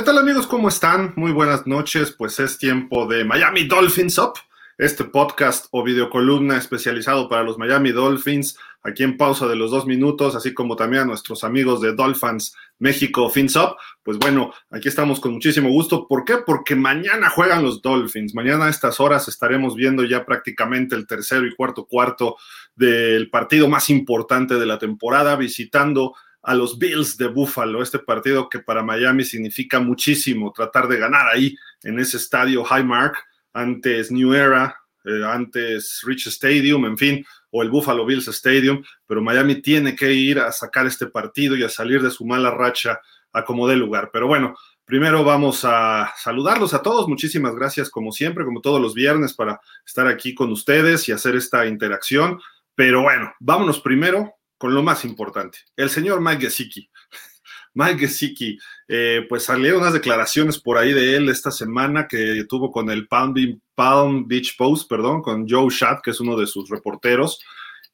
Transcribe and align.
¿Qué 0.00 0.06
tal 0.06 0.16
amigos? 0.16 0.46
¿Cómo 0.46 0.70
están? 0.70 1.12
Muy 1.16 1.30
buenas 1.30 1.66
noches. 1.66 2.10
Pues 2.10 2.40
es 2.40 2.56
tiempo 2.56 3.06
de 3.06 3.22
Miami 3.22 3.64
Dolphins 3.64 4.16
Up, 4.16 4.32
este 4.78 5.04
podcast 5.04 5.66
o 5.72 5.84
videocolumna 5.84 6.56
especializado 6.56 7.28
para 7.28 7.42
los 7.42 7.58
Miami 7.58 7.92
Dolphins, 7.92 8.56
aquí 8.82 9.02
en 9.02 9.18
pausa 9.18 9.46
de 9.46 9.56
los 9.56 9.70
dos 9.70 9.84
minutos, 9.84 10.34
así 10.34 10.54
como 10.54 10.74
también 10.74 11.02
a 11.02 11.04
nuestros 11.04 11.44
amigos 11.44 11.82
de 11.82 11.92
Dolphins 11.92 12.54
México 12.78 13.28
Fins 13.28 13.56
Up. 13.56 13.76
Pues 14.02 14.16
bueno, 14.16 14.54
aquí 14.70 14.88
estamos 14.88 15.20
con 15.20 15.34
muchísimo 15.34 15.68
gusto. 15.68 16.08
¿Por 16.08 16.24
qué? 16.24 16.38
Porque 16.46 16.74
mañana 16.74 17.28
juegan 17.28 17.62
los 17.62 17.82
Dolphins. 17.82 18.34
Mañana 18.34 18.64
a 18.64 18.70
estas 18.70 19.00
horas 19.00 19.28
estaremos 19.28 19.74
viendo 19.74 20.02
ya 20.04 20.24
prácticamente 20.24 20.96
el 20.96 21.06
tercero 21.06 21.46
y 21.46 21.54
cuarto 21.54 21.84
cuarto 21.84 22.38
del 22.74 23.28
partido 23.28 23.68
más 23.68 23.90
importante 23.90 24.54
de 24.54 24.64
la 24.64 24.78
temporada, 24.78 25.36
visitando 25.36 26.14
a 26.42 26.54
los 26.54 26.78
Bills 26.78 27.16
de 27.16 27.28
Buffalo, 27.28 27.82
este 27.82 27.98
partido 27.98 28.48
que 28.48 28.60
para 28.60 28.82
Miami 28.82 29.24
significa 29.24 29.80
muchísimo, 29.80 30.52
tratar 30.52 30.88
de 30.88 30.98
ganar 30.98 31.28
ahí 31.28 31.56
en 31.82 31.98
ese 31.98 32.16
estadio 32.16 32.64
Highmark, 32.64 33.16
antes 33.52 34.10
New 34.10 34.32
Era, 34.32 34.76
eh, 35.04 35.22
antes 35.24 36.00
Rich 36.04 36.28
Stadium, 36.28 36.84
en 36.86 36.96
fin, 36.96 37.26
o 37.50 37.62
el 37.62 37.70
Buffalo 37.70 38.06
Bills 38.06 38.28
Stadium, 38.28 38.82
pero 39.06 39.22
Miami 39.22 39.60
tiene 39.60 39.94
que 39.94 40.12
ir 40.12 40.38
a 40.38 40.52
sacar 40.52 40.86
este 40.86 41.06
partido 41.06 41.56
y 41.56 41.64
a 41.64 41.68
salir 41.68 42.02
de 42.02 42.10
su 42.10 42.24
mala 42.24 42.50
racha 42.50 43.00
a 43.32 43.44
como 43.44 43.68
dé 43.68 43.76
lugar. 43.76 44.10
Pero 44.12 44.26
bueno, 44.26 44.54
primero 44.84 45.24
vamos 45.24 45.64
a 45.64 46.12
saludarlos 46.16 46.74
a 46.74 46.82
todos. 46.82 47.08
Muchísimas 47.08 47.54
gracias, 47.54 47.90
como 47.90 48.12
siempre, 48.12 48.44
como 48.44 48.60
todos 48.60 48.80
los 48.80 48.94
viernes, 48.94 49.34
para 49.34 49.60
estar 49.84 50.06
aquí 50.06 50.34
con 50.34 50.50
ustedes 50.50 51.08
y 51.08 51.12
hacer 51.12 51.36
esta 51.36 51.66
interacción. 51.66 52.40
Pero 52.74 53.02
bueno, 53.02 53.32
vámonos 53.40 53.80
primero 53.80 54.34
con 54.60 54.74
lo 54.74 54.82
más 54.82 55.06
importante, 55.06 55.60
el 55.74 55.88
señor 55.88 56.20
Mike 56.20 56.42
Gesicki. 56.42 56.90
Mike 57.72 58.00
Gesicki, 58.00 58.58
eh, 58.88 59.24
pues 59.26 59.44
salieron 59.44 59.80
unas 59.80 59.94
declaraciones 59.94 60.58
por 60.58 60.76
ahí 60.76 60.92
de 60.92 61.16
él 61.16 61.30
esta 61.30 61.50
semana 61.50 62.06
que 62.06 62.44
tuvo 62.46 62.70
con 62.70 62.90
el 62.90 63.08
Palm, 63.08 64.26
Beach 64.28 64.56
Post, 64.58 64.86
perdón, 64.86 65.22
con 65.22 65.48
Joe 65.48 65.70
Schatt, 65.70 66.02
que 66.02 66.10
es 66.10 66.20
uno 66.20 66.36
de 66.36 66.46
sus 66.46 66.68
reporteros, 66.68 67.40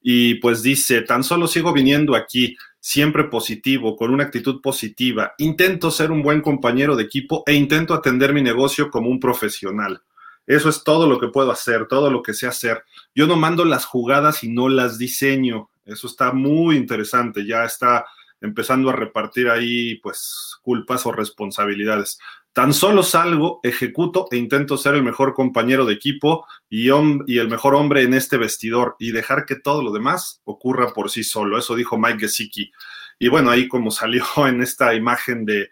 y 0.01 0.35
pues 0.35 0.61
dice, 0.61 1.03
tan 1.03 1.23
solo 1.23 1.47
sigo 1.47 1.71
viniendo 1.71 2.15
aquí, 2.15 2.57
siempre 2.81 3.23
positivo, 3.23 3.95
con 3.95 4.13
una 4.13 4.25
actitud 4.25 4.59
positiva, 4.59 5.35
intento 5.37 5.89
ser 5.89 6.11
un 6.11 6.21
buen 6.21 6.41
compañero 6.41 6.97
de 6.97 7.03
equipo 7.03 7.43
e 7.45 7.53
intento 7.53 7.93
atender 7.93 8.33
mi 8.33 8.41
negocio 8.41 8.91
como 8.91 9.09
un 9.09 9.21
profesional. 9.21 10.01
Eso 10.45 10.67
es 10.67 10.83
todo 10.83 11.07
lo 11.07 11.17
que 11.17 11.29
puedo 11.29 11.49
hacer, 11.49 11.87
todo 11.87 12.11
lo 12.11 12.21
que 12.21 12.33
sé 12.33 12.45
hacer. 12.45 12.83
Yo 13.15 13.25
no 13.25 13.37
mando 13.37 13.63
las 13.63 13.85
jugadas 13.85 14.43
y 14.43 14.49
no 14.49 14.67
las 14.67 14.97
diseño. 14.97 15.69
Eso 15.87 16.07
está 16.07 16.31
muy 16.31 16.75
interesante, 16.75 17.45
ya 17.45 17.63
está 17.63 18.05
empezando 18.39 18.89
a 18.89 18.93
repartir 18.93 19.49
ahí 19.49 19.95
pues 19.95 20.57
culpas 20.61 21.05
o 21.05 21.11
responsabilidades. 21.11 22.19
Tan 22.53 22.73
solo 22.73 23.03
salgo, 23.03 23.59
ejecuto 23.63 24.27
e 24.31 24.37
intento 24.37 24.77
ser 24.77 24.95
el 24.95 25.03
mejor 25.03 25.33
compañero 25.33 25.85
de 25.85 25.93
equipo 25.93 26.45
y, 26.69 26.89
y, 26.89 27.37
el 27.37 27.49
mejor 27.49 27.75
hombre 27.75 28.03
en 28.03 28.13
este 28.13 28.37
vestidor 28.37 28.95
y 28.99 29.11
dejar 29.11 29.45
que 29.45 29.55
todo 29.55 29.83
lo 29.83 29.91
demás 29.91 30.41
ocurra 30.43 30.93
por 30.93 31.09
sí 31.09 31.23
solo. 31.23 31.57
Eso 31.57 31.75
dijo 31.75 31.97
Mike 31.97 32.19
Gesicki. 32.19 32.71
Y 33.19 33.29
bueno, 33.29 33.51
ahí 33.51 33.67
como 33.67 33.91
salió 33.91 34.25
en 34.47 34.61
esta 34.61 34.93
imagen 34.93 35.45
de 35.45 35.69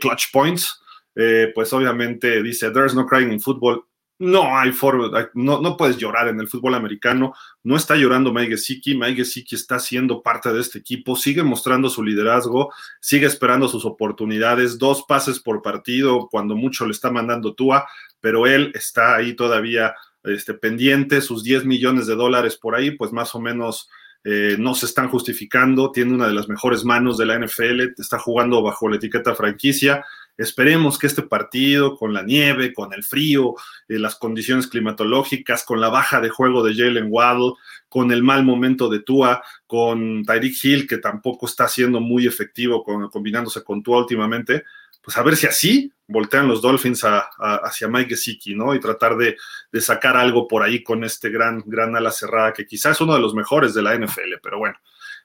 Clutch 0.00 0.30
Points, 0.32 0.82
eh, 1.20 1.50
pues 1.52 1.72
obviamente 1.72 2.42
dice, 2.44 2.70
There's 2.70 2.94
no 2.94 3.04
crying 3.04 3.32
in 3.32 3.40
football 3.40 3.84
no 4.18 4.58
hay 4.58 4.72
forma, 4.72 5.30
no, 5.34 5.60
no 5.60 5.76
puedes 5.76 5.96
llorar 5.96 6.28
en 6.28 6.40
el 6.40 6.48
fútbol 6.48 6.74
americano. 6.74 7.34
No 7.62 7.76
está 7.76 7.94
llorando 7.94 8.32
Mike 8.32 8.50
Gesicki. 8.50 8.96
Mike 8.96 9.24
Gesicki 9.24 9.54
está 9.54 9.78
siendo 9.78 10.22
parte 10.22 10.52
de 10.52 10.60
este 10.60 10.78
equipo, 10.78 11.14
sigue 11.14 11.44
mostrando 11.44 11.88
su 11.88 12.02
liderazgo, 12.02 12.72
sigue 13.00 13.26
esperando 13.26 13.68
sus 13.68 13.84
oportunidades, 13.84 14.78
dos 14.78 15.04
pases 15.06 15.38
por 15.38 15.62
partido, 15.62 16.28
cuando 16.30 16.56
mucho 16.56 16.84
le 16.84 16.92
está 16.92 17.10
mandando 17.10 17.54
Tua, 17.54 17.86
pero 18.20 18.46
él 18.46 18.72
está 18.74 19.14
ahí 19.14 19.34
todavía 19.34 19.94
este, 20.24 20.54
pendiente, 20.54 21.20
sus 21.20 21.44
10 21.44 21.64
millones 21.64 22.06
de 22.08 22.16
dólares 22.16 22.56
por 22.56 22.74
ahí, 22.74 22.90
pues 22.90 23.12
más 23.12 23.36
o 23.36 23.40
menos 23.40 23.88
eh, 24.24 24.56
no 24.58 24.74
se 24.74 24.86
están 24.86 25.08
justificando, 25.08 25.92
tiene 25.92 26.12
una 26.12 26.26
de 26.26 26.34
las 26.34 26.48
mejores 26.48 26.84
manos 26.84 27.18
de 27.18 27.26
la 27.26 27.38
NFL, 27.38 27.92
está 27.96 28.18
jugando 28.18 28.62
bajo 28.62 28.88
la 28.88 28.96
etiqueta 28.96 29.36
franquicia 29.36 30.04
Esperemos 30.38 30.98
que 30.98 31.08
este 31.08 31.22
partido, 31.22 31.96
con 31.96 32.14
la 32.14 32.22
nieve, 32.22 32.72
con 32.72 32.92
el 32.94 33.02
frío, 33.02 33.56
eh, 33.88 33.98
las 33.98 34.14
condiciones 34.14 34.68
climatológicas, 34.68 35.64
con 35.64 35.80
la 35.80 35.88
baja 35.88 36.20
de 36.20 36.28
juego 36.28 36.62
de 36.62 36.74
Jalen 36.74 37.08
Waddle, 37.10 37.54
con 37.88 38.12
el 38.12 38.22
mal 38.22 38.44
momento 38.44 38.88
de 38.88 39.00
Tua, 39.00 39.42
con 39.66 40.24
Tyreek 40.24 40.64
Hill, 40.64 40.86
que 40.86 40.98
tampoco 40.98 41.46
está 41.46 41.66
siendo 41.66 42.00
muy 42.00 42.26
efectivo 42.26 42.84
combinándose 43.10 43.64
con 43.64 43.82
Tua 43.82 43.98
últimamente, 43.98 44.64
pues 45.02 45.16
a 45.16 45.22
ver 45.22 45.36
si 45.36 45.46
así 45.48 45.92
voltean 46.06 46.46
los 46.46 46.62
Dolphins 46.62 47.02
hacia 47.02 47.88
Mike 47.88 48.10
Gesicki, 48.10 48.54
¿no? 48.54 48.74
Y 48.74 48.80
tratar 48.80 49.16
de, 49.16 49.36
de, 49.72 49.80
sacar 49.80 50.16
algo 50.16 50.46
por 50.46 50.62
ahí 50.62 50.82
con 50.82 51.02
este 51.02 51.30
gran, 51.30 51.64
gran 51.66 51.96
ala 51.96 52.12
cerrada, 52.12 52.52
que 52.52 52.64
quizás 52.64 52.92
es 52.92 53.00
uno 53.00 53.14
de 53.14 53.20
los 53.20 53.34
mejores 53.34 53.74
de 53.74 53.82
la 53.82 53.96
NFL, 53.96 54.34
pero 54.42 54.58
bueno, 54.58 54.76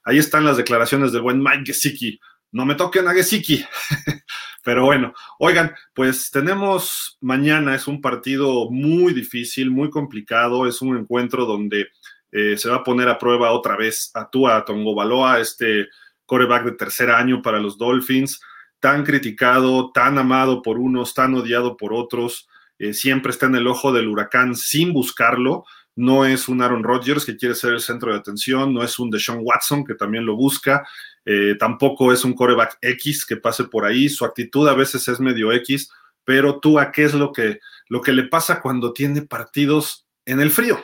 ahí 0.04 0.18
están 0.18 0.44
las 0.46 0.58
declaraciones 0.58 1.12
del 1.12 1.22
buen 1.22 1.42
Mike 1.42 1.66
Gesicki. 1.68 2.20
No 2.54 2.66
me 2.66 2.76
toquen 2.76 3.08
a. 3.08 3.14
Pero 4.64 4.86
bueno, 4.86 5.14
oigan, 5.40 5.74
pues 5.94 6.30
tenemos 6.32 7.18
mañana, 7.20 7.76
es 7.76 7.88
un 7.88 8.00
partido 8.00 8.70
muy 8.70 9.14
difícil, 9.14 9.72
muy 9.72 9.90
complicado, 9.90 10.68
es 10.68 10.82
un 10.82 10.96
encuentro 10.96 11.46
donde 11.46 11.88
eh, 12.32 12.56
se 12.56 12.70
va 12.70 12.78
a 12.78 12.84
poner 12.84 13.10
a 13.10 13.18
prueba 13.18 13.52
otra 13.52 13.76
vez 13.76 14.12
a 14.14 14.30
Tua 14.30 14.64
Tongo 14.66 14.94
Baloa, 14.94 15.40
este 15.40 15.88
coreback 16.26 16.66
de 16.66 16.72
tercer 16.74 17.10
año 17.10 17.42
para 17.42 17.60
los 17.60 17.78
Dolphins, 17.78 18.40
tan 18.80 19.04
criticado, 19.04 19.92
tan 19.92 20.20
amado 20.20 20.62
por 20.62 20.78
unos, 20.78 21.16
tan 21.16 21.34
odiado 21.34 21.76
por 21.76 21.92
otros, 21.92 22.48
eh, 22.78 22.94
siempre 22.94 23.32
está 23.32 23.48
en 23.48 23.56
el 23.56 23.68
ojo 23.68 23.92
del 23.92 24.08
huracán 24.08 24.56
sin 24.56 24.94
buscarlo. 24.94 25.66
No 25.96 26.26
es 26.26 26.48
un 26.48 26.62
Aaron 26.62 26.84
Rodgers 26.84 27.26
que 27.26 27.38
quiere 27.38 27.56
ser 27.56 27.74
el 27.74 27.80
centro 27.80 28.12
de 28.12 28.18
atención, 28.18 28.74
no 28.74 28.84
es 28.84 28.98
un 29.00 29.12
Deshaun 29.12 29.42
Watson 29.44 29.84
que 29.86 29.94
también 29.94 30.26
lo 30.26 30.36
busca, 30.36 30.88
eh, 31.26 31.56
tampoco 31.60 32.12
es 32.12 32.26
un 32.26 32.34
coreback 32.34 32.78
X 32.82 33.26
que 33.26 33.38
pase 33.38 33.66
por 33.66 33.86
ahí, 33.86 34.10
su 34.10 34.26
actitud 34.26 34.68
a 34.68 34.74
veces 34.74 35.08
es 35.08 35.20
medio 35.20 35.52
X, 35.52 35.90
pero 36.26 36.60
tú 36.60 36.80
a 36.80 36.92
qué 36.92 37.04
es 37.04 37.14
lo 37.14 37.32
que, 37.32 37.60
lo 37.90 38.02
que 38.02 38.14
le 38.14 38.24
pasa 38.24 38.62
cuando 38.62 38.94
tiene 38.94 39.22
partidos 39.22 40.08
en 40.26 40.40
el 40.40 40.52
frío. 40.52 40.84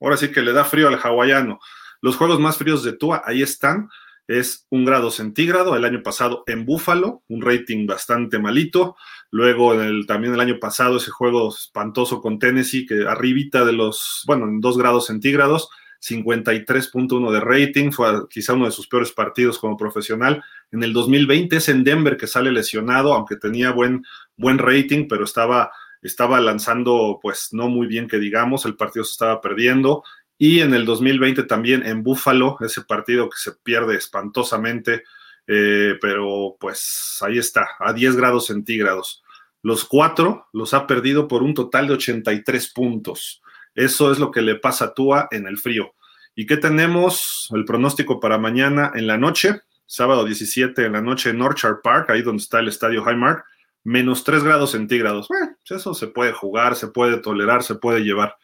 Ahora 0.00 0.16
sí 0.16 0.28
que 0.30 0.42
le 0.42 0.52
da 0.52 0.64
frío 0.64 0.88
al 0.88 0.98
hawaiano. 1.02 1.60
Los 2.00 2.16
juegos 2.16 2.40
más 2.40 2.58
fríos 2.58 2.82
de 2.82 2.92
Tua, 2.92 3.22
ahí 3.24 3.42
están, 3.42 3.88
es 4.26 4.66
un 4.70 4.84
grado 4.84 5.10
centígrado. 5.10 5.76
El 5.76 5.84
año 5.84 6.02
pasado 6.02 6.44
en 6.46 6.64
Búfalo, 6.64 7.22
un 7.28 7.42
rating 7.42 7.86
bastante 7.86 8.38
malito. 8.38 8.96
Luego 9.30 9.74
el, 9.74 10.06
también 10.06 10.34
el 10.34 10.40
año 10.40 10.58
pasado 10.60 10.96
ese 10.96 11.10
juego 11.10 11.48
espantoso 11.48 12.20
con 12.20 12.38
Tennessee, 12.38 12.86
que 12.86 13.06
arribita 13.06 13.64
de 13.64 13.72
los, 13.72 14.22
bueno, 14.26 14.46
en 14.46 14.60
dos 14.60 14.78
grados 14.78 15.06
centígrados. 15.06 15.68
53.1 16.00 17.30
de 17.30 17.40
rating, 17.40 17.90
fue 17.90 18.28
quizá 18.28 18.52
uno 18.52 18.66
de 18.66 18.70
sus 18.70 18.86
peores 18.86 19.12
partidos 19.12 19.58
como 19.58 19.76
profesional. 19.76 20.42
En 20.70 20.82
el 20.82 20.92
2020 20.92 21.56
es 21.56 21.68
en 21.70 21.82
Denver 21.82 22.16
que 22.18 22.26
sale 22.26 22.52
lesionado, 22.52 23.14
aunque 23.14 23.36
tenía 23.36 23.70
buen, 23.72 24.04
buen 24.36 24.58
rating, 24.58 25.06
pero 25.08 25.24
estaba, 25.24 25.72
estaba 26.02 26.40
lanzando 26.40 27.18
pues 27.22 27.48
no 27.52 27.68
muy 27.68 27.86
bien 27.86 28.06
que 28.06 28.18
digamos, 28.18 28.66
el 28.66 28.76
partido 28.76 29.04
se 29.04 29.12
estaba 29.12 29.40
perdiendo. 29.40 30.04
Y 30.46 30.60
en 30.60 30.74
el 30.74 30.84
2020 30.84 31.44
también 31.44 31.86
en 31.86 32.02
Buffalo, 32.02 32.58
ese 32.60 32.82
partido 32.82 33.30
que 33.30 33.38
se 33.38 33.52
pierde 33.52 33.96
espantosamente, 33.96 35.02
eh, 35.46 35.94
pero 36.02 36.58
pues 36.60 37.16
ahí 37.22 37.38
está, 37.38 37.66
a 37.80 37.94
10 37.94 38.14
grados 38.14 38.48
centígrados. 38.48 39.24
Los 39.62 39.86
cuatro 39.86 40.48
los 40.52 40.74
ha 40.74 40.86
perdido 40.86 41.28
por 41.28 41.42
un 41.42 41.54
total 41.54 41.86
de 41.86 41.94
83 41.94 42.72
puntos. 42.74 43.40
Eso 43.74 44.12
es 44.12 44.18
lo 44.18 44.30
que 44.30 44.42
le 44.42 44.56
pasa 44.56 44.84
a 44.84 44.92
Tua 44.92 45.28
en 45.30 45.46
el 45.46 45.56
frío. 45.56 45.94
¿Y 46.34 46.44
qué 46.44 46.58
tenemos? 46.58 47.48
El 47.54 47.64
pronóstico 47.64 48.20
para 48.20 48.36
mañana 48.36 48.92
en 48.94 49.06
la 49.06 49.16
noche, 49.16 49.62
sábado 49.86 50.26
17 50.26 50.84
en 50.84 50.92
la 50.92 51.00
noche 51.00 51.30
en 51.30 51.40
Orchard 51.40 51.80
Park, 51.82 52.10
ahí 52.10 52.20
donde 52.20 52.42
está 52.42 52.60
el 52.60 52.68
estadio 52.68 53.02
Highmark, 53.02 53.46
menos 53.82 54.24
3 54.24 54.44
grados 54.44 54.72
centígrados. 54.72 55.26
Bueno, 55.26 55.56
pues 55.66 55.80
eso 55.80 55.94
se 55.94 56.08
puede 56.08 56.32
jugar, 56.32 56.76
se 56.76 56.88
puede 56.88 57.16
tolerar, 57.16 57.62
se 57.62 57.76
puede 57.76 58.00
llevar. 58.00 58.36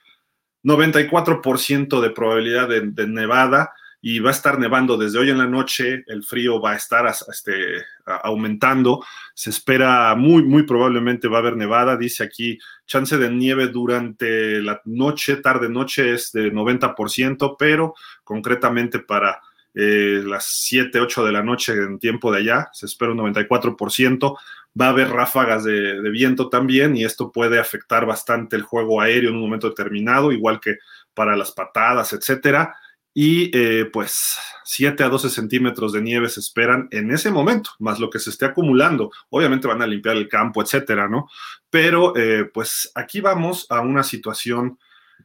94% 0.62 2.00
de 2.00 2.10
probabilidad 2.10 2.68
de, 2.68 3.06
nevada 3.06 3.72
y 4.02 4.18
va 4.18 4.30
a 4.30 4.32
estar 4.32 4.58
nevando 4.58 4.96
desde 4.96 5.18
hoy 5.18 5.30
en 5.30 5.38
la 5.38 5.46
noche, 5.46 6.04
el 6.06 6.22
frío 6.22 6.60
va 6.60 6.72
a 6.72 6.76
estar 6.76 7.06
este, 7.06 7.84
aumentando, 8.22 9.04
se 9.34 9.50
espera 9.50 10.14
muy, 10.14 10.42
muy 10.42 10.62
probablemente 10.62 11.28
va 11.28 11.36
a 11.36 11.40
haber 11.40 11.56
nevada, 11.56 11.96
dice 11.96 12.24
aquí, 12.24 12.58
chance 12.86 13.18
de 13.18 13.30
nieve 13.30 13.68
durante 13.68 14.62
la 14.62 14.80
noche, 14.86 15.36
tarde 15.36 15.68
noche 15.68 16.14
es 16.14 16.32
de 16.32 16.50
90%, 16.50 17.56
pero 17.58 17.94
concretamente 18.24 19.00
para 19.00 19.40
eh, 19.74 20.22
las 20.24 20.46
7, 20.46 21.00
8 21.00 21.24
de 21.24 21.32
la 21.32 21.42
noche 21.42 21.72
en 21.72 21.98
tiempo 21.98 22.32
de 22.32 22.38
allá, 22.38 22.68
se 22.72 22.86
espera 22.86 23.12
un 23.12 23.18
94%, 23.18 24.36
va 24.80 24.86
a 24.86 24.90
haber 24.90 25.10
ráfagas 25.10 25.64
de, 25.64 26.00
viento 26.10 26.48
también 26.48 26.96
y 26.96 27.04
esto 27.04 27.32
puede 27.32 27.58
afectar 27.58 28.06
bastante 28.06 28.56
el 28.56 28.62
juego 28.62 29.00
aéreo 29.00 29.30
en 29.30 29.36
un 29.36 29.42
momento 29.42 29.68
determinado, 29.68 30.32
igual 30.32 30.60
que 30.60 30.76
para 31.14 31.36
las 31.36 31.52
patadas, 31.52 32.12
etcétera 32.12 32.76
y 33.12 33.50
eh, 33.56 33.86
pues 33.92 34.38
7 34.64 35.02
a 35.02 35.08
12 35.08 35.30
centímetros 35.30 35.92
de 35.92 36.00
nieve 36.00 36.28
se 36.28 36.40
esperan 36.40 36.88
en 36.92 37.10
ese 37.10 37.30
momento, 37.30 37.70
más 37.80 37.98
lo 37.98 38.08
que 38.08 38.20
se 38.20 38.30
esté 38.30 38.46
acumulando. 38.46 39.10
Obviamente 39.30 39.66
van 39.66 39.82
a 39.82 39.86
limpiar 39.86 40.16
el 40.16 40.28
campo, 40.28 40.62
etcétera, 40.62 41.08
¿no? 41.08 41.28
Pero 41.70 42.16
eh, 42.16 42.44
pues 42.52 42.90
aquí 42.94 43.20
vamos 43.20 43.66
a 43.68 43.80
una 43.80 44.04
situación 44.04 44.78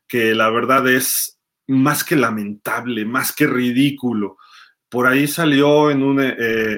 que 0.07 0.33
la 0.33 0.49
verdad 0.49 0.87
es 0.89 1.34
más 1.67 2.03
que 2.03 2.15
lamentable, 2.15 3.05
más 3.05 3.33
que 3.33 3.47
ridículo. 3.47 4.37
Por 4.89 5.07
ahí 5.07 5.27
salió 5.27 5.89
en 5.91 6.03
un, 6.03 6.21
eh, 6.21 6.33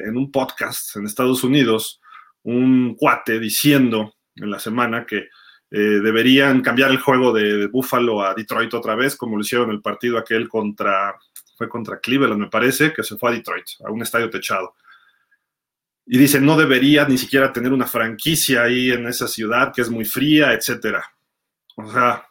en 0.05 0.17
un 0.17 0.31
podcast 0.31 0.95
en 0.95 1.05
Estados 1.05 1.43
Unidos 1.43 2.01
un 2.43 2.95
cuate 2.95 3.39
diciendo 3.39 4.15
en 4.35 4.49
la 4.49 4.59
semana 4.59 5.05
que 5.05 5.27
eh, 5.69 5.77
deberían 5.77 6.61
cambiar 6.61 6.91
el 6.91 6.99
juego 6.99 7.33
de, 7.33 7.67
Buffalo 7.67 8.21
a 8.23 8.33
Detroit 8.33 8.73
otra 8.73 8.95
vez, 8.95 9.15
como 9.17 9.35
lo 9.35 9.41
hicieron 9.41 9.69
el 9.69 9.81
partido 9.81 10.17
aquel 10.17 10.47
contra, 10.47 11.15
fue 11.57 11.67
contra 11.67 11.99
Cleveland, 11.99 12.39
me 12.39 12.49
parece, 12.49 12.93
que 12.93 13.03
se 13.03 13.17
fue 13.17 13.31
a 13.31 13.33
Detroit, 13.33 13.65
a 13.85 13.91
un 13.91 14.01
estadio 14.01 14.29
techado. 14.29 14.75
Y 16.05 16.17
dice, 16.17 16.39
no 16.39 16.57
debería 16.57 17.05
ni 17.05 17.17
siquiera 17.17 17.51
tener 17.51 17.73
una 17.73 17.85
franquicia 17.85 18.63
ahí 18.63 18.91
en 18.91 19.07
esa 19.07 19.27
ciudad 19.27 19.73
que 19.75 19.81
es 19.81 19.89
muy 19.89 20.05
fría, 20.05 20.53
etcétera. 20.53 21.03
O 21.75 21.91
sea, 21.91 22.25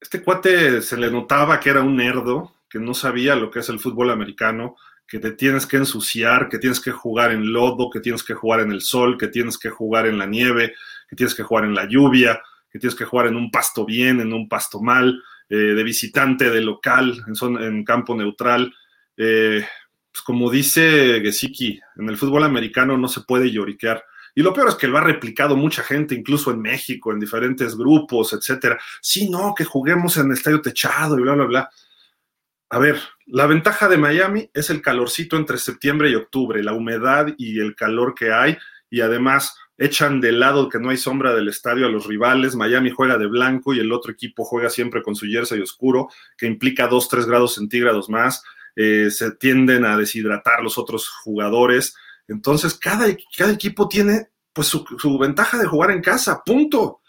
este 0.00 0.22
cuate 0.22 0.82
se 0.82 0.96
le 0.96 1.10
notaba 1.10 1.60
que 1.60 1.70
era 1.70 1.82
un 1.82 1.96
nerdo, 1.96 2.54
que 2.68 2.78
no 2.78 2.94
sabía 2.94 3.36
lo 3.36 3.50
que 3.50 3.60
es 3.60 3.68
el 3.68 3.78
fútbol 3.78 4.10
americano, 4.10 4.76
que 5.06 5.18
te 5.18 5.32
tienes 5.32 5.66
que 5.66 5.76
ensuciar, 5.76 6.48
que 6.48 6.58
tienes 6.58 6.80
que 6.80 6.90
jugar 6.90 7.30
en 7.30 7.52
lodo, 7.52 7.90
que 7.90 8.00
tienes 8.00 8.24
que 8.24 8.34
jugar 8.34 8.60
en 8.60 8.72
el 8.72 8.80
sol, 8.80 9.16
que 9.16 9.28
tienes 9.28 9.56
que 9.56 9.70
jugar 9.70 10.06
en 10.06 10.18
la 10.18 10.26
nieve, 10.26 10.74
que 11.08 11.16
tienes 11.16 11.34
que 11.34 11.44
jugar 11.44 11.64
en 11.64 11.74
la 11.74 11.86
lluvia, 11.88 12.40
que 12.70 12.78
tienes 12.78 12.96
que 12.96 13.04
jugar 13.04 13.28
en 13.28 13.36
un 13.36 13.50
pasto 13.50 13.84
bien, 13.84 14.20
en 14.20 14.32
un 14.32 14.48
pasto 14.48 14.80
mal, 14.80 15.22
eh, 15.48 15.56
de 15.56 15.82
visitante, 15.84 16.50
de 16.50 16.60
local, 16.60 17.24
en, 17.60 17.84
campo 17.84 18.16
neutral. 18.16 18.74
Eh, 19.16 19.64
pues 20.10 20.22
como 20.22 20.50
dice 20.50 21.20
Gesicki, 21.22 21.80
en 21.96 22.08
el 22.08 22.16
fútbol 22.16 22.42
americano 22.42 22.98
no 22.98 23.06
se 23.06 23.20
puede 23.20 23.50
lloriquear. 23.50 24.02
Y 24.36 24.42
lo 24.42 24.52
peor 24.52 24.68
es 24.68 24.74
que 24.74 24.86
lo 24.86 24.98
ha 24.98 25.00
replicado 25.00 25.56
mucha 25.56 25.82
gente, 25.82 26.14
incluso 26.14 26.50
en 26.50 26.60
México, 26.60 27.10
en 27.10 27.18
diferentes 27.18 27.74
grupos, 27.74 28.34
etcétera. 28.34 28.78
Sí, 29.00 29.30
no, 29.30 29.54
que 29.56 29.64
juguemos 29.64 30.18
en 30.18 30.26
el 30.26 30.34
estadio 30.34 30.60
techado 30.60 31.18
y 31.18 31.22
bla, 31.22 31.32
bla, 31.32 31.44
bla. 31.46 31.70
A 32.68 32.78
ver, 32.78 33.00
la 33.24 33.46
ventaja 33.46 33.88
de 33.88 33.96
Miami 33.96 34.50
es 34.52 34.68
el 34.68 34.82
calorcito 34.82 35.38
entre 35.38 35.56
septiembre 35.56 36.10
y 36.10 36.16
octubre, 36.16 36.62
la 36.62 36.74
humedad 36.74 37.28
y 37.38 37.60
el 37.60 37.74
calor 37.74 38.14
que 38.14 38.30
hay, 38.30 38.58
y 38.90 39.00
además 39.00 39.56
echan 39.78 40.20
de 40.20 40.32
lado 40.32 40.68
que 40.68 40.80
no 40.80 40.90
hay 40.90 40.98
sombra 40.98 41.34
del 41.34 41.48
estadio 41.48 41.86
a 41.86 41.90
los 41.90 42.06
rivales. 42.06 42.56
Miami 42.56 42.90
juega 42.90 43.16
de 43.16 43.28
blanco 43.28 43.72
y 43.72 43.78
el 43.78 43.90
otro 43.90 44.12
equipo 44.12 44.44
juega 44.44 44.68
siempre 44.68 45.02
con 45.02 45.16
su 45.16 45.24
jersey 45.24 45.62
oscuro, 45.62 46.10
que 46.36 46.44
implica 46.44 46.88
2, 46.88 47.08
3 47.08 47.24
grados 47.24 47.54
centígrados 47.54 48.10
más. 48.10 48.42
Eh, 48.74 49.08
se 49.10 49.30
tienden 49.30 49.86
a 49.86 49.96
deshidratar 49.96 50.62
los 50.62 50.76
otros 50.76 51.08
jugadores. 51.08 51.96
Entonces, 52.28 52.74
cada, 52.74 53.06
cada 53.36 53.52
equipo 53.52 53.88
tiene 53.88 54.28
pues 54.52 54.68
su, 54.68 54.84
su, 54.98 55.18
ventaja 55.18 55.58
de 55.58 55.66
jugar 55.66 55.90
en 55.90 56.00
casa, 56.00 56.42
punto. 56.44 57.00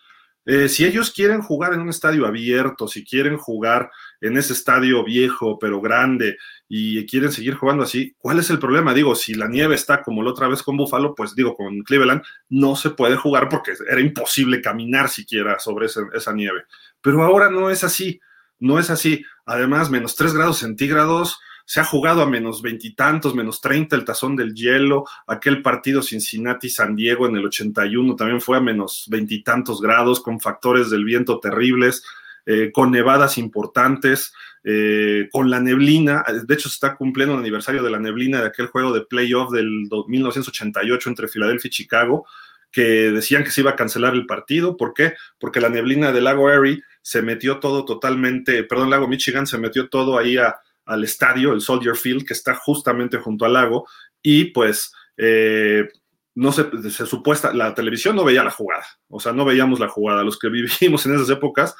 Eh, 0.49 0.69
si 0.69 0.85
ellos 0.85 1.11
quieren 1.11 1.41
jugar 1.41 1.73
en 1.73 1.81
un 1.81 1.89
estadio 1.89 2.25
abierto, 2.25 2.87
si 2.87 3.03
quieren 3.03 3.37
jugar 3.37 3.91
en 4.21 4.37
ese 4.37 4.53
estadio 4.53 5.03
viejo 5.03 5.59
pero 5.59 5.81
grande 5.81 6.37
y 6.69 7.05
quieren 7.05 7.33
seguir 7.33 7.55
jugando 7.55 7.83
así, 7.83 8.15
¿cuál 8.17 8.39
es 8.39 8.49
el 8.49 8.57
problema? 8.57 8.93
Digo, 8.93 9.13
si 9.13 9.33
la 9.33 9.49
nieve 9.49 9.75
está 9.75 10.01
como 10.01 10.23
la 10.23 10.29
otra 10.29 10.47
vez 10.47 10.63
con 10.63 10.77
Buffalo, 10.77 11.13
pues 11.15 11.35
digo, 11.35 11.53
con 11.53 11.81
Cleveland, 11.81 12.23
no 12.47 12.77
se 12.77 12.91
puede 12.91 13.17
jugar 13.17 13.49
porque 13.49 13.73
era 13.89 13.99
imposible 13.99 14.61
caminar 14.61 15.09
siquiera 15.09 15.59
sobre 15.59 15.87
esa 15.87 16.31
nieve. 16.31 16.63
Pero 17.01 17.23
ahora 17.23 17.49
no 17.49 17.69
es 17.69 17.83
así, 17.83 18.21
no 18.59 18.79
es 18.79 18.89
así. 18.89 19.25
Además, 19.45 19.89
menos 19.89 20.15
3 20.15 20.33
grados 20.33 20.59
centígrados, 20.59 21.39
se 21.67 21.81
ha 21.81 21.83
jugado 21.83 22.21
a 22.21 22.29
menos 22.29 22.61
veintitantos, 22.61 23.35
menos 23.35 23.59
treinta 23.59 23.97
el 23.97 24.05
tazón 24.05 24.37
del 24.37 24.55
hielo. 24.55 25.03
Aquel 25.27 25.61
partido 25.61 26.01
Cincinnati-San 26.01 26.95
Diego 26.95 27.27
en 27.27 27.35
el 27.35 27.45
81 27.45 28.15
también 28.15 28.39
fue 28.39 28.55
a 28.55 28.61
menos 28.61 29.05
veintitantos 29.09 29.81
grados, 29.81 30.21
con 30.21 30.39
factores 30.39 30.89
del 30.89 31.03
viento 31.03 31.41
terribles, 31.41 32.05
eh, 32.45 32.71
con 32.71 32.89
nevadas 32.89 33.37
importantes, 33.37 34.33
eh, 34.63 35.27
con 35.29 35.49
la 35.49 35.59
neblina. 35.59 36.23
De 36.45 36.53
hecho, 36.53 36.69
se 36.69 36.75
está 36.75 36.95
cumpliendo 36.95 37.33
el 37.33 37.41
aniversario 37.41 37.83
de 37.83 37.91
la 37.91 37.99
neblina 37.99 38.39
de 38.39 38.47
aquel 38.47 38.67
juego 38.67 38.93
de 38.93 39.01
playoff 39.01 39.51
del 39.51 39.89
1988 40.07 41.09
entre 41.09 41.27
Filadelfia 41.27 41.67
y 41.67 41.71
Chicago 41.71 42.25
que 42.71 43.11
decían 43.11 43.43
que 43.43 43.51
se 43.51 43.61
iba 43.61 43.71
a 43.71 43.75
cancelar 43.75 44.13
el 44.13 44.25
partido. 44.25 44.77
¿Por 44.77 44.93
qué? 44.93 45.15
Porque 45.37 45.59
la 45.59 45.69
neblina 45.69 46.13
del 46.13 46.25
lago 46.25 46.49
Erie 46.49 46.83
se 47.01 47.21
metió 47.21 47.59
todo 47.59 47.83
totalmente, 47.83 48.63
perdón, 48.63 48.89
lago 48.89 49.07
Michigan 49.07 49.47
se 49.47 49.57
metió 49.57 49.89
todo 49.89 50.17
ahí 50.17 50.37
a, 50.37 50.59
al 50.87 51.03
estadio, 51.03 51.53
el 51.53 51.61
Soldier 51.61 51.95
Field, 51.95 52.25
que 52.25 52.33
está 52.33 52.55
justamente 52.55 53.17
junto 53.17 53.45
al 53.45 53.53
lago, 53.53 53.87
y 54.21 54.45
pues 54.45 54.93
eh, 55.17 55.87
no 56.35 56.51
se, 56.51 56.69
se, 56.89 57.05
supuesta, 57.05 57.53
la 57.53 57.73
televisión 57.73 58.15
no 58.15 58.23
veía 58.23 58.43
la 58.43 58.51
jugada, 58.51 58.85
o 59.09 59.19
sea, 59.19 59.33
no 59.33 59.45
veíamos 59.45 59.79
la 59.79 59.89
jugada. 59.89 60.23
Los 60.23 60.39
que 60.39 60.49
vivimos 60.49 61.05
en 61.05 61.15
esas 61.15 61.29
épocas, 61.29 61.75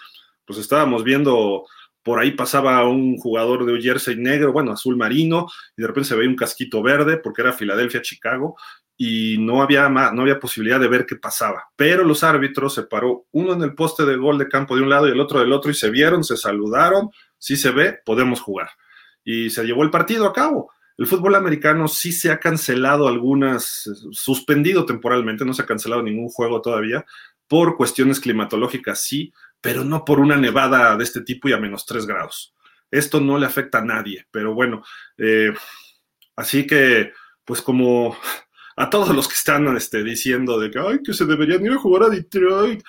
pues 0.46 0.60
estábamos 0.60 1.04
viendo, 1.04 1.66
por 2.04 2.20
ahí 2.20 2.32
pasaba 2.32 2.88
un 2.88 3.18
jugador 3.18 3.66
de 3.66 3.82
jersey 3.82 4.16
negro, 4.18 4.52
bueno, 4.52 4.72
azul 4.72 4.98
marino, 4.98 5.48
y 5.76 5.82
de 5.82 5.88
repente 5.88 6.10
se 6.10 6.16
veía 6.16 6.30
un 6.30 6.36
casquito 6.36 6.82
verde, 6.82 7.18
porque 7.18 7.42
era 7.42 7.54
Filadelfia, 7.54 8.02
Chicago, 8.02 8.56
y 9.00 9.38
no 9.40 9.62
había, 9.62 9.88
no 9.90 10.22
había 10.24 10.40
posibilidad 10.40 10.80
de 10.80 10.88
ver 10.88 11.06
qué 11.06 11.16
pasaba. 11.16 11.70
Pero 11.76 12.04
los 12.04 12.24
árbitros 12.24 12.74
se 12.74 12.84
paró 12.84 13.28
uno 13.32 13.54
en 13.54 13.62
el 13.62 13.76
poste 13.76 14.06
de 14.06 14.18
gol 14.18 14.40
de 14.40 14.48
campo 14.48 14.76
de 14.76 14.82
un 14.82 14.90
lado 14.90 15.08
y 15.08 15.12
el 15.12 15.20
otro 15.20 15.40
del 15.40 15.54
otro, 15.54 15.70
y 15.70 15.76
se 15.76 15.92
vieron, 15.92 16.24
se 16.24 16.36
saludaron, 16.36 17.12
si 17.38 17.56
se 17.56 17.70
ve, 17.70 18.00
podemos 18.04 18.42
jugar 18.42 18.70
y 19.28 19.50
se 19.50 19.66
llevó 19.66 19.84
el 19.84 19.90
partido 19.90 20.26
a 20.26 20.32
cabo. 20.32 20.72
El 20.98 21.06
fútbol 21.06 21.36
americano 21.36 21.90
sí 21.90 22.14
se 22.14 22.32
ha 22.32 22.40
cancelado 22.40 23.10
algunas, 23.10 23.84
suspendido 24.12 24.86
temporalmente, 24.86 25.44
no 25.44 25.54
se 25.54 25.64
ha 25.64 25.66
cancelado 25.66 26.02
ningún 26.02 26.30
juego 26.30 26.62
todavía, 26.62 27.06
por 27.46 27.76
cuestiones 27.76 28.22
climatológicas, 28.22 29.02
sí, 29.02 29.34
pero 29.60 29.84
no 29.84 30.06
por 30.06 30.22
una 30.22 30.38
nevada 30.38 30.96
de 30.96 31.04
este 31.04 31.22
tipo 31.22 31.50
y 31.50 31.54
a 31.54 31.58
menos 31.58 31.86
3 31.86 32.06
grados. 32.06 32.56
Esto 32.90 33.20
no 33.20 33.38
le 33.38 33.46
afecta 33.46 33.80
a 33.80 33.86
nadie, 33.86 34.26
pero 34.32 34.54
bueno, 34.54 34.82
eh, 35.18 35.54
así 36.38 36.66
que, 36.66 37.12
pues 37.44 37.62
como 37.62 38.18
a 38.78 38.90
todos 38.90 39.14
los 39.14 39.28
que 39.28 39.36
están 39.36 39.76
este, 39.76 40.06
diciendo 40.06 40.58
de 40.58 40.72
que, 40.72 40.80
ay, 40.80 41.00
que 41.04 41.14
se 41.14 41.26
deberían 41.26 41.66
ir 41.66 41.74
a 41.74 41.80
jugar 41.80 42.04
a 42.04 42.10
Detroit, 42.10 42.82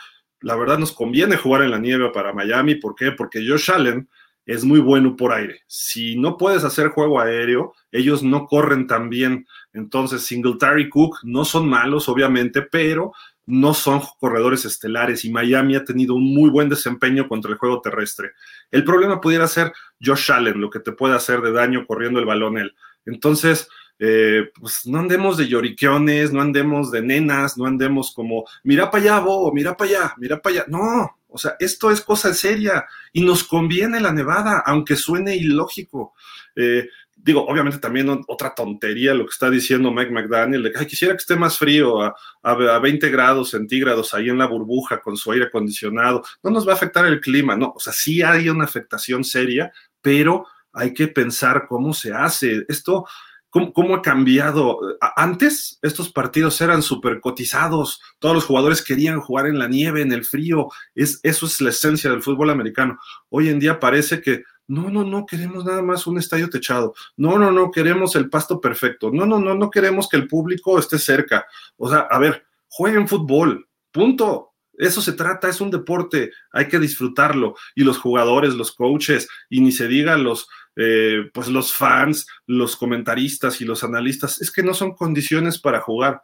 la 0.42 0.54
verdad 0.54 0.78
nos 0.78 0.92
conviene 0.92 1.37
jugar 1.37 1.62
en 1.62 1.73
la 1.73 1.80
nieve 1.80 2.11
para 2.14 2.33
Miami, 2.33 2.76
¿por 2.76 2.95
qué? 2.95 3.11
Porque 3.11 3.45
Josh 3.45 3.73
Allen 3.73 4.09
es 4.48 4.64
muy 4.64 4.80
bueno 4.80 5.14
por 5.14 5.32
aire. 5.32 5.60
Si 5.66 6.16
no 6.16 6.38
puedes 6.38 6.64
hacer 6.64 6.88
juego 6.88 7.20
aéreo, 7.20 7.74
ellos 7.92 8.22
no 8.22 8.46
corren 8.46 8.86
tan 8.86 9.10
bien. 9.10 9.46
Entonces, 9.74 10.22
Singletary 10.22 10.88
Cook 10.88 11.18
no 11.22 11.44
son 11.44 11.68
malos, 11.68 12.08
obviamente, 12.08 12.62
pero 12.62 13.12
no 13.44 13.74
son 13.74 14.00
corredores 14.18 14.64
estelares 14.64 15.26
y 15.26 15.30
Miami 15.30 15.76
ha 15.76 15.84
tenido 15.84 16.14
un 16.14 16.34
muy 16.34 16.48
buen 16.48 16.70
desempeño 16.70 17.28
contra 17.28 17.50
el 17.50 17.58
juego 17.58 17.82
terrestre. 17.82 18.32
El 18.70 18.84
problema 18.84 19.20
pudiera 19.20 19.46
ser 19.46 19.70
Josh 20.02 20.32
Allen, 20.32 20.60
lo 20.60 20.70
que 20.70 20.80
te 20.80 20.92
puede 20.92 21.14
hacer 21.14 21.42
de 21.42 21.52
daño 21.52 21.86
corriendo 21.86 22.18
el 22.18 22.26
balón 22.26 22.56
él. 22.56 22.74
Entonces, 23.04 23.68
eh, 23.98 24.50
pues 24.58 24.86
no 24.86 24.98
andemos 24.98 25.36
de 25.36 25.46
lloriqueones, 25.46 26.32
no 26.32 26.40
andemos 26.40 26.90
de 26.90 27.02
nenas, 27.02 27.58
no 27.58 27.66
andemos 27.66 28.14
como, 28.14 28.44
mira 28.64 28.90
para 28.90 29.02
allá, 29.02 29.20
Bo, 29.20 29.52
mira 29.52 29.76
para 29.76 29.90
allá, 29.90 30.14
mira 30.16 30.40
para 30.40 30.54
allá. 30.56 30.64
No, 30.68 31.17
o 31.28 31.38
sea, 31.38 31.56
esto 31.58 31.90
es 31.90 32.00
cosa 32.00 32.32
seria 32.35 32.87
y 33.12 33.23
nos 33.23 33.44
conviene 33.44 34.00
la 34.00 34.12
nevada, 34.12 34.62
aunque 34.64 34.97
suene 34.97 35.37
ilógico. 35.37 36.14
Eh, 36.56 36.88
digo, 37.16 37.47
obviamente 37.47 37.78
también 37.78 38.25
otra 38.26 38.54
tontería 38.54 39.14
lo 39.14 39.25
que 39.25 39.32
está 39.32 39.50
diciendo 39.50 39.92
Mike 39.92 40.11
McDaniel, 40.11 40.62
de 40.62 40.73
que 40.73 40.87
quisiera 40.87 41.14
que 41.14 41.20
esté 41.20 41.37
más 41.37 41.58
frío, 41.58 42.00
a, 42.02 42.14
a, 42.42 42.78
20 42.78 43.11
grados 43.11 43.50
centígrados 43.50 44.14
ahí 44.14 44.28
en 44.28 44.38
la 44.38 44.47
burbuja 44.47 45.00
con 45.00 45.16
su 45.16 45.32
aire 45.32 45.47
acondicionado, 45.47 46.23
no 46.42 46.50
nos 46.50 46.66
va 46.66 46.73
a 46.73 46.76
afectar 46.76 47.04
el 47.06 47.20
clima, 47.20 47.56
no, 47.56 47.73
o 47.76 47.80
sea, 47.80 47.92
sí 47.92 48.23
hay 48.23 48.49
una 48.49 48.64
afectación 48.64 49.25
seria, 49.25 49.73
pero 50.00 50.47
hay 50.73 50.94
que 50.94 51.08
pensar 51.08 51.66
cómo 51.68 51.92
se 51.92 52.12
hace. 52.12 52.64
Esto, 52.68 53.06
¿Cómo, 53.50 53.94
ha 53.94 54.02
cambiado? 54.02 54.78
Antes 55.16 55.78
estos 55.80 56.12
partidos 56.12 56.60
eran 56.60 56.82
súper 56.82 57.20
cotizados, 57.20 58.00
todos 58.18 58.34
los 58.34 58.44
jugadores 58.44 58.82
querían 58.82 59.20
jugar 59.20 59.46
en 59.46 59.58
la 59.58 59.68
nieve, 59.68 60.02
en 60.02 60.12
el 60.12 60.24
frío, 60.24 60.68
es, 60.94 61.20
eso 61.22 61.46
es 61.46 61.60
la 61.62 61.70
esencia 61.70 62.10
del 62.10 62.22
fútbol 62.22 62.50
americano. 62.50 62.98
Hoy 63.30 63.48
en 63.48 63.58
día 63.58 63.80
parece 63.80 64.20
que 64.20 64.44
no, 64.66 64.90
no, 64.90 65.02
no 65.02 65.24
queremos 65.24 65.64
nada 65.64 65.80
más 65.80 66.06
un 66.06 66.18
estadio 66.18 66.50
techado, 66.50 66.94
no, 67.16 67.38
no, 67.38 67.50
no 67.50 67.70
queremos 67.70 68.14
el 68.16 68.28
pasto 68.28 68.60
perfecto, 68.60 69.10
no, 69.10 69.24
no, 69.24 69.40
no, 69.40 69.54
no 69.54 69.70
queremos 69.70 70.08
que 70.08 70.18
el 70.18 70.28
público 70.28 70.78
esté 70.78 70.98
cerca. 70.98 71.46
O 71.78 71.88
sea, 71.88 72.00
a 72.00 72.18
ver, 72.18 72.44
jueguen 72.68 73.08
fútbol, 73.08 73.66
punto. 73.90 74.44
Eso 74.76 75.02
se 75.02 75.12
trata, 75.12 75.48
es 75.48 75.60
un 75.60 75.72
deporte, 75.72 76.30
hay 76.52 76.68
que 76.68 76.78
disfrutarlo. 76.78 77.56
Y 77.74 77.82
los 77.82 77.98
jugadores, 77.98 78.54
los 78.54 78.70
coaches, 78.70 79.28
y 79.50 79.60
ni 79.60 79.72
se 79.72 79.88
diga 79.88 80.16
los, 80.16 80.48
eh, 80.80 81.28
pues 81.35 81.49
los 81.49 81.75
fans, 81.75 82.28
los 82.47 82.76
comentaristas 82.76 83.61
y 83.61 83.64
los 83.64 83.82
analistas, 83.82 84.40
es 84.40 84.52
que 84.52 84.62
no 84.62 84.75
son 84.75 84.94
condiciones 84.94 85.58
para 85.58 85.80
jugar. 85.80 86.23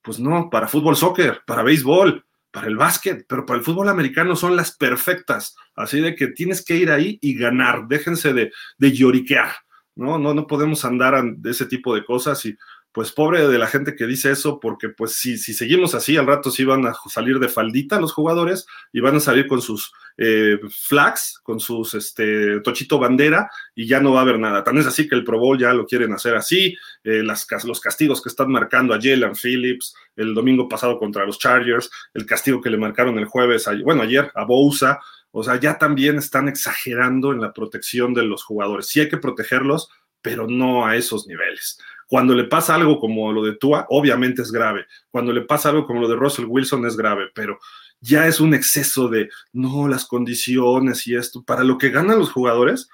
Pues 0.00 0.20
no, 0.20 0.48
para 0.48 0.68
fútbol, 0.68 0.96
soccer, 0.96 1.42
para 1.44 1.64
béisbol. 1.64 2.24
para 2.52 2.68
el 2.68 2.76
básquet, 2.76 3.26
pero 3.28 3.44
para 3.44 3.58
el 3.58 3.64
fútbol 3.64 3.88
americano 3.88 4.36
son 4.36 4.54
las 4.56 4.74
perfectas. 4.76 5.56
Así 5.74 6.00
de 6.00 6.14
que 6.14 6.28
tienes 6.28 6.64
que 6.64 6.76
ir 6.76 6.90
ahí 6.90 7.18
y 7.20 7.34
ganar. 7.34 7.88
Déjense 7.88 8.32
de, 8.32 8.52
de 8.78 8.92
lloriquear. 8.92 9.50
¿no? 9.96 10.18
No, 10.18 10.32
no 10.32 10.46
podemos 10.46 10.84
andar 10.84 11.22
de 11.24 11.50
ese 11.50 11.66
tipo 11.66 11.94
de 11.94 12.04
cosas 12.04 12.46
y 12.46 12.56
pues 12.96 13.12
pobre 13.12 13.46
de 13.46 13.58
la 13.58 13.66
gente 13.66 13.94
que 13.94 14.06
dice 14.06 14.30
eso, 14.30 14.58
porque 14.58 14.88
pues 14.88 15.16
si, 15.16 15.36
si 15.36 15.52
seguimos 15.52 15.94
así, 15.94 16.16
al 16.16 16.26
rato 16.26 16.50
sí 16.50 16.64
van 16.64 16.86
a 16.86 16.94
salir 17.10 17.38
de 17.38 17.50
faldita 17.50 18.00
los 18.00 18.14
jugadores 18.14 18.66
y 18.90 19.00
van 19.00 19.16
a 19.16 19.20
salir 19.20 19.46
con 19.46 19.60
sus 19.60 19.92
eh, 20.16 20.58
flags, 20.70 21.38
con 21.42 21.60
sus 21.60 21.92
este, 21.92 22.60
tochito 22.60 22.98
bandera 22.98 23.50
y 23.74 23.86
ya 23.86 24.00
no 24.00 24.14
va 24.14 24.20
a 24.20 24.22
haber 24.22 24.38
nada. 24.38 24.64
Tan 24.64 24.78
es 24.78 24.86
así 24.86 25.06
que 25.06 25.14
el 25.14 25.24
Pro 25.24 25.38
Bowl 25.38 25.58
ya 25.58 25.74
lo 25.74 25.84
quieren 25.84 26.14
hacer 26.14 26.36
así, 26.36 26.74
eh, 27.04 27.22
los 27.22 27.80
castigos 27.80 28.22
que 28.22 28.30
están 28.30 28.50
marcando 28.50 28.94
a 28.94 28.98
Jalen 28.98 29.34
Phillips 29.34 29.94
el 30.16 30.32
domingo 30.32 30.66
pasado 30.66 30.98
contra 30.98 31.26
los 31.26 31.38
Chargers, 31.38 31.90
el 32.14 32.24
castigo 32.24 32.62
que 32.62 32.70
le 32.70 32.78
marcaron 32.78 33.18
el 33.18 33.26
jueves, 33.26 33.68
bueno, 33.84 34.04
ayer 34.04 34.32
a 34.34 34.46
Bousa, 34.46 35.00
o 35.32 35.42
sea, 35.42 35.60
ya 35.60 35.76
también 35.76 36.16
están 36.16 36.48
exagerando 36.48 37.32
en 37.32 37.42
la 37.42 37.52
protección 37.52 38.14
de 38.14 38.22
los 38.22 38.42
jugadores. 38.42 38.86
Sí 38.86 39.00
hay 39.00 39.10
que 39.10 39.18
protegerlos, 39.18 39.90
pero 40.22 40.46
no 40.48 40.86
a 40.86 40.96
esos 40.96 41.26
niveles. 41.26 41.78
Cuando 42.06 42.34
le 42.34 42.44
pasa 42.44 42.74
algo 42.74 43.00
como 43.00 43.32
lo 43.32 43.44
de 43.44 43.56
Tua, 43.56 43.86
obviamente 43.90 44.42
es 44.42 44.52
grave. 44.52 44.86
Cuando 45.10 45.32
le 45.32 45.42
pasa 45.42 45.70
algo 45.70 45.86
como 45.86 46.00
lo 46.00 46.08
de 46.08 46.16
Russell 46.16 46.46
Wilson 46.46 46.86
es 46.86 46.96
grave, 46.96 47.30
pero 47.34 47.58
ya 48.00 48.26
es 48.26 48.40
un 48.40 48.54
exceso 48.54 49.08
de, 49.08 49.28
no, 49.52 49.88
las 49.88 50.06
condiciones 50.06 51.06
y 51.06 51.16
esto. 51.16 51.42
Para 51.42 51.64
lo 51.64 51.78
que 51.78 51.90
ganan 51.90 52.18
los 52.18 52.30
jugadores, 52.30 52.88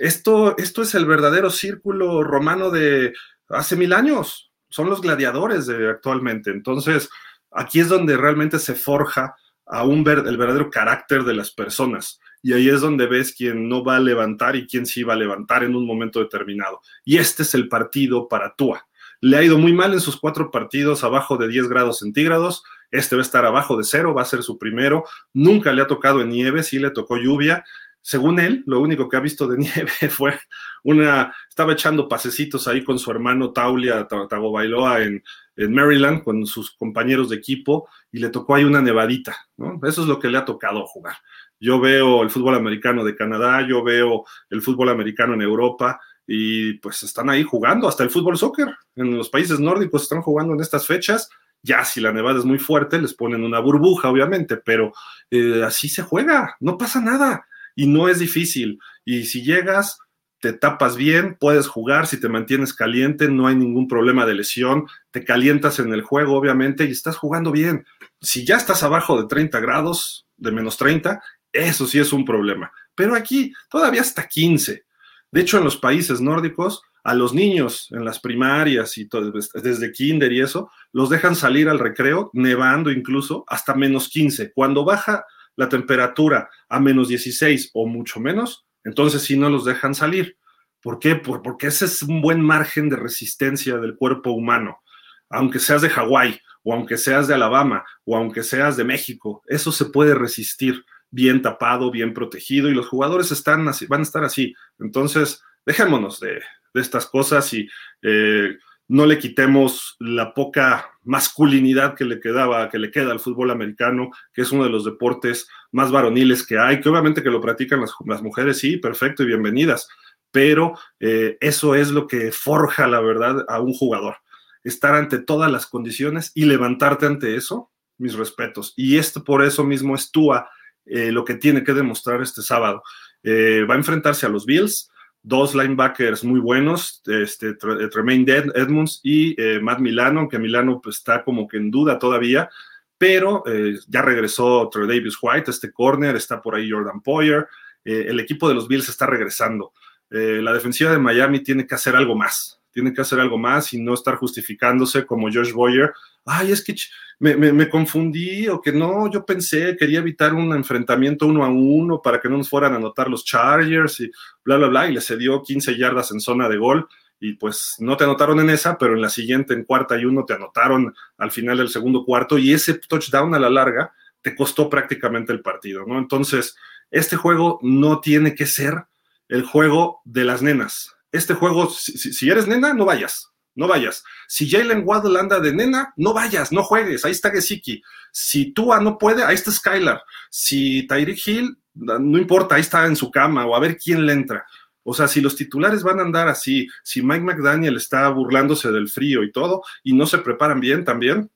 esto, 0.00 0.56
esto 0.58 0.82
es 0.82 0.94
el 0.94 1.06
verdadero 1.06 1.50
círculo 1.50 2.24
romano 2.24 2.70
de 2.70 3.14
hace 3.48 3.76
mil 3.76 3.92
años. 3.92 4.50
Son 4.68 4.90
los 4.90 5.00
gladiadores 5.00 5.66
de 5.66 5.88
actualmente. 5.88 6.50
Entonces, 6.50 7.08
aquí 7.52 7.80
es 7.80 7.88
donde 7.88 8.16
realmente 8.16 8.58
se 8.58 8.74
forja 8.74 9.36
a 9.64 9.84
un 9.84 9.98
el 10.08 10.36
verdadero 10.36 10.70
carácter 10.70 11.24
de 11.24 11.34
las 11.34 11.50
personas 11.52 12.20
y 12.42 12.52
ahí 12.52 12.68
es 12.68 12.80
donde 12.80 13.06
ves 13.06 13.34
quién 13.36 13.68
no 13.68 13.84
va 13.84 13.96
a 13.96 14.00
levantar 14.00 14.56
y 14.56 14.66
quién 14.66 14.86
sí 14.86 15.02
va 15.02 15.14
a 15.14 15.16
levantar 15.16 15.64
en 15.64 15.74
un 15.74 15.86
momento 15.86 16.20
determinado. 16.20 16.80
Y 17.04 17.18
este 17.18 17.42
es 17.42 17.54
el 17.54 17.68
partido 17.68 18.28
para 18.28 18.54
Tua. 18.54 18.86
Le 19.20 19.36
ha 19.36 19.42
ido 19.42 19.58
muy 19.58 19.72
mal 19.72 19.92
en 19.92 20.00
sus 20.00 20.16
cuatro 20.16 20.50
partidos 20.50 21.02
abajo 21.02 21.36
de 21.36 21.48
10 21.48 21.68
grados 21.68 21.98
centígrados. 21.98 22.62
Este 22.90 23.16
va 23.16 23.22
a 23.22 23.24
estar 23.24 23.44
abajo 23.44 23.76
de 23.76 23.84
cero, 23.84 24.14
va 24.14 24.22
a 24.22 24.26
ser 24.26 24.42
su 24.42 24.58
primero. 24.58 25.04
Nunca 25.32 25.72
le 25.72 25.82
ha 25.82 25.86
tocado 25.86 26.20
en 26.20 26.28
nieve, 26.28 26.62
sí 26.62 26.78
le 26.78 26.90
tocó 26.90 27.16
lluvia. 27.16 27.64
Según 28.00 28.38
él, 28.38 28.62
lo 28.66 28.78
único 28.78 29.08
que 29.08 29.16
ha 29.16 29.20
visto 29.20 29.48
de 29.48 29.58
nieve 29.58 29.90
fue 30.10 30.38
una, 30.84 31.34
estaba 31.48 31.72
echando 31.72 32.08
pasecitos 32.08 32.68
ahí 32.68 32.84
con 32.84 32.98
su 32.98 33.10
hermano 33.10 33.52
Taulia 33.52 34.06
Tagovailoa 34.06 35.02
en, 35.02 35.24
en 35.56 35.74
Maryland 35.74 36.22
con 36.22 36.46
sus 36.46 36.70
compañeros 36.70 37.30
de 37.30 37.36
equipo 37.36 37.88
y 38.12 38.18
le 38.18 38.28
tocó 38.28 38.54
ahí 38.54 38.64
una 38.64 38.82
nevadita, 38.82 39.48
¿no? 39.56 39.80
Eso 39.82 40.02
es 40.02 40.08
lo 40.08 40.20
que 40.20 40.28
le 40.28 40.38
ha 40.38 40.44
tocado 40.44 40.86
jugar. 40.86 41.16
Yo 41.60 41.80
veo 41.80 42.22
el 42.22 42.30
fútbol 42.30 42.54
americano 42.54 43.04
de 43.04 43.16
Canadá, 43.16 43.66
yo 43.66 43.82
veo 43.82 44.24
el 44.50 44.62
fútbol 44.62 44.88
americano 44.90 45.34
en 45.34 45.42
Europa 45.42 46.00
y 46.26 46.74
pues 46.74 47.02
están 47.02 47.30
ahí 47.30 47.42
jugando, 47.42 47.88
hasta 47.88 48.02
el 48.02 48.10
fútbol 48.10 48.36
soccer 48.36 48.74
en 48.96 49.16
los 49.16 49.30
países 49.30 49.60
nórdicos 49.60 50.02
están 50.02 50.22
jugando 50.22 50.54
en 50.54 50.60
estas 50.60 50.86
fechas. 50.86 51.28
Ya 51.62 51.84
si 51.84 52.00
la 52.00 52.12
nevada 52.12 52.38
es 52.38 52.44
muy 52.44 52.58
fuerte, 52.58 53.00
les 53.00 53.14
ponen 53.14 53.42
una 53.42 53.60
burbuja, 53.60 54.08
obviamente, 54.10 54.56
pero 54.56 54.92
eh, 55.30 55.62
así 55.64 55.88
se 55.88 56.02
juega, 56.02 56.56
no 56.60 56.78
pasa 56.78 57.00
nada 57.00 57.46
y 57.74 57.86
no 57.86 58.08
es 58.08 58.18
difícil. 58.18 58.78
Y 59.04 59.24
si 59.24 59.42
llegas, 59.42 59.98
te 60.40 60.52
tapas 60.52 60.96
bien, 60.96 61.36
puedes 61.38 61.66
jugar, 61.66 62.06
si 62.06 62.20
te 62.20 62.28
mantienes 62.28 62.74
caliente, 62.74 63.28
no 63.28 63.46
hay 63.46 63.56
ningún 63.56 63.88
problema 63.88 64.26
de 64.26 64.34
lesión, 64.34 64.86
te 65.10 65.24
calientas 65.24 65.78
en 65.78 65.92
el 65.92 66.02
juego, 66.02 66.34
obviamente, 66.36 66.84
y 66.84 66.90
estás 66.90 67.16
jugando 67.16 67.52
bien. 67.52 67.86
Si 68.20 68.44
ya 68.44 68.56
estás 68.56 68.82
abajo 68.82 69.20
de 69.20 69.28
30 69.28 69.60
grados, 69.60 70.26
de 70.36 70.52
menos 70.52 70.76
30, 70.76 71.22
eso 71.56 71.86
sí 71.86 71.98
es 71.98 72.12
un 72.12 72.24
problema. 72.24 72.72
Pero 72.94 73.14
aquí 73.14 73.52
todavía 73.70 74.00
hasta 74.00 74.26
15. 74.26 74.84
De 75.30 75.40
hecho, 75.40 75.58
en 75.58 75.64
los 75.64 75.76
países 75.76 76.20
nórdicos, 76.20 76.82
a 77.04 77.14
los 77.14 77.32
niños 77.32 77.88
en 77.92 78.04
las 78.04 78.18
primarias 78.18 78.98
y 78.98 79.06
todo, 79.06 79.30
desde 79.30 79.92
kinder 79.92 80.32
y 80.32 80.40
eso, 80.40 80.70
los 80.92 81.08
dejan 81.08 81.36
salir 81.36 81.68
al 81.68 81.78
recreo, 81.78 82.30
nevando 82.32 82.90
incluso, 82.90 83.44
hasta 83.46 83.74
menos 83.74 84.08
15. 84.08 84.52
Cuando 84.52 84.84
baja 84.84 85.24
la 85.54 85.68
temperatura 85.68 86.50
a 86.68 86.80
menos 86.80 87.08
16 87.08 87.70
o 87.74 87.86
mucho 87.86 88.18
menos, 88.18 88.66
entonces 88.82 89.22
sí 89.22 89.36
no 89.36 89.50
los 89.50 89.64
dejan 89.64 89.94
salir. 89.94 90.36
¿Por 90.82 90.98
qué? 90.98 91.16
porque 91.16 91.68
ese 91.68 91.84
es 91.84 92.02
un 92.02 92.20
buen 92.20 92.40
margen 92.40 92.88
de 92.88 92.96
resistencia 92.96 93.76
del 93.78 93.96
cuerpo 93.96 94.30
humano. 94.30 94.82
Aunque 95.28 95.58
seas 95.58 95.82
de 95.82 95.90
Hawái, 95.90 96.40
o 96.62 96.72
aunque 96.72 96.98
seas 96.98 97.28
de 97.28 97.34
Alabama, 97.34 97.84
o 98.04 98.16
aunque 98.16 98.42
seas 98.42 98.76
de 98.76 98.84
México, 98.84 99.42
eso 99.46 99.70
se 99.70 99.86
puede 99.86 100.14
resistir 100.14 100.84
bien 101.10 101.42
tapado, 101.42 101.90
bien 101.90 102.14
protegido, 102.14 102.68
y 102.68 102.74
los 102.74 102.88
jugadores 102.88 103.32
están 103.32 103.68
así, 103.68 103.86
van 103.86 104.00
a 104.00 104.04
estar 104.04 104.24
así. 104.24 104.54
Entonces, 104.78 105.42
dejémonos 105.64 106.20
de, 106.20 106.40
estas 106.74 107.06
cosas 107.06 107.54
y 107.54 107.66
eh, 108.02 108.54
no 108.88 109.06
le 109.06 109.18
quitemos 109.18 109.96
la 109.98 110.34
poca 110.34 110.90
masculinidad 111.04 111.94
que 111.94 112.04
le 112.04 112.20
quedaba, 112.20 112.68
que 112.68 112.78
le 112.78 112.90
queda 112.90 113.12
al 113.12 113.20
fútbol 113.20 113.50
americano, 113.50 114.10
que 114.32 114.42
es 114.42 114.52
uno 114.52 114.64
de 114.64 114.70
los 114.70 114.84
deportes 114.84 115.48
más 115.72 115.90
varoniles 115.90 116.46
que 116.46 116.58
hay, 116.58 116.80
que 116.80 116.88
obviamente 116.88 117.22
que 117.22 117.30
lo 117.30 117.40
practican 117.40 117.80
las, 117.80 118.22
mujeres, 118.22 118.58
sí, 118.58 118.76
perfecto 118.76 119.22
y 119.22 119.26
bienvenidas, 119.26 119.88
pero 120.30 120.78
eh, 121.00 121.36
eso 121.40 121.74
es 121.74 121.90
lo 121.90 122.06
que 122.06 122.30
forja 122.30 122.86
la 122.86 123.00
verdad 123.00 123.44
a 123.48 123.60
un 123.60 123.72
jugador, 123.72 124.16
estar 124.62 124.94
ante 124.94 125.18
todas 125.18 125.50
las 125.50 125.66
condiciones 125.66 126.30
y 126.34 126.44
levantarte 126.44 127.06
ante 127.06 127.36
eso, 127.36 127.72
mis 127.98 128.14
respetos. 128.14 128.74
Y 128.76 128.98
esto 128.98 129.24
por 129.24 129.42
eso 129.42 129.64
mismo 129.64 129.94
es 129.94 130.10
Tua 130.10 130.50
eh, 130.86 131.10
lo 131.10 131.24
que 131.24 131.34
tiene 131.34 131.64
que 131.64 131.74
demostrar 131.74 132.22
este 132.22 132.42
sábado. 132.42 132.82
Eh, 133.22 133.64
va 133.68 133.74
a 133.74 133.78
enfrentarse 133.78 134.24
a 134.24 134.28
los 134.28 134.46
Bills, 134.46 134.88
dos 135.22 135.54
linebackers 135.54 136.22
muy 136.22 136.38
buenos, 136.38 137.02
este, 137.06 137.50
eh, 137.50 137.88
Tremaine 137.90 138.44
Edmonds 138.54 139.00
y 139.02 139.36
Matt 139.60 139.80
Milano, 139.80 140.20
aunque 140.20 140.38
Milano 140.38 140.80
pues, 140.80 140.96
está 140.96 141.24
como 141.24 141.48
que 141.48 141.56
en 141.56 141.70
duda 141.70 141.98
todavía, 141.98 142.48
pero 142.96 143.44
ya 143.88 144.00
regresó 144.00 144.70
Davis 144.72 145.18
White, 145.20 145.50
este 145.50 145.70
corner, 145.70 146.16
está 146.16 146.40
por 146.40 146.54
ahí 146.54 146.70
Jordan 146.70 147.02
Poyer, 147.02 147.46
el 147.84 148.18
equipo 148.20 148.48
de 148.48 148.54
los 148.54 148.68
Bills 148.68 148.88
está 148.88 149.06
regresando. 149.06 149.74
la 150.08 150.54
defensiva 150.54 150.92
de 150.92 150.98
Miami 150.98 151.40
tiene 151.40 151.66
que 151.66 151.74
hacer 151.74 151.94
algo 151.94 152.14
más, 152.14 152.62
tiene 152.76 152.92
que 152.92 153.00
hacer 153.00 153.18
algo 153.18 153.38
más 153.38 153.72
y 153.72 153.80
no 153.80 153.94
estar 153.94 154.16
justificándose 154.16 155.06
como 155.06 155.32
Josh 155.32 155.50
Boyer. 155.50 155.94
Ay, 156.26 156.52
es 156.52 156.62
que 156.62 156.74
me, 157.18 157.70
confundí 157.70 158.48
o 158.48 158.60
que 158.60 158.70
no, 158.70 159.10
yo 159.10 159.24
pensé, 159.24 159.78
quería 159.78 160.00
evitar 160.00 160.34
un 160.34 160.52
enfrentamiento 160.52 161.26
uno 161.26 161.42
a 161.42 161.48
uno 161.48 162.02
para 162.02 162.20
que 162.20 162.28
no 162.28 162.36
nos 162.36 162.50
fueran 162.50 162.74
a 162.74 162.76
anotar 162.76 163.08
los 163.08 163.24
Chargers 163.24 164.00
y 164.00 164.10
bla, 164.44 164.58
bla, 164.58 164.68
bla, 164.68 164.90
y 164.90 164.92
le 164.92 165.00
cedió 165.00 165.42
15 165.42 165.78
yardas 165.78 166.10
en 166.10 166.20
zona 166.20 166.50
de 166.50 166.58
gol 166.58 166.86
y 167.18 167.32
pues 167.32 167.76
no 167.78 167.96
te 167.96 168.04
anotaron 168.04 168.40
en 168.40 168.50
esa, 168.50 168.76
pero 168.76 168.92
en 168.92 169.00
la 169.00 169.08
siguiente, 169.08 169.54
en 169.54 169.64
cuarta 169.64 169.98
y 169.98 170.04
uno, 170.04 170.26
te 170.26 170.34
anotaron 170.34 170.94
al 171.16 171.30
final 171.30 171.56
del 171.56 171.70
segundo 171.70 172.04
cuarto 172.04 172.36
y 172.36 172.52
ese 172.52 172.74
touchdown 172.74 173.34
a 173.34 173.38
la 173.38 173.48
larga 173.48 173.94
te 174.20 174.36
costó 174.36 174.68
prácticamente 174.68 175.32
el 175.32 175.40
partido, 175.40 175.86
¿no? 175.86 175.98
Entonces, 175.98 176.54
este 176.90 177.16
juego 177.16 177.58
no 177.62 178.00
tiene 178.00 178.34
que 178.34 178.44
ser 178.44 178.84
el 179.28 179.44
juego 179.44 180.02
de 180.04 180.24
las 180.24 180.42
nenas. 180.42 180.95
Este 181.12 181.34
juego, 181.34 181.70
si 181.70 182.28
eres 182.30 182.46
nena, 182.46 182.74
no 182.74 182.84
vayas 182.84 183.30
no 183.56 183.66
vayas. 183.66 184.04
Si 184.28 184.48
Jalen 184.48 184.82
Waddle 184.84 185.18
anda 185.18 185.40
de 185.40 185.52
nena, 185.52 185.92
no 185.96 186.12
vayas, 186.12 186.52
no 186.52 186.62
juegues, 186.62 187.04
ahí 187.04 187.12
está 187.12 187.30
Gesicki. 187.30 187.82
Si 188.12 188.52
Tua 188.52 188.80
no 188.80 188.98
puede, 188.98 189.24
ahí 189.24 189.34
está 189.34 189.50
Skylar. 189.50 190.02
Si 190.30 190.86
Tyreek 190.86 191.26
Hill, 191.26 191.58
no 191.74 192.18
importa, 192.18 192.54
ahí 192.54 192.60
está 192.60 192.86
en 192.86 192.96
su 192.96 193.10
cama 193.10 193.46
o 193.46 193.56
a 193.56 193.60
ver 193.60 193.78
quién 193.78 194.06
le 194.06 194.12
entra. 194.12 194.46
O 194.82 194.94
sea, 194.94 195.08
si 195.08 195.20
los 195.20 195.34
titulares 195.34 195.82
van 195.82 195.98
a 195.98 196.02
andar 196.02 196.28
así, 196.28 196.68
si 196.84 197.02
Mike 197.02 197.24
McDaniel 197.24 197.76
está 197.76 198.08
burlándose 198.10 198.70
del 198.70 198.88
frío 198.88 199.24
y 199.24 199.32
todo, 199.32 199.62
y 199.82 199.94
no 199.94 200.06
se 200.06 200.18
preparan 200.18 200.60
bien 200.60 200.84
también, 200.84 201.30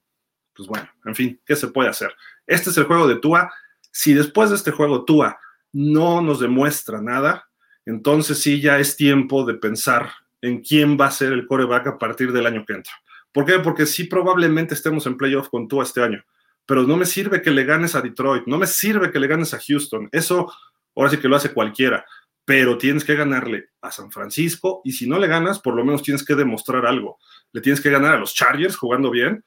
pues 0.54 0.68
bueno, 0.68 0.88
en 1.06 1.14
fin, 1.14 1.40
¿qué 1.44 1.56
se 1.56 1.68
puede 1.68 1.88
hacer? 1.88 2.14
Este 2.46 2.70
es 2.70 2.76
el 2.76 2.84
juego 2.84 3.08
de 3.08 3.16
Tua. 3.16 3.50
Si 3.90 4.12
después 4.12 4.50
de 4.50 4.56
este 4.56 4.70
juego 4.70 5.04
Tua 5.04 5.40
no 5.72 6.20
nos 6.20 6.38
demuestra 6.38 7.00
nada, 7.00 7.49
entonces 7.86 8.42
sí 8.42 8.60
ya 8.60 8.78
es 8.78 8.96
tiempo 8.96 9.44
de 9.44 9.54
pensar 9.54 10.10
en 10.40 10.60
quién 10.60 10.98
va 10.98 11.06
a 11.06 11.10
ser 11.10 11.32
el 11.32 11.46
coreback 11.46 11.86
a 11.86 11.98
partir 11.98 12.32
del 12.32 12.46
año 12.46 12.64
que 12.66 12.74
entra. 12.74 12.92
¿Por 13.32 13.44
qué? 13.44 13.58
Porque 13.58 13.86
sí 13.86 14.04
probablemente 14.04 14.74
estemos 14.74 15.06
en 15.06 15.16
playoff 15.16 15.48
con 15.48 15.68
tú 15.68 15.82
este 15.82 16.02
año, 16.02 16.24
pero 16.66 16.82
no 16.84 16.96
me 16.96 17.06
sirve 17.06 17.42
que 17.42 17.50
le 17.50 17.64
ganes 17.64 17.94
a 17.94 18.02
Detroit, 18.02 18.44
no 18.46 18.58
me 18.58 18.66
sirve 18.66 19.10
que 19.10 19.20
le 19.20 19.26
ganes 19.26 19.54
a 19.54 19.60
Houston, 19.60 20.08
eso 20.12 20.52
ahora 20.96 21.10
sí 21.10 21.18
que 21.18 21.28
lo 21.28 21.36
hace 21.36 21.52
cualquiera, 21.52 22.04
pero 22.44 22.76
tienes 22.78 23.04
que 23.04 23.14
ganarle 23.14 23.70
a 23.80 23.92
San 23.92 24.10
Francisco 24.10 24.80
y 24.84 24.92
si 24.92 25.08
no 25.08 25.18
le 25.18 25.28
ganas, 25.28 25.60
por 25.60 25.74
lo 25.74 25.84
menos 25.84 26.02
tienes 26.02 26.24
que 26.24 26.34
demostrar 26.34 26.84
algo. 26.86 27.18
Le 27.52 27.60
tienes 27.60 27.80
que 27.80 27.90
ganar 27.90 28.14
a 28.14 28.18
los 28.18 28.34
Chargers 28.34 28.76
jugando 28.76 29.10
bien, 29.10 29.44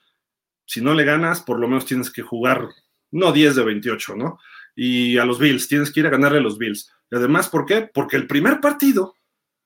si 0.66 0.82
no 0.82 0.94
le 0.94 1.04
ganas, 1.04 1.42
por 1.42 1.60
lo 1.60 1.68
menos 1.68 1.86
tienes 1.86 2.10
que 2.10 2.22
jugar, 2.22 2.70
no 3.12 3.32
10 3.34 3.56
de 3.56 3.64
28, 3.64 4.16
¿no? 4.16 4.40
Y 4.76 5.18
a 5.18 5.26
los 5.26 5.40
Bills, 5.40 5.68
tienes 5.68 5.92
que 5.92 6.00
ir 6.00 6.08
a 6.08 6.12
ganarle 6.12 6.40
a 6.40 6.42
los 6.42 6.58
Bills. 6.58 6.92
Y 7.12 7.16
además, 7.16 7.50
¿por 7.50 7.66
qué? 7.66 7.90
Porque 7.94 8.18
el 8.18 8.28
primer 8.28 8.60
partido 8.60 9.16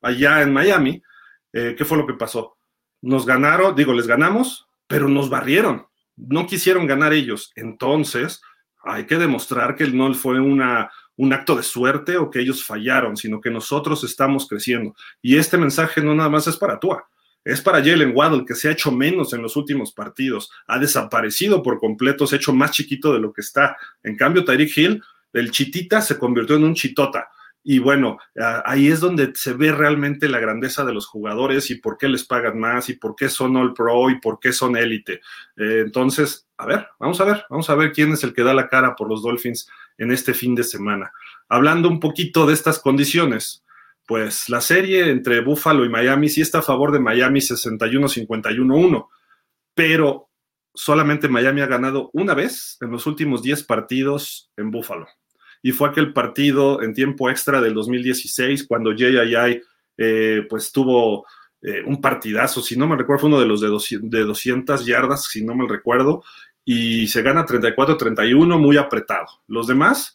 allá 0.02 0.42
en 0.42 0.52
Miami, 0.52 1.02
eh, 1.52 1.74
¿qué 1.76 1.84
fue 1.84 1.98
lo 1.98 2.06
que 2.06 2.14
pasó? 2.14 2.56
Nos 3.00 3.26
ganaron, 3.26 3.74
digo, 3.74 3.92
les 3.92 4.06
ganamos, 4.06 4.68
pero 4.86 5.08
nos 5.08 5.30
barrieron. 5.30 5.86
no 6.16 6.46
quisieron 6.48 6.84
ganar 6.86 7.12
ellos. 7.12 7.52
Entonces, 7.54 8.42
hay 8.82 9.06
que 9.06 9.18
demostrar 9.18 9.76
que 9.76 9.86
no 9.86 10.12
fue 10.14 10.40
una, 10.40 10.90
un 11.16 11.32
acto 11.32 11.56
de 11.56 11.62
suerte 11.62 12.16
o 12.16 12.30
que 12.30 12.40
ellos 12.40 12.64
fallaron, 12.64 13.16
sino 13.16 13.40
que 13.40 13.50
nosotros 13.50 14.02
estamos 14.04 14.48
creciendo. 14.48 14.94
Y 15.20 15.36
este 15.36 15.58
mensaje 15.58 16.00
no 16.00 16.14
nada 16.14 16.28
más 16.28 16.46
es 16.46 16.56
para 16.56 16.78
Tua, 16.80 17.08
es 17.48 17.62
para 17.62 17.78
Jalen 17.82 18.12
Waddle, 18.14 18.44
que 18.44 18.54
se 18.54 18.68
ha 18.68 18.72
hecho 18.72 18.92
menos 18.92 19.32
en 19.32 19.40
los 19.40 19.56
últimos 19.56 19.92
partidos, 19.92 20.50
ha 20.66 20.78
desaparecido 20.78 21.62
por 21.62 21.78
completo, 21.78 22.26
se 22.26 22.36
ha 22.36 22.38
hecho 22.38 22.52
más 22.52 22.72
chiquito 22.72 23.10
de 23.14 23.20
lo 23.20 23.32
que 23.32 23.40
está. 23.40 23.78
En 24.02 24.16
cambio, 24.16 24.44
Tyreek 24.44 24.76
Hill, 24.76 25.02
el 25.32 25.50
chitita, 25.50 26.02
se 26.02 26.18
convirtió 26.18 26.56
en 26.56 26.64
un 26.64 26.74
chitota. 26.74 27.30
Y 27.64 27.78
bueno, 27.78 28.18
ahí 28.66 28.88
es 28.88 29.00
donde 29.00 29.32
se 29.34 29.54
ve 29.54 29.72
realmente 29.72 30.28
la 30.28 30.40
grandeza 30.40 30.84
de 30.84 30.92
los 30.92 31.06
jugadores 31.06 31.70
y 31.70 31.76
por 31.76 31.96
qué 31.96 32.08
les 32.08 32.24
pagan 32.24 32.58
más 32.58 32.90
y 32.90 32.94
por 32.94 33.16
qué 33.16 33.30
son 33.30 33.56
All 33.56 33.72
Pro 33.72 34.10
y 34.10 34.20
por 34.20 34.38
qué 34.40 34.52
son 34.52 34.76
élite. 34.76 35.20
Eh, 35.56 35.82
entonces, 35.86 36.46
a 36.58 36.66
ver, 36.66 36.86
vamos 37.00 37.18
a 37.22 37.24
ver, 37.24 37.44
vamos 37.48 37.70
a 37.70 37.74
ver 37.74 37.92
quién 37.92 38.12
es 38.12 38.22
el 38.24 38.34
que 38.34 38.42
da 38.42 38.52
la 38.52 38.68
cara 38.68 38.94
por 38.94 39.08
los 39.08 39.22
Dolphins 39.22 39.70
en 39.96 40.12
este 40.12 40.34
fin 40.34 40.54
de 40.54 40.64
semana. 40.64 41.12
Hablando 41.48 41.88
un 41.88 41.98
poquito 41.98 42.46
de 42.46 42.52
estas 42.52 42.78
condiciones, 42.78 43.64
pues 44.08 44.48
la 44.48 44.62
serie 44.62 45.10
entre 45.10 45.42
Buffalo 45.42 45.84
y 45.84 45.90
Miami 45.90 46.30
sí 46.30 46.40
está 46.40 46.60
a 46.60 46.62
favor 46.62 46.92
de 46.92 46.98
Miami 46.98 47.40
61-51-1, 47.40 49.06
pero 49.74 50.30
solamente 50.74 51.28
Miami 51.28 51.60
ha 51.60 51.66
ganado 51.66 52.08
una 52.14 52.32
vez 52.32 52.78
en 52.80 52.90
los 52.90 53.06
últimos 53.06 53.42
10 53.42 53.64
partidos 53.64 54.50
en 54.56 54.70
Buffalo 54.70 55.06
y 55.62 55.72
fue 55.72 55.90
aquel 55.90 56.14
partido 56.14 56.82
en 56.82 56.94
tiempo 56.94 57.28
extra 57.28 57.60
del 57.60 57.74
2016 57.74 58.66
cuando 58.66 58.94
JII 58.94 59.60
eh, 59.98 60.46
pues 60.48 60.72
tuvo 60.72 61.26
eh, 61.60 61.82
un 61.84 62.00
partidazo, 62.00 62.62
si 62.62 62.78
no 62.78 62.86
me 62.86 62.96
recuerdo, 62.96 63.20
fue 63.20 63.28
uno 63.28 63.40
de 63.40 63.46
los 63.46 63.60
de 63.60 63.68
200, 63.68 64.10
de 64.10 64.24
200 64.24 64.86
yardas, 64.86 65.24
si 65.24 65.44
no 65.44 65.54
me 65.54 65.68
recuerdo, 65.68 66.22
y 66.64 67.08
se 67.08 67.20
gana 67.20 67.44
34-31, 67.44 68.58
muy 68.58 68.78
apretado. 68.78 69.26
Los 69.48 69.66
demás 69.66 70.14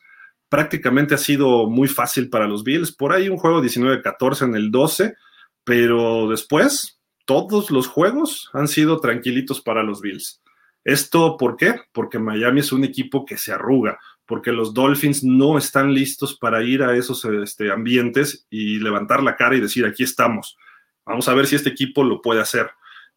prácticamente 0.53 1.15
ha 1.15 1.17
sido 1.17 1.67
muy 1.67 1.87
fácil 1.87 2.29
para 2.29 2.47
los 2.47 2.63
Bills, 2.63 2.91
por 2.91 3.11
ahí 3.11 3.27
un 3.27 3.37
juego 3.37 3.59
19-14 3.59 4.45
en 4.45 4.55
el 4.55 4.69
12, 4.69 5.15
pero 5.63 6.29
después 6.29 6.99
todos 7.25 7.71
los 7.71 7.87
juegos 7.87 8.51
han 8.53 8.67
sido 8.67 8.99
tranquilitos 8.99 9.61
para 9.61 9.81
los 9.81 9.99
Bills. 9.99 10.43
¿Esto 10.83 11.37
por 11.37 11.57
qué? 11.57 11.81
Porque 11.91 12.19
Miami 12.19 12.59
es 12.59 12.71
un 12.71 12.83
equipo 12.83 13.25
que 13.25 13.37
se 13.37 13.51
arruga 13.51 13.97
porque 14.27 14.51
los 14.51 14.75
Dolphins 14.75 15.23
no 15.23 15.57
están 15.57 15.91
listos 15.91 16.37
para 16.37 16.61
ir 16.61 16.83
a 16.83 16.95
esos 16.95 17.25
este, 17.25 17.71
ambientes 17.71 18.45
y 18.51 18.79
levantar 18.79 19.23
la 19.23 19.35
cara 19.35 19.55
y 19.55 19.61
decir, 19.61 19.85
aquí 19.87 20.03
estamos. 20.03 20.55
Vamos 21.03 21.27
a 21.27 21.33
ver 21.33 21.47
si 21.47 21.55
este 21.55 21.69
equipo 21.69 22.03
lo 22.03 22.21
puede 22.21 22.41
hacer. 22.41 22.69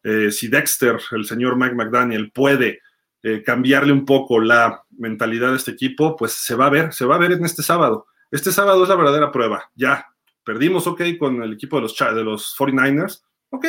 Eh, 0.03 0.31
si 0.31 0.47
Dexter, 0.47 0.97
el 1.11 1.25
señor 1.25 1.55
Mike 1.55 1.75
McDaniel, 1.75 2.31
puede 2.31 2.81
eh, 3.27 3.43
cambiarle 3.43 3.91
un 3.91 4.05
poco 4.05 4.39
la 4.39 4.83
mentalidad 4.97 5.51
de 5.51 5.57
este 5.57 5.71
equipo, 5.71 6.15
pues 6.15 6.33
se 6.33 6.55
va 6.55 6.67
a 6.67 6.69
ver, 6.69 6.93
se 6.93 7.05
va 7.05 7.15
a 7.15 7.19
ver 7.19 7.33
en 7.33 7.45
este 7.45 7.63
sábado. 7.63 8.07
Este 8.31 8.51
sábado 8.51 8.83
es 8.83 8.89
la 8.89 8.95
verdadera 8.95 9.31
prueba. 9.31 9.69
Ya, 9.75 10.07
perdimos, 10.43 10.87
ok, 10.87 11.01
con 11.19 11.41
el 11.43 11.53
equipo 11.53 11.77
de 11.77 11.83
los, 11.83 11.97
de 11.97 12.23
los 12.23 12.55
49ers, 12.57 13.23
ok, 13.49 13.65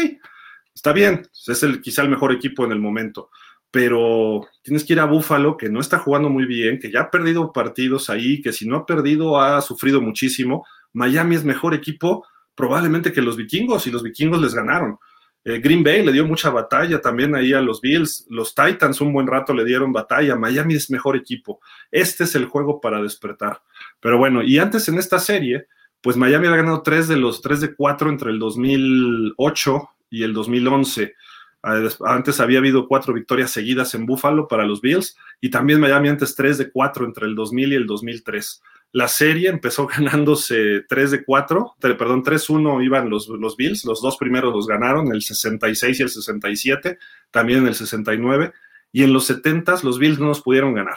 está 0.75 0.93
bien, 0.93 1.29
es 1.47 1.63
el, 1.63 1.81
quizá 1.81 2.03
el 2.03 2.09
mejor 2.09 2.33
equipo 2.33 2.65
en 2.65 2.73
el 2.73 2.81
momento 2.81 3.31
pero 3.71 4.47
tienes 4.63 4.85
que 4.85 4.95
ir 4.95 5.01
a 5.01 5.05
Búfalo, 5.05 5.57
que 5.57 5.69
no 5.69 5.81
está 5.81 5.99
jugando 5.99 6.31
muy 6.31 6.47
bien, 6.47 6.79
que 6.79 6.91
ya 6.91 7.03
ha 7.03 7.11
perdido 7.11 7.53
partidos 7.53 8.09
ahí, 8.09 8.41
que 8.41 8.53
si 8.53 8.67
no 8.67 8.77
ha 8.77 8.87
perdido 8.87 9.41
ha 9.41 9.61
sufrido 9.61 10.01
muchísimo. 10.01 10.67
Miami 10.95 11.37
es 11.37 11.45
mejor 11.45 11.75
equipo 11.75 12.27
probablemente 12.55 13.13
que 13.13 13.23
los 13.23 13.37
vikingos 13.37 13.87
y 13.87 13.91
los 13.91 14.03
vikingos 14.03 14.41
les 14.41 14.55
ganaron. 14.55 14.99
Eh, 15.45 15.61
Green 15.61 15.83
Bay 15.83 16.05
le 16.05 16.13
dio 16.13 16.27
mucha 16.27 16.51
batalla 16.51 17.01
también 17.01 17.35
ahí 17.35 17.53
a 17.53 17.61
los 17.61 17.81
Bills, 17.81 18.27
los 18.29 18.55
Titans 18.55 19.01
un 19.01 19.13
buen 19.13 19.27
rato 19.27 19.55
le 19.55 19.65
dieron 19.65 19.93
batalla, 19.93 20.37
Miami 20.37 20.75
es 20.75 20.91
mejor 20.91 21.17
equipo. 21.17 21.61
Este 21.91 22.25
es 22.25 22.35
el 22.35 22.47
juego 22.47 22.81
para 22.81 23.01
despertar. 23.01 23.63
Pero 24.01 24.19
bueno, 24.19 24.43
y 24.43 24.59
antes 24.59 24.89
en 24.89 24.99
esta 24.99 25.19
serie, 25.19 25.67
pues 26.01 26.17
Miami 26.17 26.47
ha 26.49 26.57
ganado 26.57 26.83
tres 26.83 27.09
de 27.09 27.17
los 27.17 27.41
tres 27.41 27.61
de 27.61 27.75
cuatro 27.75 28.11
entre 28.11 28.31
el 28.31 28.39
2008 28.39 29.91
y 30.11 30.23
el 30.23 30.33
2011. 30.33 31.15
Antes 31.61 32.41
había 32.41 32.59
habido 32.59 32.87
cuatro 32.87 33.13
victorias 33.13 33.51
seguidas 33.51 33.95
en 33.95 34.07
Buffalo 34.07 34.47
para 34.47 34.65
los 34.65 34.81
Bills 34.81 35.17
y 35.41 35.51
también 35.51 35.81
Miami 35.81 36.09
antes 36.09 36.35
tres 36.37 36.57
de 36.57 36.71
cuatro 36.71 37.05
entre 37.05 37.27
el 37.27 37.35
2000 37.35 37.73
y 37.73 37.77
el 37.77 37.87
2003. 37.87 38.63
La 38.93 39.09
serie 39.09 39.49
empezó 39.49 39.87
ganándose 39.99 40.85
3 40.89 41.11
de 41.11 41.25
4, 41.25 41.77
perdón, 41.81 42.23
3-1 42.23 42.85
iban 42.85 43.11
los, 43.11 43.29
los 43.29 43.57
Bills, 43.57 43.85
los 43.85 44.01
dos 44.01 44.17
primeros 44.17 44.55
los 44.55 44.67
ganaron, 44.67 45.13
el 45.13 45.23
66 45.23 46.01
y 46.01 46.03
el 46.03 46.09
67, 46.09 46.99
también 47.31 47.61
en 47.61 47.69
el 47.69 47.75
69, 47.75 48.53
y 48.93 49.03
en 49.03 49.13
los 49.13 49.27
70 49.27 49.77
los 49.83 49.99
Bills 49.99 50.19
no 50.19 50.27
nos 50.27 50.41
pudieron 50.41 50.75
ganar. 50.75 50.97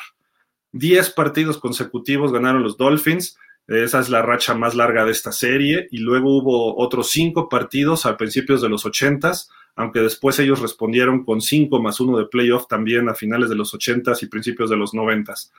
10 0.73 1.10
partidos 1.12 1.58
consecutivos 1.58 2.32
ganaron 2.32 2.63
los 2.63 2.77
Dolphins, 2.77 3.38
esa 3.67 3.99
es 3.99 4.10
la 4.10 4.21
racha 4.21 4.54
más 4.54 4.75
larga 4.75 5.06
de 5.06 5.12
esta 5.12 5.32
serie, 5.32 5.88
y 5.91 5.99
luego 5.99 6.38
hubo 6.38 6.77
otros 6.77 7.10
5 7.12 7.49
partidos 7.49 8.06
a 8.06 8.17
principios 8.17 8.62
de 8.62 8.69
los 8.69 8.86
80s 8.86 9.49
aunque 9.75 9.99
después 10.01 10.38
ellos 10.39 10.60
respondieron 10.60 11.23
con 11.23 11.41
5 11.41 11.82
más 11.82 11.99
1 11.99 12.17
de 12.17 12.25
playoff 12.25 12.67
también 12.67 13.10
a 13.10 13.15
finales 13.15 13.49
de 13.49 13.56
los 13.56 13.73
80s 13.73 14.21
y 14.21 14.27
principios 14.27 14.69
de 14.69 14.77
los 14.77 14.93
90s. 14.93 15.51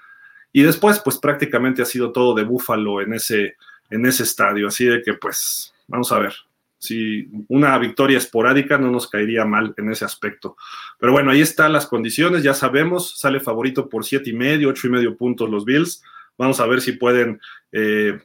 Y 0.52 0.62
después, 0.62 1.00
pues 1.00 1.18
prácticamente 1.18 1.82
ha 1.82 1.86
sido 1.86 2.12
todo 2.12 2.34
de 2.34 2.44
Búfalo 2.44 3.00
en 3.00 3.14
ese, 3.14 3.56
en 3.90 4.06
ese 4.06 4.22
estadio, 4.22 4.68
así 4.68 4.84
de 4.84 5.02
que 5.02 5.14
pues 5.14 5.74
vamos 5.86 6.12
a 6.12 6.18
ver. 6.18 6.34
Si 6.78 7.28
una 7.48 7.78
victoria 7.78 8.18
esporádica 8.18 8.76
no 8.76 8.90
nos 8.90 9.08
caería 9.08 9.44
mal 9.44 9.72
en 9.76 9.92
ese 9.92 10.04
aspecto. 10.04 10.56
Pero 10.98 11.12
bueno, 11.12 11.30
ahí 11.30 11.40
están 11.40 11.72
las 11.72 11.86
condiciones, 11.86 12.42
ya 12.42 12.54
sabemos, 12.54 13.18
sale 13.18 13.38
favorito 13.38 13.88
por 13.88 14.04
siete 14.04 14.30
y 14.30 14.32
medio, 14.32 14.68
ocho 14.68 14.88
y 14.88 14.90
medio 14.90 15.16
puntos 15.16 15.48
los 15.48 15.64
Bills. 15.64 16.02
Vamos 16.36 16.58
a 16.58 16.66
ver 16.66 16.80
si 16.80 16.92
pueden 16.92 17.40
eh, 17.70 18.18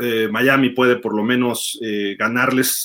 eh, 0.00 0.28
Miami 0.30 0.70
puede 0.70 0.96
por 0.96 1.14
lo 1.14 1.22
menos 1.22 1.78
eh, 1.82 2.16
ganarles 2.18 2.82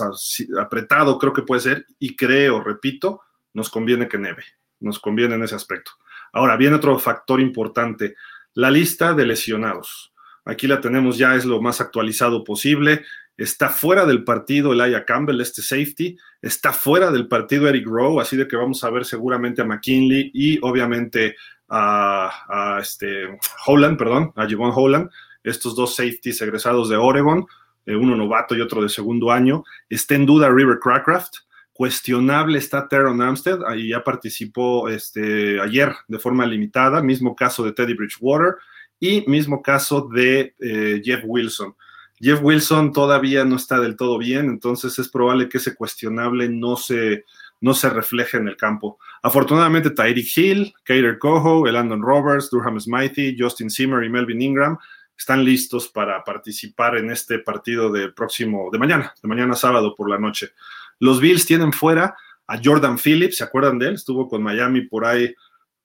apretado, 0.60 1.18
creo 1.18 1.32
que 1.32 1.42
puede 1.42 1.62
ser, 1.62 1.86
y 2.00 2.16
creo, 2.16 2.62
repito, 2.62 3.22
nos 3.54 3.70
conviene 3.70 4.08
que 4.08 4.18
neve, 4.18 4.44
nos 4.80 5.00
conviene 5.00 5.36
en 5.36 5.44
ese 5.44 5.56
aspecto. 5.56 5.92
Ahora, 6.34 6.58
viene 6.58 6.76
otro 6.76 7.00
factor 7.00 7.40
importante, 7.40 8.16
la 8.58 8.72
lista 8.72 9.14
de 9.14 9.28
lesionados. 9.28 10.12
Aquí 10.44 10.66
la 10.66 10.82
tenemos 10.82 11.16
ya, 11.20 11.36
es 11.36 11.46
lo 11.46 11.62
más 11.62 11.80
actualizado 11.80 12.44
posible. 12.44 13.04
Está 13.38 13.70
fuera 13.70 14.04
del 14.04 14.24
partido 14.24 14.74
Elijah 14.74 15.06
Campbell, 15.06 15.40
este 15.42 15.62
safety. 15.62 16.18
Está 16.42 16.74
fuera 16.74 17.12
del 17.12 17.28
partido 17.28 17.68
Eric 17.68 17.86
Rowe, 17.86 18.20
así 18.20 18.36
de 18.36 18.48
que 18.48 18.56
vamos 18.56 18.84
a 18.84 18.90
ver 18.90 19.06
seguramente 19.06 19.62
a 19.62 19.66
McKinley 19.66 20.32
y 20.34 20.58
obviamente 20.64 21.36
a, 21.70 22.80
este, 22.82 23.38
Holland, 23.68 23.96
perdón, 23.96 24.34
a 24.36 24.50
Javon 24.50 24.72
Holland 24.74 25.12
estos 25.44 25.76
dos 25.76 25.96
safeties 25.96 26.42
egresados 26.42 26.90
de 26.90 26.98
Oregon, 26.98 27.46
eh, 27.86 27.96
uno 27.96 28.16
novato 28.16 28.56
y 28.56 28.62
otro 28.62 28.82
de 28.82 28.90
segundo 28.90 29.32
año. 29.32 29.64
Está 29.88 30.16
en 30.16 30.26
duda 30.26 30.50
River 30.50 30.80
Crackraft. 30.82 31.36
Cuestionable 31.78 32.58
está 32.58 32.88
Teron 32.88 33.22
Amstead, 33.22 33.60
ahí 33.68 33.90
ya 33.90 34.04
participó 34.04 34.90
este, 34.90 35.62
ayer 35.62 35.94
de 36.08 36.18
forma 36.18 36.44
limitada, 36.48 37.04
mismo 37.04 37.36
caso 37.36 37.64
de 37.64 37.72
Teddy 37.72 37.94
Bridgewater 37.94 38.56
y 39.00 39.24
mismo 39.28 39.62
caso 39.62 40.10
de 40.12 40.56
eh, 40.60 41.00
Jeff 41.06 41.22
Wilson. 41.24 41.76
Jeff 42.20 42.40
Wilson 42.42 42.92
todavía 42.92 43.46
no 43.46 43.58
está 43.58 43.80
del 43.80 43.96
todo 43.96 44.18
bien, 44.18 44.48
entonces 44.48 44.98
es 44.98 45.08
probable 45.08 45.50
que 45.50 45.60
ese 45.60 45.76
cuestionable 45.76 46.50
no 46.50 46.78
se, 46.78 47.26
no 47.62 47.76
se 47.76 47.92
refleje 47.92 48.38
en 48.38 48.48
el 48.48 48.58
campo. 48.58 48.98
Afortunadamente, 49.22 49.92
Tyreek 49.92 50.36
Hill, 50.36 50.74
Kader 50.84 51.20
Coho, 51.20 51.68
Elandon 51.68 52.02
Roberts, 52.02 52.50
Durham 52.50 52.80
Smithy, 52.80 53.36
Justin 53.38 53.70
Zimmer 53.70 54.04
y 54.04 54.10
Melvin 54.10 54.42
Ingram 54.42 54.80
están 55.16 55.46
listos 55.46 55.90
para 55.90 56.24
participar 56.24 56.98
en 56.98 57.12
este 57.12 57.38
partido 57.38 57.94
próximo, 58.16 58.70
de 58.72 58.80
mañana, 58.80 59.14
de 59.22 59.30
mañana 59.30 59.54
sábado 59.54 59.94
por 59.96 60.10
la 60.10 60.18
noche. 60.18 60.54
Los 61.00 61.20
Bills 61.20 61.46
tienen 61.46 61.74
fuera 61.74 62.16
a 62.48 62.60
Jordan 62.64 62.98
Phillips, 62.98 63.38
¿se 63.38 63.44
acuerdan 63.44 63.78
de 63.80 63.90
él? 63.90 63.94
Estuvo 63.96 64.28
con 64.28 64.42
Miami 64.42 64.82
por 64.82 65.06
ahí, 65.06 65.34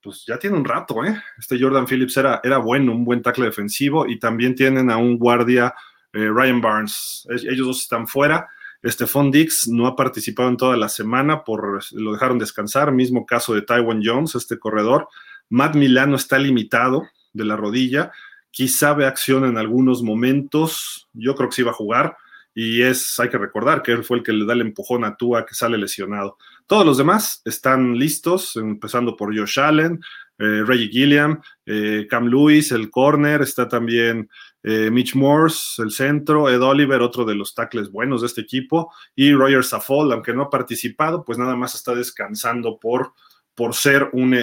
pues 0.01 0.23
ya 0.25 0.37
tiene 0.37 0.57
un 0.57 0.65
rato, 0.65 1.03
¿eh? 1.03 1.21
Este 1.37 1.59
Jordan 1.59 1.87
Phillips 1.87 2.17
era, 2.17 2.41
era 2.43 2.57
bueno, 2.57 2.91
un 2.91 3.05
buen 3.05 3.21
tackle 3.21 3.45
defensivo 3.45 4.07
y 4.07 4.19
también 4.19 4.55
tienen 4.55 4.89
a 4.89 4.97
un 4.97 5.17
guardia, 5.17 5.73
eh, 6.13 6.29
Ryan 6.29 6.61
Barnes. 6.61 7.27
Ellos 7.29 7.67
dos 7.67 7.81
están 7.81 8.07
fuera. 8.07 8.47
Stephon 8.85 9.31
Dix 9.31 9.67
no 9.67 9.87
ha 9.87 9.95
participado 9.95 10.49
en 10.49 10.57
toda 10.57 10.75
la 10.75 10.89
semana, 10.89 11.43
por, 11.43 11.81
lo 11.93 12.13
dejaron 12.13 12.37
descansar. 12.37 12.91
Mismo 12.91 13.25
caso 13.25 13.53
de 13.53 13.61
Taiwan 13.61 14.01
Jones, 14.03 14.35
este 14.35 14.59
corredor. 14.59 15.07
Matt 15.49 15.75
Milano 15.75 16.17
está 16.17 16.37
limitado 16.37 17.03
de 17.31 17.45
la 17.45 17.55
rodilla 17.55 18.11
quizá 18.53 18.93
ve 18.93 19.07
acción 19.07 19.45
en 19.45 19.57
algunos 19.57 20.03
momentos, 20.03 21.09
yo 21.11 21.35
creo 21.35 21.49
que 21.49 21.55
sí 21.55 21.63
va 21.63 21.71
a 21.71 21.75
jugar, 21.75 22.15
y 22.55 22.81
es, 22.81 23.19
hay 23.19 23.29
que 23.29 23.37
recordar 23.37 23.81
que 23.81 23.91
él 23.91 24.03
fue 24.03 24.17
el 24.17 24.23
que 24.23 24.33
le 24.33 24.45
da 24.45 24.53
el 24.53 24.61
empujón 24.61 25.03
a 25.03 25.15
Tua 25.15 25.45
que 25.45 25.55
sale 25.55 25.77
lesionado. 25.77 26.37
Todos 26.67 26.85
los 26.85 26.97
demás 26.97 27.41
están 27.45 27.97
listos, 27.97 28.55
empezando 28.55 29.15
por 29.15 29.35
Josh 29.37 29.59
Allen, 29.59 29.99
eh, 30.37 30.63
Reggie 30.65 30.89
Gilliam, 30.89 31.41
eh, 31.65 32.05
Cam 32.09 32.27
Lewis, 32.27 32.71
el 32.71 32.89
corner, 32.89 33.41
está 33.41 33.67
también 33.67 34.29
eh, 34.61 34.89
Mitch 34.91 35.15
Morse, 35.15 35.81
el 35.81 35.91
centro, 35.91 36.49
Ed 36.49 36.61
Oliver, 36.61 37.01
otro 37.01 37.25
de 37.25 37.35
los 37.35 37.53
tackles 37.53 37.91
buenos 37.91 38.21
de 38.21 38.27
este 38.27 38.41
equipo, 38.41 38.93
y 39.15 39.33
Roger 39.33 39.63
Saffold, 39.63 40.13
aunque 40.13 40.33
no 40.33 40.43
ha 40.43 40.49
participado, 40.49 41.23
pues 41.23 41.37
nada 41.37 41.55
más 41.55 41.75
está 41.75 41.93
descansando 41.95 42.79
por 42.79 43.13
por 43.55 43.75
ser 43.75 44.09
un, 44.13 44.35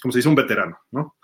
como 0.00 0.12
se 0.12 0.20
dice, 0.20 0.28
un 0.30 0.34
veterano, 0.34 0.78
¿no? 0.90 1.15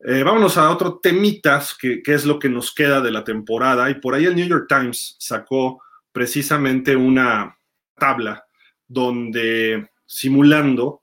Vámonos 0.00 0.56
a 0.56 0.70
otro 0.70 1.00
temitas, 1.00 1.76
que, 1.78 2.02
es 2.04 2.24
lo 2.24 2.38
que 2.38 2.48
nos 2.48 2.74
queda 2.74 3.00
de 3.00 3.10
la 3.10 3.24
temporada. 3.24 3.90
Y 3.90 3.94
por 3.94 4.14
ahí 4.14 4.24
el 4.26 4.36
New 4.36 4.46
York 4.46 4.66
Times 4.68 5.16
sacó 5.18 5.82
precisamente 6.12 6.96
una 6.96 7.56
tabla 7.96 8.44
donde 8.86 9.90
simulando 10.06 11.02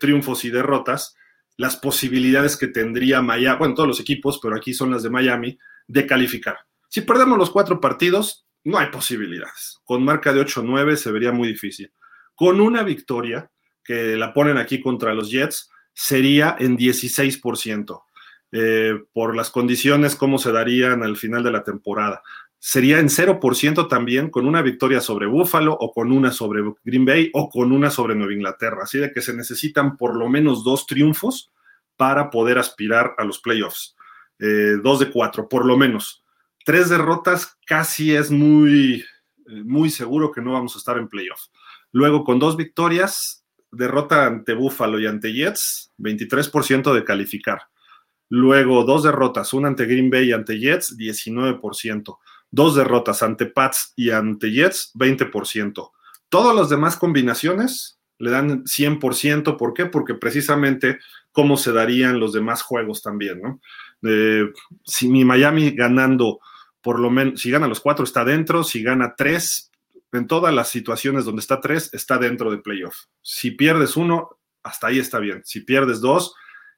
triunfos 0.00 0.44
y 0.44 0.50
derrotas, 0.50 1.14
las 1.60 1.76
posibilidades 1.76 2.56
que 2.56 2.68
tendría 2.68 3.20
Miami, 3.20 3.58
bueno, 3.58 3.74
todos 3.74 3.88
los 3.88 4.00
equipos, 4.00 4.40
pero 4.42 4.56
aquí 4.56 4.72
son 4.72 4.90
las 4.90 5.02
de 5.02 5.10
Miami, 5.10 5.58
de 5.86 6.06
calificar. 6.06 6.56
Si 6.88 7.02
perdemos 7.02 7.36
los 7.36 7.50
cuatro 7.50 7.80
partidos, 7.80 8.46
no 8.64 8.78
hay 8.78 8.86
posibilidades. 8.88 9.78
Con 9.84 10.02
marca 10.02 10.32
de 10.32 10.40
8-9 10.40 10.96
se 10.96 11.12
vería 11.12 11.32
muy 11.32 11.48
difícil. 11.48 11.92
Con 12.34 12.62
una 12.62 12.82
victoria, 12.82 13.50
que 13.84 14.16
la 14.16 14.32
ponen 14.32 14.56
aquí 14.56 14.80
contra 14.80 15.12
los 15.12 15.30
Jets, 15.30 15.70
sería 15.92 16.56
en 16.58 16.78
16%. 16.78 18.02
Eh, 18.52 18.98
por 19.12 19.36
las 19.36 19.50
condiciones, 19.50 20.16
cómo 20.16 20.38
se 20.38 20.50
darían 20.50 21.02
al 21.02 21.16
final 21.16 21.42
de 21.42 21.52
la 21.52 21.62
temporada. 21.62 22.22
Sería 22.58 22.98
en 22.98 23.08
0% 23.08 23.88
también 23.88 24.28
con 24.28 24.46
una 24.46 24.60
victoria 24.60 25.00
sobre 25.00 25.26
Buffalo 25.26 25.72
o 25.72 25.92
con 25.92 26.12
una 26.12 26.32
sobre 26.32 26.62
Green 26.84 27.04
Bay 27.04 27.30
o 27.32 27.48
con 27.48 27.72
una 27.72 27.90
sobre 27.90 28.14
Nueva 28.14 28.34
Inglaterra. 28.34 28.82
Así 28.82 28.98
de 28.98 29.12
que 29.12 29.22
se 29.22 29.34
necesitan 29.34 29.96
por 29.96 30.16
lo 30.16 30.28
menos 30.28 30.64
dos 30.64 30.86
triunfos 30.86 31.50
para 31.96 32.30
poder 32.30 32.58
aspirar 32.58 33.14
a 33.18 33.24
los 33.24 33.38
playoffs. 33.38 33.94
Eh, 34.38 34.78
dos 34.82 34.98
de 34.98 35.10
cuatro, 35.10 35.48
por 35.48 35.64
lo 35.64 35.76
menos. 35.76 36.24
Tres 36.64 36.88
derrotas 36.88 37.56
casi 37.66 38.14
es 38.14 38.30
muy, 38.30 39.04
eh, 39.46 39.62
muy 39.64 39.90
seguro 39.90 40.32
que 40.32 40.40
no 40.40 40.52
vamos 40.52 40.74
a 40.74 40.78
estar 40.78 40.98
en 40.98 41.08
playoffs. 41.08 41.50
Luego, 41.92 42.24
con 42.24 42.38
dos 42.38 42.56
victorias, 42.56 43.44
derrota 43.70 44.26
ante 44.26 44.54
Buffalo 44.54 44.98
y 44.98 45.06
ante 45.06 45.32
Jets, 45.32 45.92
23% 45.98 46.92
de 46.94 47.04
calificar. 47.04 47.62
Luego, 48.30 48.84
dos 48.84 49.02
derrotas, 49.02 49.52
una 49.52 49.68
ante 49.68 49.86
Green 49.86 50.08
Bay 50.08 50.28
y 50.28 50.32
ante 50.32 50.58
Jets, 50.58 50.96
19%. 50.96 52.18
Dos 52.52 52.76
derrotas 52.76 53.22
ante 53.22 53.46
Pats 53.46 53.92
y 53.96 54.10
ante 54.10 54.52
Jets, 54.52 54.92
20%. 54.94 55.90
Todas 56.28 56.56
las 56.56 56.68
demás 56.68 56.96
combinaciones 56.96 57.98
le 58.18 58.30
dan 58.30 58.64
100%. 58.64 59.56
¿Por 59.56 59.74
qué? 59.74 59.86
Porque 59.86 60.14
precisamente 60.14 61.00
cómo 61.32 61.56
se 61.56 61.72
darían 61.72 62.20
los 62.20 62.32
demás 62.32 62.62
juegos 62.62 63.02
también, 63.02 63.40
¿no? 63.42 63.60
si 64.84 65.08
mi 65.08 65.26
Miami 65.26 65.72
ganando, 65.72 66.40
por 66.80 66.98
lo 66.98 67.10
menos, 67.10 67.40
si 67.40 67.50
gana 67.50 67.68
los 67.68 67.80
cuatro, 67.80 68.04
está 68.04 68.24
dentro, 68.24 68.64
si 68.64 68.82
gana 68.82 69.14
tres, 69.14 69.70
en 70.12 70.26
todas 70.26 70.54
las 70.54 70.68
situaciones 70.70 71.26
donde 71.26 71.40
está 71.40 71.60
tres, 71.60 71.90
está 71.92 72.16
dentro 72.16 72.50
de 72.50 72.58
playoff. 72.58 72.96
Si 73.20 73.50
pierdes 73.50 73.96
uno, 73.96 74.38
hasta 74.62 74.86
ahí 74.86 74.98
está 74.98 75.18
bien. 75.18 75.42
Si 75.44 75.60
pierdes 75.60 76.00
dos, 76.00 76.34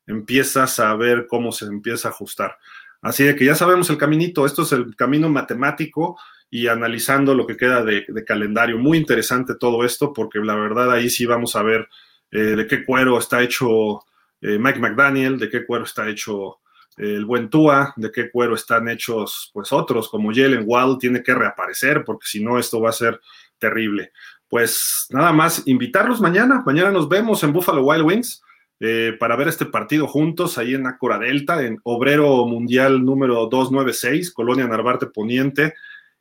empiezas 0.06 0.78
a 0.80 0.94
ver 0.94 1.26
cómo 1.28 1.52
se 1.52 1.66
empieza 1.66 2.08
a 2.08 2.10
ajustar. 2.10 2.58
Así 3.00 3.24
de 3.24 3.34
que 3.34 3.44
ya 3.44 3.54
sabemos 3.54 3.90
el 3.90 3.98
caminito, 3.98 4.46
esto 4.46 4.62
es 4.62 4.72
el 4.72 4.94
camino 4.94 5.28
matemático 5.28 6.16
y 6.48 6.68
analizando 6.68 7.34
lo 7.34 7.46
que 7.46 7.56
queda 7.56 7.82
de, 7.82 8.04
calendario. 8.24 8.78
Muy 8.78 8.98
interesante 8.98 9.54
todo 9.56 9.84
esto 9.84 10.12
porque 10.12 10.38
la 10.38 10.54
verdad 10.54 10.92
ahí 10.92 11.10
sí 11.10 11.26
vamos 11.26 11.56
a 11.56 11.62
ver 11.62 11.88
eh, 12.30 12.38
de 12.38 12.66
qué 12.66 12.84
cuero 12.84 13.18
está 13.18 13.42
hecho 13.42 14.04
eh, 14.40 14.58
Mike 14.58 14.78
McDaniel, 14.78 15.38
de 15.38 15.48
qué 15.48 15.66
cuero 15.66 15.84
está 15.84 16.08
hecho 16.08 16.58
eh, 16.98 17.14
el 17.14 17.24
buen 17.24 17.48
Tua, 17.48 17.92
de 17.96 18.12
qué 18.12 18.30
cuero 18.30 18.54
están 18.54 18.88
hechos 18.88 19.50
pues 19.52 19.72
otros 19.72 20.08
como 20.08 20.32
Jalen 20.32 20.64
Wall 20.66 20.98
tiene 20.98 21.22
que 21.22 21.34
reaparecer 21.34 22.04
porque 22.04 22.26
si 22.26 22.44
no 22.44 22.58
esto 22.58 22.80
va 22.80 22.90
a 22.90 22.92
ser 22.92 23.20
terrible. 23.58 24.12
Pues 24.46 25.06
nada 25.10 25.32
más 25.32 25.62
invitarlos 25.66 26.20
mañana, 26.20 26.62
mañana 26.66 26.90
nos 26.90 27.08
vemos 27.08 27.42
en 27.42 27.52
Buffalo 27.52 27.82
Wild 27.82 28.04
Wings. 28.04 28.42
Eh, 28.84 29.16
para 29.16 29.36
ver 29.36 29.46
este 29.46 29.66
partido 29.66 30.08
juntos 30.08 30.58
ahí 30.58 30.74
en 30.74 30.88
Acora 30.88 31.16
Delta, 31.16 31.62
en 31.62 31.78
Obrero 31.84 32.44
Mundial 32.48 33.04
número 33.04 33.46
296, 33.46 34.32
Colonia 34.32 34.66
Narvarte 34.66 35.06
Poniente, 35.06 35.74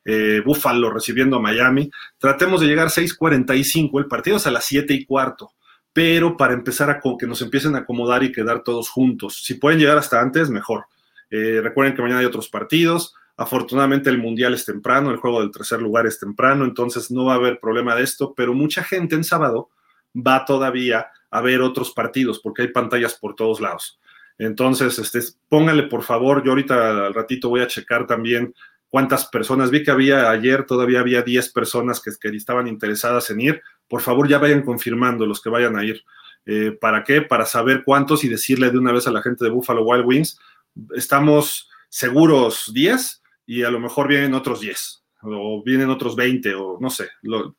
eh, 0.05 0.43
Búfalo 0.45 0.91
recibiendo 0.91 1.37
a 1.37 1.41
Miami. 1.41 1.89
Tratemos 2.19 2.61
de 2.61 2.67
llegar 2.67 2.85
a 2.85 2.91
6.45, 2.91 3.97
el 3.97 4.05
partido 4.05 4.37
es 4.37 4.45
a 4.45 4.51
las 4.51 4.63
7 4.65 4.93
y 4.93 5.05
cuarto, 5.05 5.53
pero 5.91 6.37
para 6.37 6.53
empezar 6.53 6.91
a 6.91 7.01
que 7.17 7.25
nos 7.25 7.41
empiecen 7.41 7.73
a 7.73 7.79
acomodar 7.79 8.21
y 8.21 8.31
quedar 8.31 8.61
todos 8.61 8.91
juntos. 8.91 9.41
Si 9.43 9.55
pueden 9.55 9.79
llegar 9.79 9.97
hasta 9.97 10.21
antes, 10.21 10.51
mejor. 10.51 10.85
Eh, 11.31 11.61
recuerden 11.63 11.95
que 11.95 12.03
mañana 12.03 12.19
hay 12.19 12.27
otros 12.27 12.47
partidos. 12.47 13.15
Afortunadamente 13.37 14.11
el 14.11 14.19
Mundial 14.19 14.53
es 14.53 14.65
temprano, 14.65 15.09
el 15.09 15.17
juego 15.17 15.39
del 15.41 15.49
tercer 15.49 15.81
lugar 15.81 16.05
es 16.05 16.19
temprano, 16.19 16.63
entonces 16.63 17.09
no 17.09 17.25
va 17.25 17.33
a 17.33 17.37
haber 17.37 17.59
problema 17.59 17.95
de 17.95 18.03
esto, 18.03 18.35
pero 18.37 18.53
mucha 18.53 18.83
gente 18.83 19.15
en 19.15 19.23
sábado 19.23 19.71
va 20.15 20.45
todavía 20.45 21.07
a 21.31 21.41
ver 21.41 21.61
otros 21.61 21.91
partidos, 21.91 22.39
porque 22.39 22.63
hay 22.63 22.67
pantallas 22.67 23.15
por 23.15 23.35
todos 23.35 23.59
lados. 23.59 23.99
Entonces, 24.37 24.99
este, 24.99 25.19
póngale 25.49 25.83
por 25.83 26.03
favor, 26.03 26.43
yo 26.43 26.51
ahorita 26.51 27.07
al 27.07 27.13
ratito 27.13 27.49
voy 27.49 27.61
a 27.61 27.67
checar 27.67 28.05
también 28.05 28.53
cuántas 28.89 29.25
personas, 29.27 29.71
vi 29.71 29.83
que 29.83 29.91
había 29.91 30.29
ayer, 30.29 30.65
todavía 30.65 30.99
había 30.99 31.21
10 31.21 31.51
personas 31.53 32.01
que, 32.01 32.11
que 32.19 32.35
estaban 32.35 32.67
interesadas 32.67 33.29
en 33.29 33.39
ir, 33.39 33.61
por 33.87 34.01
favor 34.01 34.27
ya 34.27 34.37
vayan 34.37 34.63
confirmando 34.63 35.25
los 35.25 35.41
que 35.41 35.49
vayan 35.49 35.77
a 35.77 35.85
ir. 35.85 36.03
Eh, 36.45 36.77
¿Para 36.79 37.03
qué? 37.03 37.21
Para 37.21 37.45
saber 37.45 37.83
cuántos 37.85 38.23
y 38.23 38.29
decirle 38.29 38.71
de 38.71 38.77
una 38.77 38.91
vez 38.91 39.07
a 39.07 39.11
la 39.11 39.21
gente 39.21 39.45
de 39.45 39.51
Buffalo 39.51 39.83
Wild 39.83 40.05
Wings, 40.05 40.39
estamos 40.95 41.69
seguros 41.89 42.71
10 42.73 43.21
y 43.45 43.63
a 43.63 43.69
lo 43.69 43.79
mejor 43.79 44.07
vienen 44.07 44.33
otros 44.33 44.61
10 44.61 45.03
o 45.23 45.61
vienen 45.63 45.89
otros 45.89 46.15
20 46.15 46.55
o 46.55 46.77
no 46.79 46.89
sé, 46.89 47.09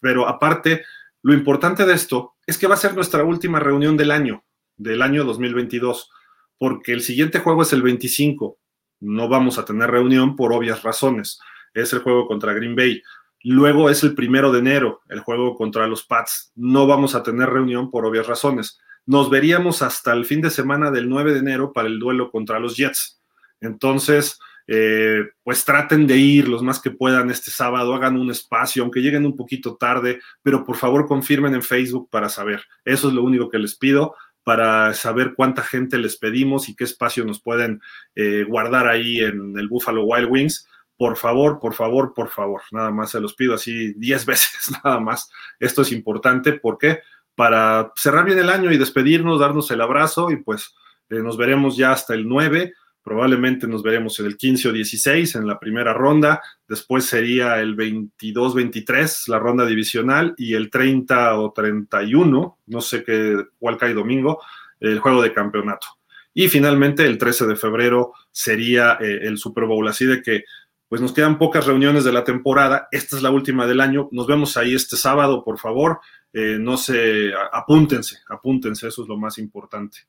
pero 0.01 0.29
aparte 0.29 0.85
lo 1.23 1.35
importante 1.35 1.87
de 1.87 1.95
esto 1.95 2.35
es 2.47 2.59
que 2.59 2.67
va 2.67 2.75
a 2.75 2.79
ser 2.79 2.95
nuestra 2.95 3.23
última 3.23 3.61
reunión 3.61 3.97
del 3.97 4.11
año, 4.11 4.45
del 4.77 5.03
año 5.03 5.25
2022, 5.25 6.11
porque 6.59 6.93
el 6.93 7.01
siguiente 7.01 7.39
juego 7.39 7.63
es 7.63 7.73
el 7.73 7.83
25. 7.83 8.59
No 9.01 9.29
vamos 9.29 9.57
a 9.59 9.65
tener 9.65 9.91
reunión 9.91 10.35
por 10.35 10.53
obvias 10.53 10.83
razones. 10.83 11.39
Es 11.75 11.93
el 11.93 12.01
juego 12.01 12.27
contra 12.27 12.53
Green 12.53 12.75
Bay. 12.75 13.03
Luego 13.45 13.89
es 13.89 14.03
el 14.03 14.15
primero 14.15 14.51
de 14.53 14.59
enero, 14.59 15.01
el 15.09 15.21
juego 15.21 15.55
contra 15.55 15.87
los 15.87 16.05
Pats. 16.05 16.53
No 16.57 16.89
vamos 16.89 17.15
a 17.15 17.23
tener 17.23 17.49
reunión 17.49 17.91
por 17.91 18.05
obvias 18.05 18.27
razones. 18.27 18.81
Nos 19.07 19.31
veríamos 19.31 19.83
hasta 19.83 20.13
el 20.13 20.25
fin 20.25 20.41
de 20.41 20.51
semana 20.51 20.91
del 20.91 21.09
9 21.09 21.35
de 21.35 21.39
enero 21.39 21.73
para 21.73 21.89
el 21.89 22.01
duelo 22.01 22.31
contra 22.31 22.59
los 22.59 22.77
Jets. 22.77 23.21
Entonces, 23.61 24.41
eh, 24.67 25.25
pues 25.43 25.65
traten 25.65 26.07
de 26.07 26.17
ir 26.17 26.49
los 26.49 26.63
más 26.63 26.81
que 26.81 26.91
puedan 26.91 27.31
este 27.31 27.51
sábado, 27.51 27.95
hagan 27.95 28.19
un 28.19 28.31
espacio, 28.31 28.83
aunque 28.83 29.01
lleguen 29.01 29.27
un 29.27 29.37
poquito 29.37 29.77
tarde, 29.77 30.21
pero 30.43 30.65
por 30.65 30.77
favor 30.77 31.07
confirmen 31.07 31.55
en 31.55 31.63
Facebook 31.63 32.09
para 32.11 32.29
saber. 32.29 32.63
Eso 32.85 33.09
es 33.09 33.15
lo 33.15 33.23
único 33.23 33.49
que 33.49 33.59
les 33.59 33.77
pido 33.77 34.15
para 34.45 34.93
saber 34.95 35.35
cuánta 35.37 35.63
gente 35.63 35.99
les 35.99 36.17
pedimos 36.17 36.69
y 36.69 36.75
qué 36.75 36.85
espacio 36.85 37.25
nos 37.25 37.41
pueden 37.41 37.81
eh, 38.15 38.45
guardar 38.49 38.89
ahí 38.89 39.21
en 39.21 39.57
el 39.59 39.69
Buffalo 39.69 40.05
Wild 40.05 40.31
Wings. 40.31 40.69
Por 40.97 41.17
favor, 41.17 41.59
por 41.61 41.75
favor, 41.75 42.13
por 42.15 42.29
favor, 42.29 42.63
nada 42.71 42.91
más 42.91 43.11
se 43.11 43.21
los 43.21 43.35
pido 43.35 43.55
así 43.55 43.93
10 43.97 44.27
veces, 44.27 44.73
nada 44.85 45.01
más. 45.01 45.31
Esto 45.59 45.83
es 45.83 45.93
importante 45.93 46.55
porque 46.55 47.01
para 47.35 47.93
cerrar 47.97 48.25
bien 48.25 48.39
el 48.39 48.51
año 48.51 48.71
y 48.73 48.79
despedirnos, 48.79 49.41
darnos 49.41 49.71
el 49.71 49.81
abrazo 49.81 50.31
y 50.31 50.37
pues 50.37 50.75
eh, 51.09 51.17
nos 51.17 51.37
veremos 51.37 51.77
ya 51.77 51.93
hasta 51.93 52.15
el 52.15 52.29
9 52.29 52.75
Probablemente 53.03 53.67
nos 53.67 53.83
veremos 53.83 54.19
en 54.21 54.27
el 54.27 54.37
15 54.37 54.69
o 54.69 54.73
16 54.73 55.35
en 55.35 55.47
la 55.47 55.59
primera 55.59 55.93
ronda, 55.93 56.41
después 56.69 57.05
sería 57.05 57.61
el 57.61 57.77
22-23 57.77 59.29
la 59.29 59.41
ronda 59.41 59.67
divisional 59.67 60.35
y 60.37 60.55
el 60.55 60.71
30 60.71 61.39
o 61.39 61.53
31, 61.53 62.59
no 62.65 62.81
sé 62.81 63.03
qué, 63.03 63.45
cuál 63.59 63.77
cae 63.77 63.93
domingo, 63.93 64.41
el 64.79 65.01
juego 65.01 65.21
de 65.21 65.33
campeonato. 65.33 65.87
Y 66.33 66.49
finalmente 66.49 67.05
el 67.05 67.19
13 67.19 67.47
de 67.47 67.57
febrero 67.57 68.13
sería 68.31 68.99
eh, 69.01 69.21
el 69.23 69.37
Super 69.37 69.65
Bowl, 69.65 69.87
así 69.89 70.07
de 70.07 70.23
que 70.23 70.45
pues 70.89 71.01
nos 71.01 71.13
quedan 71.13 71.39
pocas 71.39 71.67
reuniones 71.67 72.05
de 72.05 72.13
la 72.13 72.23
temporada, 72.23 72.87
esta 72.91 73.17
es 73.17 73.23
la 73.23 73.31
última 73.31 73.67
del 73.67 73.81
año, 73.81 74.11
nos 74.13 74.27
vemos 74.27 74.59
ahí 74.59 74.75
este 74.75 74.97
sábado, 74.97 75.43
por 75.43 75.59
favor, 75.59 76.01
eh, 76.35 76.59
no 76.61 76.77
se, 76.77 77.33
apúntense, 77.51 78.19
apúntense, 78.29 78.89
eso 78.89 79.03
es 79.03 79.09
lo 79.09 79.17
más 79.17 79.39
importante. 79.39 80.01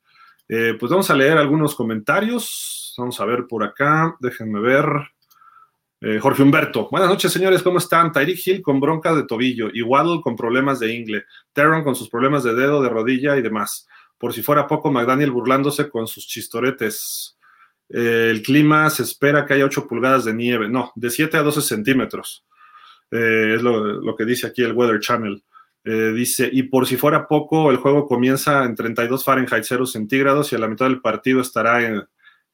Eh, 0.48 0.76
pues 0.80 0.90
vamos 0.90 1.10
a 1.10 1.16
leer 1.16 1.38
algunos 1.38 1.76
comentarios. 1.76 2.94
Vamos 2.98 3.20
a 3.20 3.26
ver 3.26 3.46
por 3.48 3.64
acá. 3.64 4.16
Déjenme 4.20 4.60
ver. 4.60 4.86
Eh, 6.02 6.20
Jorge 6.20 6.44
Humberto. 6.44 6.90
Buenas 6.92 7.10
noches, 7.10 7.32
señores. 7.32 7.64
¿Cómo 7.64 7.78
están? 7.78 8.12
Tyreek 8.12 8.46
Hill 8.46 8.62
con 8.62 8.80
bronca 8.80 9.16
de 9.16 9.24
tobillo 9.24 9.70
y 9.74 9.82
Waddle 9.82 10.22
con 10.22 10.36
problemas 10.36 10.80
de 10.80 10.94
ingle. 10.94 11.24
Terron 11.54 11.84
con 11.84 11.96
sus 11.96 12.10
problemas 12.10 12.44
de 12.44 12.54
dedo, 12.54 12.82
de 12.82 12.90
rodilla 12.90 13.38
y 13.38 13.42
demás. 13.42 13.88
Por 14.18 14.34
si 14.34 14.44
fuera 14.44 14.68
poco, 14.68 14.92
McDaniel 14.92 15.32
burlándose 15.32 15.90
con 15.90 16.08
sus 16.08 16.28
chistoretes. 16.28 17.38
Eh, 17.90 18.28
el 18.32 18.42
clima 18.42 18.90
se 18.90 19.04
espera 19.04 19.46
que 19.46 19.54
haya 19.54 19.66
8 19.66 19.88
pulgadas 19.88 20.26
de 20.26 20.34
nieve. 20.34 20.68
No, 20.68 20.92
de 20.96 21.10
7 21.10 21.38
a 21.38 21.42
12 21.44 21.62
centímetros. 21.62 22.46
es 23.10 23.62
lo, 23.62 24.16
que 24.18 24.26
dice 24.26 24.48
aquí 24.48 24.62
el 24.62 24.74
Weather 24.74 25.00
Channel. 25.00 25.42
Eh, 25.86 26.14
dice, 26.14 26.50
y 26.52 26.64
por 26.64 26.88
si 26.88 26.96
fuera 26.98 27.28
poco, 27.28 27.70
el 27.70 27.78
juego 27.78 28.08
comienza 28.08 28.64
en 28.64 28.76
32 28.76 29.24
Fahrenheit 29.24 29.66
0 29.66 29.86
centígrados 29.86 30.52
y 30.52 30.56
a 30.56 30.60
la 30.60 30.68
mitad 30.68 30.86
del 30.86 31.02
partido 31.02 31.42
estará 31.42 31.86
en, 31.86 32.04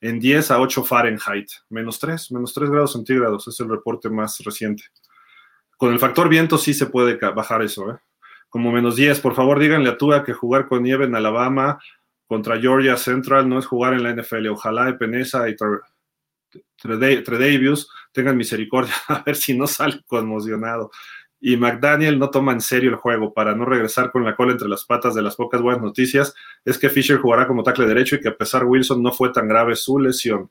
en 0.01 0.19
10 0.19 0.51
a 0.51 0.59
8 0.59 0.83
Fahrenheit, 0.83 1.49
menos 1.69 1.99
3, 1.99 2.31
menos 2.31 2.53
3 2.53 2.69
grados 2.69 2.93
centígrados, 2.93 3.47
es 3.47 3.59
el 3.59 3.69
reporte 3.69 4.09
más 4.09 4.39
reciente. 4.39 4.83
Con 5.77 5.93
el 5.93 5.99
factor 5.99 6.27
viento 6.27 6.57
sí 6.57 6.73
se 6.73 6.87
puede 6.87 7.15
bajar 7.15 7.61
eso. 7.61 7.91
¿eh? 7.91 7.97
como 8.49 8.71
menos 8.71 8.95
10. 8.95 9.19
Por 9.21 9.35
favor, 9.35 9.59
díganle 9.59 9.89
a 9.89 9.97
Tua 9.97 10.23
que 10.23 10.33
jugar 10.33 10.67
con 10.67 10.83
nieve 10.83 11.05
en 11.05 11.15
Alabama 11.15 11.79
contra 12.25 12.59
Georgia 12.59 12.97
Central 12.97 13.47
no 13.47 13.57
es 13.59 13.65
jugar 13.65 13.93
en 13.93 14.03
la 14.03 14.13
NFL. 14.13 14.47
Ojalá 14.49 14.89
Epenesa 14.89 15.47
y 15.49 15.55
Tredavius 17.23 17.89
tengan 18.11 18.37
misericordia 18.37 18.93
a 19.07 19.23
ver 19.23 19.35
si 19.35 19.57
no 19.57 19.67
sale 19.67 20.01
conmocionado. 20.05 20.91
Y 21.41 21.55
McDaniel 21.55 22.19
no 22.19 22.29
toma 22.29 22.51
en 22.51 22.61
serio 22.61 22.89
el 22.89 22.97
juego 22.97 23.33
para 23.33 23.55
no 23.55 23.65
regresar 23.65 24.11
con 24.11 24.25
la 24.25 24.35
cola 24.35 24.51
entre 24.51 24.67
las 24.67 24.85
patas 24.85 25.15
de 25.15 25.21
las 25.21 25.35
pocas 25.35 25.61
buenas 25.61 25.81
noticias. 25.81 26.33
Es 26.65 26.77
que 26.77 26.89
Fisher 26.89 27.17
jugará 27.17 27.47
como 27.47 27.63
tackle 27.63 27.87
derecho 27.87 28.15
y 28.15 28.19
que 28.19 28.29
a 28.29 28.35
pesar 28.35 28.65
Wilson 28.65 29.01
no 29.01 29.11
fue 29.11 29.31
tan 29.31 29.47
grave 29.47 29.75
su 29.75 29.99
lesión. 29.99 30.49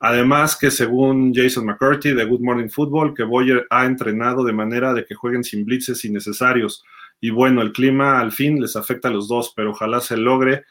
Además 0.00 0.56
que 0.56 0.70
según 0.70 1.32
Jason 1.32 1.64
McCarthy 1.64 2.12
de 2.12 2.24
Good 2.24 2.40
Morning 2.40 2.68
Football, 2.68 3.14
que 3.14 3.22
Boyer 3.22 3.66
ha 3.70 3.86
entrenado 3.86 4.44
de 4.44 4.52
manera 4.52 4.92
de 4.92 5.04
que 5.04 5.14
jueguen 5.14 5.44
sin 5.44 5.64
blitzes 5.64 6.04
innecesarios. 6.04 6.84
Y 7.20 7.30
bueno, 7.30 7.62
el 7.62 7.72
clima 7.72 8.18
al 8.18 8.32
fin 8.32 8.60
les 8.60 8.74
afecta 8.74 9.08
a 9.08 9.12
los 9.12 9.28
dos, 9.28 9.52
pero 9.54 9.70
ojalá 9.70 10.00
se 10.00 10.16
logre 10.16 10.64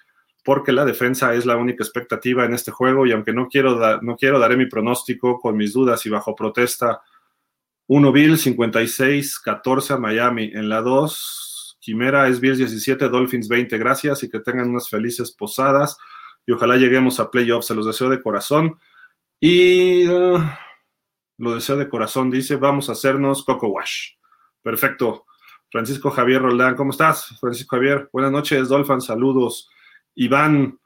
porque 0.44 0.72
la 0.72 0.86
defensa 0.86 1.34
es 1.34 1.46
la 1.46 1.56
única 1.56 1.84
expectativa 1.84 2.46
en 2.46 2.54
este 2.54 2.72
juego 2.72 3.06
y 3.06 3.12
aunque 3.12 3.32
no 3.32 3.48
quiero, 3.48 4.02
no 4.02 4.18
quiero 4.18 4.40
daré 4.40 4.58
mi 4.58 4.66
pronóstico 4.66 5.40
con 5.40 5.56
mis 5.56 5.74
dudas 5.74 6.06
y 6.06 6.10
bajo 6.10 6.36
protesta 6.36 7.02
1 7.94 8.12
Bill 8.14 8.38
56, 8.38 9.40
14 9.40 9.94
a 9.96 9.98
Miami. 9.98 10.50
En 10.54 10.70
la 10.70 10.80
2, 10.80 11.78
Quimera 11.82 12.30
es 12.30 12.40
Bills 12.40 12.58
17, 12.58 13.10
Dolphins 13.10 13.50
20. 13.50 13.78
Gracias 13.78 14.24
y 14.24 14.30
que 14.30 14.40
tengan 14.40 14.70
unas 14.70 14.88
felices 14.88 15.34
posadas. 15.34 15.98
Y 16.46 16.54
ojalá 16.54 16.78
lleguemos 16.78 17.20
a 17.20 17.30
playoffs. 17.30 17.68
Se 17.68 17.76
los 17.76 17.86
deseo 17.86 18.08
de 18.08 18.22
corazón. 18.22 18.80
Y 19.42 20.08
uh, 20.08 20.40
lo 21.38 21.56
deseo 21.56 21.76
de 21.76 21.90
corazón. 21.90 22.32
Dice, 22.32 22.56
vamos 22.56 22.88
a 22.88 22.94
hacernos 22.94 23.44
Coco 23.44 23.68
Wash. 23.68 24.12
Perfecto. 24.62 25.26
Francisco 25.70 26.12
Javier 26.12 26.44
Roldán, 26.44 26.76
¿cómo 26.76 26.92
estás? 26.92 27.38
Francisco 27.42 27.76
Javier, 27.76 28.10
buenas 28.14 28.32
noches, 28.32 28.70
Dolphins, 28.70 29.04
saludos. 29.04 29.70
Iván, 30.16 30.80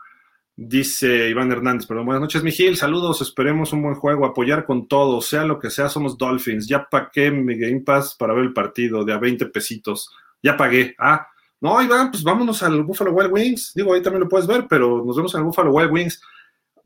Dice 0.58 1.30
Iván 1.30 1.52
Hernández, 1.52 1.86
perdón, 1.86 2.06
buenas 2.06 2.22
noches, 2.22 2.42
Mijil, 2.42 2.78
saludos, 2.78 3.20
esperemos 3.20 3.74
un 3.74 3.82
buen 3.82 3.96
juego, 3.96 4.26
apoyar 4.26 4.66
con 4.66 4.88
todo, 4.88 5.20
sea 5.20 5.44
lo 5.44 5.60
que 5.60 5.70
sea, 5.70 5.90
somos 5.90 6.18
Dolphins, 6.18 6.66
ya 6.66 6.88
pagué 6.90 7.30
mi 7.30 7.58
Game 7.60 7.82
Pass 7.82 8.16
para 8.18 8.34
ver 8.34 8.46
el 8.46 8.54
partido 8.54 9.04
de 9.04 9.12
a 9.12 9.18
20 9.18 9.48
pesitos, 9.48 10.10
ya 10.42 10.56
pagué, 10.56 10.96
ah, 10.98 11.28
no, 11.60 11.84
Iván, 11.84 12.10
pues 12.10 12.24
vámonos 12.24 12.64
al 12.64 12.84
Buffalo 12.84 13.12
Wild 13.12 13.34
Wings, 13.34 13.74
digo, 13.76 13.94
ahí 13.94 14.02
también 14.02 14.22
lo 14.22 14.30
puedes 14.30 14.48
ver, 14.48 14.66
pero 14.70 15.04
nos 15.04 15.18
vemos 15.18 15.34
en 15.34 15.42
el 15.42 15.46
Buffalo 15.46 15.74
Wild 15.74 15.92
Wings, 15.92 16.22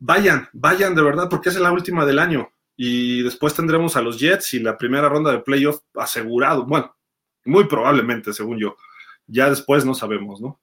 vayan, 0.00 0.48
vayan 0.52 0.96
de 0.96 1.02
verdad, 1.02 1.28
porque 1.28 1.50
es 1.50 1.60
la 1.60 1.70
última 1.70 2.04
del 2.04 2.18
año, 2.18 2.50
y 2.76 3.22
después 3.22 3.54
tendremos 3.54 3.96
a 3.96 4.02
los 4.02 4.18
Jets 4.18 4.52
y 4.54 4.58
la 4.58 4.76
primera 4.76 5.08
ronda 5.08 5.30
de 5.30 5.38
playoff 5.38 5.78
asegurado, 5.94 6.66
bueno, 6.66 6.96
muy 7.44 7.68
probablemente, 7.68 8.32
según 8.32 8.58
yo, 8.58 8.76
ya 9.28 9.48
después 9.48 9.84
no 9.84 9.94
sabemos, 9.94 10.40
¿no? 10.40 10.59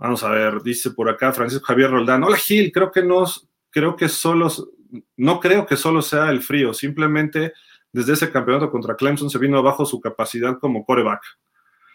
Vamos 0.00 0.22
a 0.22 0.30
ver, 0.30 0.62
dice 0.62 0.92
por 0.92 1.10
acá 1.10 1.32
Francisco 1.32 1.66
Javier 1.66 1.90
Roldán. 1.90 2.22
Hola 2.22 2.36
Gil, 2.36 2.70
creo 2.70 2.92
que 2.92 3.02
no, 3.02 3.24
creo 3.68 3.96
que 3.96 4.08
solo, 4.08 4.48
no 5.16 5.40
creo 5.40 5.66
que 5.66 5.76
solo 5.76 6.02
sea 6.02 6.30
el 6.30 6.40
frío, 6.40 6.72
simplemente 6.72 7.52
desde 7.90 8.12
ese 8.12 8.30
campeonato 8.30 8.70
contra 8.70 8.94
Clemson 8.94 9.28
se 9.28 9.38
vino 9.38 9.58
abajo 9.58 9.84
su 9.84 10.00
capacidad 10.00 10.56
como 10.60 10.84
coreback. 10.84 11.20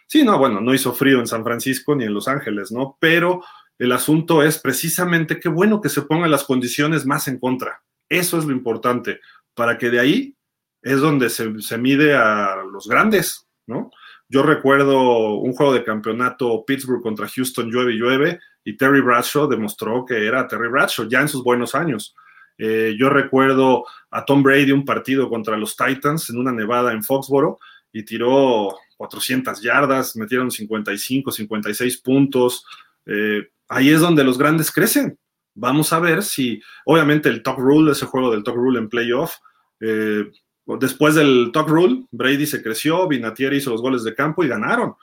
Sí, 0.06 0.26
no, 0.26 0.38
bueno, 0.38 0.60
no 0.60 0.74
hizo 0.74 0.92
frío 0.92 1.22
en 1.22 1.28
San 1.28 1.46
Francisco 1.46 1.96
ni 1.96 2.04
en 2.04 2.13
Los 2.13 2.28
Ángeles, 2.28 2.74
¿no? 2.74 2.98
Pero 3.00 3.42
el 3.80 3.94
asunto 3.94 4.44
es 4.44 4.60
precisamente 4.60 5.39
qué 5.39 5.48
bueno 5.48 5.80
que 5.80 5.88
se 5.88 6.02
pongan 6.02 6.30
las 6.30 6.44
condiciones 6.44 7.06
más 7.06 7.30
en 7.30 7.39
contra. 7.39 7.84
Eso 8.10 8.38
es 8.38 8.44
lo 8.44 8.52
importante, 8.52 9.22
para 9.54 9.78
que 9.78 9.89
de 9.89 10.02
ahí 10.02 10.36
es 10.82 11.00
donde 11.00 11.30
se, 11.30 11.58
se 11.62 11.78
mide 11.78 12.16
a 12.16 12.58
los 12.70 12.86
grandes, 12.86 13.48
¿no? 13.66 13.92
Yo 14.34 14.41
recuerdo 14.41 15.36
un 15.36 15.54
juego 15.54 15.76
de 15.76 15.84
campeonato 15.84 16.65
Pittsburgh 16.65 17.04
contra 17.04 17.28
Houston, 17.28 17.69
llueve 17.69 17.93
y 17.93 18.00
llueve, 18.00 18.39
y 18.63 18.76
Terry 18.76 19.00
Bradshaw 19.00 19.48
demostró 19.48 20.06
que 20.08 20.26
era 20.26 20.48
Terry 20.48 20.69
Bradshaw 20.69 21.08
ya 21.08 21.22
en 21.22 21.28
sus 21.28 21.43
buenos 21.43 21.76
años. 21.76 22.15
Eh, 22.58 22.96
yo 22.98 23.12
recuerdo 23.12 23.86
a 24.10 24.26
Tom 24.26 24.41
Brady 24.41 24.72
un 24.72 24.86
partido 24.86 25.30
contra 25.30 25.56
los 25.56 25.78
Titans 25.78 26.32
en 26.32 26.39
una 26.39 26.52
nevada 26.52 26.93
en 26.93 27.04
Foxboro 27.04 27.60
y 27.91 28.06
tiró 28.06 28.76
400 28.98 29.62
yardas, 29.62 30.15
metieron 30.15 30.50
55, 30.50 31.32
56 31.32 32.02
puntos. 32.02 32.65
Eh, 33.06 33.52
ahí 33.67 33.91
es 33.91 34.00
donde 34.00 34.24
los 34.24 34.39
grandes 34.39 34.72
crecen. 34.72 35.15
Vamos 35.54 35.93
a 35.93 36.00
ver 36.00 36.24
si, 36.24 36.60
obviamente, 36.86 37.30
el 37.30 37.43
Talk 37.43 37.60
Rule, 37.60 37.91
ese 37.91 38.08
juego 38.08 38.32
del 38.32 38.43
Talk 38.43 38.56
Rule 38.56 38.80
en 38.80 38.89
playoff, 38.89 39.36
eh, 39.80 40.26
Después 40.65 41.15
del 41.15 41.52
talk 41.54 41.67
rule, 41.67 42.06
Brady 42.12 42.45
se 42.45 42.63
creció, 42.63 43.08
Vinatieri 43.08 43.58
hizo 43.58 43.71
los 43.71 43.82
goles 43.82 44.04
de 44.04 44.15
campo 44.15 44.43
y 44.43 44.47
ganaron. 44.47 44.95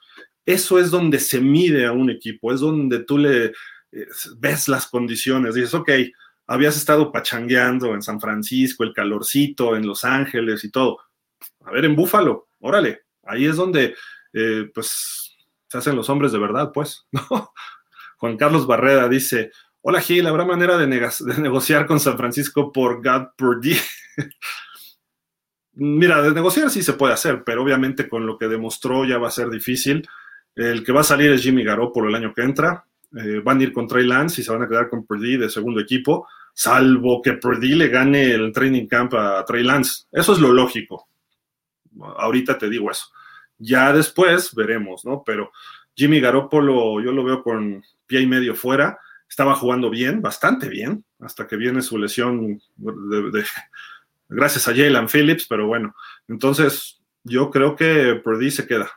Eso 0.47 0.79
es 0.79 0.91
donde 0.91 1.19
se 1.19 1.41
mide 1.41 1.87
a 1.87 1.93
un 1.93 2.11
equipo, 2.11 2.53
es 2.53 2.61
donde 2.61 3.01
tú 3.01 3.19
le 3.19 3.53
eh, 3.93 4.07
ves 4.39 4.69
las 4.69 4.87
condiciones. 4.87 5.55
Dices, 5.55 5.75
ok, 5.75 5.91
habías 6.47 6.77
estado 6.77 7.13
pachangueando 7.13 7.95
en 7.95 8.03
San 8.03 8.21
Francisco, 8.21 8.85
el 8.85 8.93
calorcito, 8.93 9.77
en 9.77 9.87
Los 9.87 10.05
Ángeles 10.05 10.65
y 10.65 10.71
todo. 10.71 10.99
A 11.65 11.71
ver, 11.71 11.85
en 11.85 11.95
Búfalo, 11.95 12.49
órale, 12.59 13.03
ahí 13.25 13.47
es 13.47 13.57
donde, 13.57 13.95
eh, 14.33 14.71
pues, 14.75 15.37
se 15.69 15.79
hacen 15.79 15.95
los 15.95 16.09
hombres 16.09 16.33
de 16.33 16.39
verdad, 16.39 16.73
pues, 16.73 17.07
Juan 18.19 18.37
Carlos 18.37 18.67
Barrera 18.67 19.09
dice, 19.09 19.53
hola 19.83 20.01
Gil, 20.01 20.27
¿habrá 20.27 20.45
manera 20.45 20.77
de, 20.77 20.87
negociar 21.39 21.87
con 21.87 22.01
San 22.01 22.17
Francisco 22.17 22.73
por 22.73 23.03
God 23.03 23.29
Purdy? 23.37 23.77
Mira, 25.75 26.21
de 26.23 26.33
negociar 26.33 26.71
sí 26.71 26.83
se 26.83 26.95
puede 26.95 27.15
hacer, 27.15 27.43
pero 27.45 27.63
obviamente 27.63 28.09
con 28.09 28.27
lo 28.27 28.37
que 28.37 28.49
demostró 28.49 29.05
ya 29.05 29.19
va 29.19 29.29
a 29.29 29.33
ser 29.33 29.49
difícil. 29.51 30.07
El 30.55 30.85
que 30.85 30.93
va 30.93 31.01
a 31.01 31.05
salir 31.05 31.31
es 31.31 31.43
Jimmy 31.43 31.65
por 31.93 32.09
el 32.09 32.15
año 32.15 32.35
que 32.35 32.43
entra. 32.43 32.85
Eh, 33.17 33.41
van 33.43 33.59
a 33.59 33.63
ir 33.63 33.73
con 33.73 33.89
Trey 33.89 34.07
Lance 34.07 34.41
y 34.41 34.45
se 34.45 34.53
van 34.53 34.63
a 34.63 34.69
quedar 34.69 34.89
con 34.89 35.05
Purdy 35.05 35.37
de 35.37 35.51
segundo 35.51 35.81
equipo, 35.81 36.29
salvo 36.55 37.21
que 37.21 37.33
Purdy 37.33 37.75
le 37.75 37.89
gane 37.89 38.31
el 38.31 38.53
training 38.53 38.87
camp 38.87 39.15
a 39.15 39.45
Trey 39.45 39.65
Lance. 39.65 40.05
Eso 40.13 40.33
es 40.33 40.39
lo 40.39 40.53
lógico. 40.53 41.09
Ahorita 42.19 42.57
te 42.57 42.69
digo 42.69 42.91
eso. 42.91 43.07
Ya 43.59 43.93
después 43.93 44.55
veremos, 44.55 45.05
¿no? 45.05 45.23
Pero 45.25 45.51
Jimmy 45.95 46.21
Garoppolo, 46.21 47.01
yo 47.03 47.13
lo 47.13 47.25
veo 47.25 47.43
con 47.43 47.83
pie 48.07 48.21
y 48.21 48.27
medio 48.27 48.55
fuera. 48.55 48.99
Estaba 49.29 49.55
jugando 49.55 49.91
bien, 49.91 50.23
bastante 50.23 50.69
bien, 50.69 51.05
hasta 51.21 51.47
que 51.47 51.57
viene 51.57 51.83
su 51.83 51.99
lesión 51.99 52.61
de, 52.77 53.45
gracias 54.31 54.69
a 54.69 54.75
Jalen 54.75 55.09
Phillips, 55.09 55.47
pero 55.49 55.67
bueno, 55.67 55.95
entonces 56.29 57.01
yo 57.25 57.51
creo 57.51 57.77
que 57.77 58.21
Purdy 58.25 58.51
se 58.51 58.67
queda, 58.67 58.91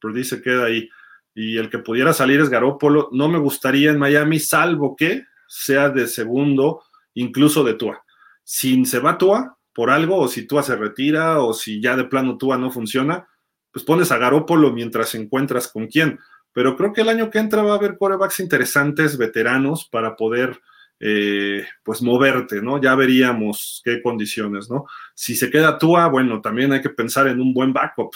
Purdy 0.00 0.24
se 0.24 0.42
queda 0.42 0.64
ahí. 0.64 0.88
Y 1.34 1.56
el 1.56 1.70
que 1.70 1.78
pudiera 1.78 2.12
salir 2.12 2.40
es 2.40 2.48
Garópolo. 2.48 3.10
No 3.12 3.28
me 3.28 3.38
gustaría 3.38 3.90
en 3.90 3.98
Miami, 3.98 4.40
salvo 4.40 4.96
que 4.96 5.24
sea 5.46 5.88
de 5.88 6.08
segundo, 6.08 6.82
incluso 7.14 7.62
de 7.62 7.74
Tua. 7.74 8.04
Si 8.42 8.84
se 8.86 8.98
va 8.98 9.18
Tua 9.18 9.56
por 9.72 9.90
algo, 9.90 10.16
o 10.18 10.26
si 10.26 10.48
Tua 10.48 10.64
se 10.64 10.74
retira, 10.74 11.40
o 11.40 11.54
si 11.54 11.80
ya 11.80 11.96
de 11.96 12.04
plano 12.04 12.38
Tua 12.38 12.58
no 12.58 12.72
funciona, 12.72 13.28
pues 13.70 13.84
pones 13.84 14.10
a 14.10 14.18
Garópolo 14.18 14.72
mientras 14.72 15.14
encuentras 15.14 15.68
con 15.68 15.86
quién. 15.86 16.18
Pero 16.52 16.76
creo 16.76 16.92
que 16.92 17.02
el 17.02 17.08
año 17.08 17.30
que 17.30 17.38
entra 17.38 17.62
va 17.62 17.74
a 17.74 17.76
haber 17.76 17.98
corebacks 17.98 18.40
interesantes, 18.40 19.16
veteranos, 19.16 19.88
para 19.88 20.16
poder 20.16 20.60
eh, 21.00 21.64
pues 21.84 22.02
moverte, 22.02 22.60
¿no? 22.60 22.80
Ya 22.80 22.94
veríamos 22.94 23.82
qué 23.84 24.02
condiciones, 24.02 24.68
¿no? 24.68 24.86
Si 25.14 25.36
se 25.36 25.50
queda 25.50 25.78
Tua, 25.78 26.08
bueno, 26.08 26.40
también 26.40 26.72
hay 26.72 26.80
que 26.80 26.90
pensar 26.90 27.28
en 27.28 27.40
un 27.40 27.54
buen 27.54 27.72
backup, 27.72 28.10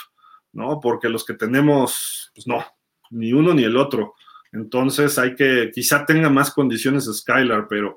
¿no? 0.52 0.80
Porque 0.80 1.08
los 1.08 1.24
que 1.24 1.34
tenemos, 1.34 2.32
pues 2.34 2.46
no, 2.46 2.64
ni 3.10 3.32
uno 3.32 3.54
ni 3.54 3.64
el 3.64 3.76
otro. 3.76 4.14
Entonces 4.50 5.18
hay 5.18 5.36
que, 5.36 5.70
quizá 5.72 6.04
tenga 6.04 6.28
más 6.28 6.52
condiciones 6.52 7.08
Skylar, 7.12 7.68
pero 7.68 7.96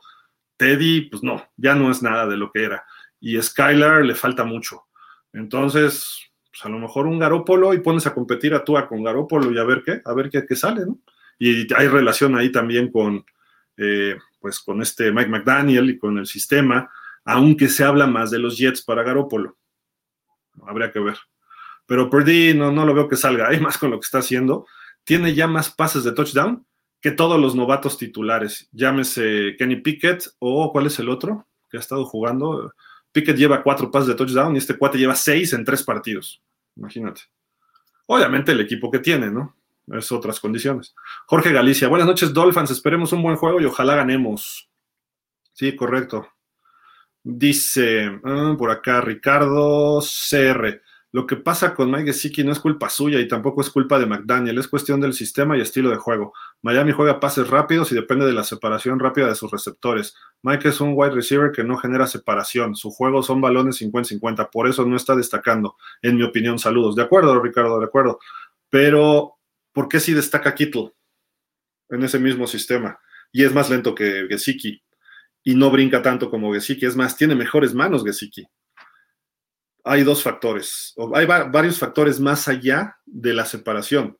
Teddy, 0.57 1.09
pues 1.09 1.23
no, 1.23 1.43
ya 1.57 1.75
no 1.75 1.89
es 1.89 2.01
nada 2.03 2.27
de 2.27 2.37
lo 2.37 2.51
que 2.51 2.63
era. 2.63 2.85
Y 3.19 3.41
Skylar 3.41 4.05
le 4.05 4.13
falta 4.13 4.43
mucho. 4.43 4.83
Entonces, 5.33 6.29
pues 6.51 6.63
a 6.63 6.69
lo 6.69 6.77
mejor 6.77 7.07
un 7.07 7.19
Garópolo 7.19 7.73
y 7.73 7.79
pones 7.79 8.05
a 8.05 8.13
competir 8.13 8.53
a 8.53 8.63
Tua 8.63 8.87
con 8.87 9.03
Garópolo 9.03 9.51
y 9.51 9.57
a 9.57 9.63
ver 9.63 9.81
qué, 9.83 10.01
a 10.05 10.13
ver 10.13 10.29
qué, 10.29 10.45
qué 10.45 10.55
sale, 10.55 10.85
¿no? 10.85 10.99
Y 11.37 11.73
hay 11.73 11.87
relación 11.87 12.37
ahí 12.37 12.51
también 12.51 12.91
con, 12.91 13.25
eh, 13.77 14.15
pues 14.45 14.59
con 14.59 14.79
este 14.79 15.11
Mike 15.11 15.27
McDaniel 15.27 15.89
y 15.89 15.97
con 15.97 16.19
el 16.19 16.27
sistema, 16.27 16.91
aunque 17.23 17.67
se 17.67 17.83
habla 17.83 18.05
más 18.05 18.29
de 18.29 18.37
los 18.37 18.59
Jets 18.59 18.83
para 18.83 19.01
Garópolo. 19.01 19.57
Habría 20.67 20.91
que 20.91 20.99
ver. 20.99 21.17
Pero 21.87 22.11
Purdy 22.11 22.53
no, 22.53 22.71
no 22.71 22.85
lo 22.85 22.93
veo 22.93 23.07
que 23.07 23.15
salga, 23.15 23.47
hay 23.47 23.59
más 23.65 23.79
con 23.79 23.89
lo 23.89 23.99
que 23.99 24.05
está 24.05 24.19
haciendo. 24.19 24.67
Tiene 25.03 25.33
ya 25.33 25.47
más 25.47 25.71
pases 25.71 26.03
de 26.03 26.11
touchdown 26.11 26.63
que 27.01 27.09
todos 27.09 27.41
los 27.41 27.55
novatos 27.55 27.97
titulares. 27.97 28.69
Llámese 28.71 29.55
Kenny 29.57 29.77
Pickett 29.77 30.27
o 30.37 30.71
¿cuál 30.71 30.85
es 30.85 30.99
el 30.99 31.09
otro 31.09 31.47
que 31.67 31.77
ha 31.77 31.79
estado 31.79 32.05
jugando? 32.05 32.71
Pickett 33.11 33.37
lleva 33.37 33.63
cuatro 33.63 33.89
pases 33.89 34.09
de 34.09 34.13
touchdown 34.13 34.53
y 34.53 34.59
este 34.59 34.77
cuate 34.77 34.99
lleva 34.99 35.15
seis 35.15 35.53
en 35.53 35.65
tres 35.65 35.81
partidos. 35.81 36.43
Imagínate. 36.75 37.21
Obviamente 38.05 38.51
el 38.51 38.61
equipo 38.61 38.91
que 38.91 38.99
tiene, 38.99 39.31
¿no? 39.31 39.55
Es 39.87 40.11
otras 40.11 40.39
condiciones. 40.39 40.95
Jorge 41.27 41.51
Galicia, 41.51 41.87
buenas 41.87 42.07
noches, 42.07 42.33
Dolphins. 42.33 42.71
Esperemos 42.71 43.13
un 43.13 43.21
buen 43.21 43.35
juego 43.35 43.61
y 43.61 43.65
ojalá 43.65 43.95
ganemos. 43.95 44.69
Sí, 45.53 45.75
correcto. 45.75 46.27
Dice 47.23 48.19
ah, 48.23 48.55
por 48.57 48.71
acá 48.71 49.01
Ricardo 49.01 49.99
CR. 49.99 50.81
Lo 51.15 51.25
que 51.25 51.37
pasa 51.37 51.73
con 51.73 51.89
Mike 51.89 52.07
Gesicki 52.07 52.43
no 52.43 52.51
es 52.51 52.59
culpa 52.59 52.89
suya 52.89 53.21
y 53.21 53.27
tampoco 53.29 53.61
es 53.61 53.69
culpa 53.69 53.97
de 53.97 54.05
McDaniel, 54.05 54.57
es 54.57 54.67
cuestión 54.67 54.99
del 54.99 55.13
sistema 55.13 55.57
y 55.57 55.61
estilo 55.61 55.89
de 55.89 55.95
juego. 55.95 56.33
Miami 56.61 56.91
juega 56.91 57.21
pases 57.21 57.49
rápidos 57.49 57.89
y 57.93 57.95
depende 57.95 58.25
de 58.25 58.33
la 58.33 58.43
separación 58.43 58.99
rápida 58.99 59.27
de 59.27 59.35
sus 59.35 59.49
receptores. 59.49 60.13
Mike 60.43 60.67
es 60.67 60.81
un 60.81 60.91
wide 60.93 61.11
receiver 61.15 61.53
que 61.53 61.63
no 61.63 61.77
genera 61.77 62.05
separación. 62.05 62.75
Su 62.75 62.91
juego 62.91 63.23
son 63.23 63.39
balones 63.39 63.81
50-50, 63.81 64.49
por 64.51 64.67
eso 64.67 64.85
no 64.85 64.97
está 64.97 65.15
destacando, 65.15 65.77
en 66.01 66.17
mi 66.17 66.23
opinión. 66.23 66.59
Saludos. 66.59 66.97
De 66.97 67.03
acuerdo, 67.03 67.41
Ricardo, 67.41 67.79
de 67.79 67.85
acuerdo. 67.85 68.19
Pero, 68.69 69.34
¿por 69.75 69.87
qué 69.87 69.99
si 69.99 70.15
destaca 70.15 70.55
Kittle 70.55 70.93
en 71.89 72.03
ese 72.03 72.17
mismo 72.17 72.47
sistema? 72.47 72.99
Y 73.31 73.43
es 73.43 73.53
más 73.53 73.69
lento 73.69 73.93
que 73.93 74.25
Gesicki 74.27 74.81
y 75.43 75.53
no 75.53 75.69
brinca 75.69 76.01
tanto 76.01 76.31
como 76.31 76.51
Gesicki. 76.51 76.87
Es 76.87 76.95
más, 76.95 77.15
tiene 77.15 77.35
mejores 77.35 77.75
manos 77.75 78.03
Gesicki 78.03 78.47
hay 79.85 80.03
dos 80.03 80.23
factores, 80.23 80.93
o 80.97 81.15
hay 81.15 81.27
varios 81.27 81.77
factores 81.77 82.19
más 82.19 82.47
allá 82.47 82.97
de 83.05 83.33
la 83.33 83.45
separación. 83.45 84.17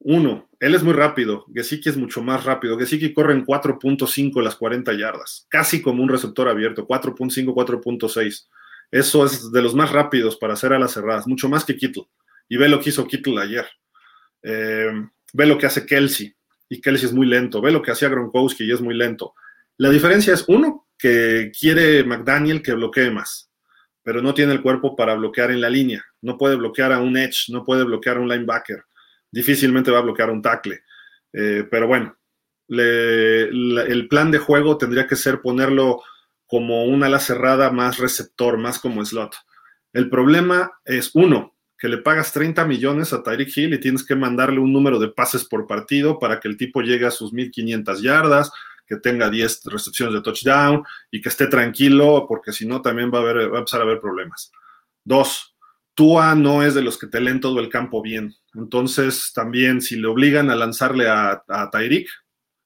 Uno, 0.00 0.50
él 0.58 0.74
es 0.74 0.82
muy 0.82 0.92
rápido, 0.92 1.46
Gesicki 1.54 1.88
es 1.88 1.96
mucho 1.96 2.20
más 2.20 2.44
rápido. 2.44 2.76
Gesicki 2.76 3.14
corre 3.14 3.32
en 3.32 3.46
4.5 3.46 4.42
las 4.42 4.56
40 4.56 4.92
yardas, 4.94 5.46
casi 5.48 5.80
como 5.80 6.02
un 6.02 6.08
receptor 6.08 6.48
abierto, 6.48 6.86
4.5, 6.86 7.54
4.6. 7.54 8.48
Eso 8.90 9.24
es 9.24 9.52
de 9.52 9.62
los 9.62 9.74
más 9.74 9.92
rápidos 9.92 10.36
para 10.36 10.54
hacer 10.54 10.72
a 10.72 10.80
las 10.80 10.92
cerradas, 10.92 11.28
mucho 11.28 11.48
más 11.48 11.64
que 11.64 11.76
Kittle. 11.76 12.08
Y 12.48 12.56
ve 12.56 12.68
lo 12.68 12.80
que 12.80 12.88
hizo 12.88 13.06
Kittle 13.06 13.40
ayer. 13.40 13.66
Eh, 14.42 14.90
ve 15.32 15.46
lo 15.46 15.58
que 15.58 15.66
hace 15.66 15.86
Kelsey, 15.86 16.34
y 16.68 16.80
Kelsey 16.80 17.06
es 17.06 17.12
muy 17.12 17.26
lento. 17.26 17.60
Ve 17.60 17.70
lo 17.70 17.82
que 17.82 17.90
hacía 17.90 18.08
Gronkowski 18.08 18.64
y 18.64 18.72
es 18.72 18.80
muy 18.80 18.94
lento. 18.94 19.34
La 19.76 19.90
diferencia 19.90 20.34
es, 20.34 20.44
uno, 20.48 20.86
que 20.98 21.52
quiere 21.58 22.04
McDaniel 22.04 22.62
que 22.62 22.72
bloquee 22.72 23.10
más 23.10 23.48
pero 24.08 24.22
no 24.22 24.32
tiene 24.32 24.54
el 24.54 24.62
cuerpo 24.62 24.96
para 24.96 25.14
bloquear 25.16 25.50
en 25.50 25.60
la 25.60 25.68
línea. 25.68 26.02
No 26.22 26.38
puede 26.38 26.56
bloquear 26.56 26.92
a 26.92 26.98
un 26.98 27.14
edge, 27.18 27.50
no 27.52 27.62
puede 27.62 27.84
bloquear 27.84 28.16
a 28.16 28.20
un 28.20 28.28
linebacker. 28.30 28.84
Difícilmente 29.30 29.90
va 29.90 29.98
a 29.98 30.00
bloquear 30.00 30.30
un 30.30 30.40
tackle. 30.40 30.80
Eh, 31.30 31.68
pero 31.70 31.86
bueno, 31.86 32.16
el 32.70 34.06
plan 34.08 34.30
de 34.30 34.38
juego 34.38 34.78
tendría 34.78 35.06
que 35.06 35.14
ser 35.14 35.42
ponerlo 35.42 36.02
como 36.46 36.86
una 36.86 37.04
ala 37.04 37.20
cerrada 37.20 37.70
más 37.70 37.98
receptor, 37.98 38.56
más 38.56 38.78
como 38.78 39.04
slot. 39.04 39.36
El 39.92 40.08
problema 40.08 40.72
es, 40.86 41.10
uno, 41.12 41.57
que 41.78 41.88
le 41.88 41.98
pagas 41.98 42.32
30 42.32 42.64
millones 42.64 43.12
a 43.12 43.22
Tyreek 43.22 43.56
Hill 43.56 43.74
y 43.74 43.80
tienes 43.80 44.04
que 44.04 44.16
mandarle 44.16 44.58
un 44.58 44.72
número 44.72 44.98
de 44.98 45.08
pases 45.08 45.44
por 45.44 45.66
partido 45.66 46.18
para 46.18 46.40
que 46.40 46.48
el 46.48 46.56
tipo 46.56 46.82
llegue 46.82 47.06
a 47.06 47.10
sus 47.12 47.32
1500 47.32 48.02
yardas, 48.02 48.50
que 48.84 48.96
tenga 48.96 49.30
10 49.30 49.64
recepciones 49.66 50.14
de 50.14 50.22
touchdown 50.22 50.82
y 51.10 51.20
que 51.20 51.28
esté 51.28 51.46
tranquilo, 51.46 52.26
porque 52.28 52.52
si 52.52 52.66
no 52.66 52.82
también 52.82 53.12
va 53.12 53.18
a, 53.18 53.20
haber, 53.22 53.54
empezar 53.54 53.80
a 53.80 53.84
haber 53.84 54.00
problemas. 54.00 54.50
Dos, 55.04 55.54
Tua 55.94 56.34
no 56.34 56.62
es 56.62 56.74
de 56.74 56.82
los 56.82 56.98
que 56.98 57.06
te 57.06 57.20
leen 57.20 57.40
todo 57.40 57.60
el 57.60 57.68
campo 57.68 58.02
bien. 58.02 58.34
Entonces, 58.54 59.32
también 59.34 59.80
si 59.80 59.96
le 59.96 60.08
obligan 60.08 60.50
a 60.50 60.56
lanzarle 60.56 61.08
a, 61.08 61.42
a 61.46 61.70
Tyreek, 61.70 62.08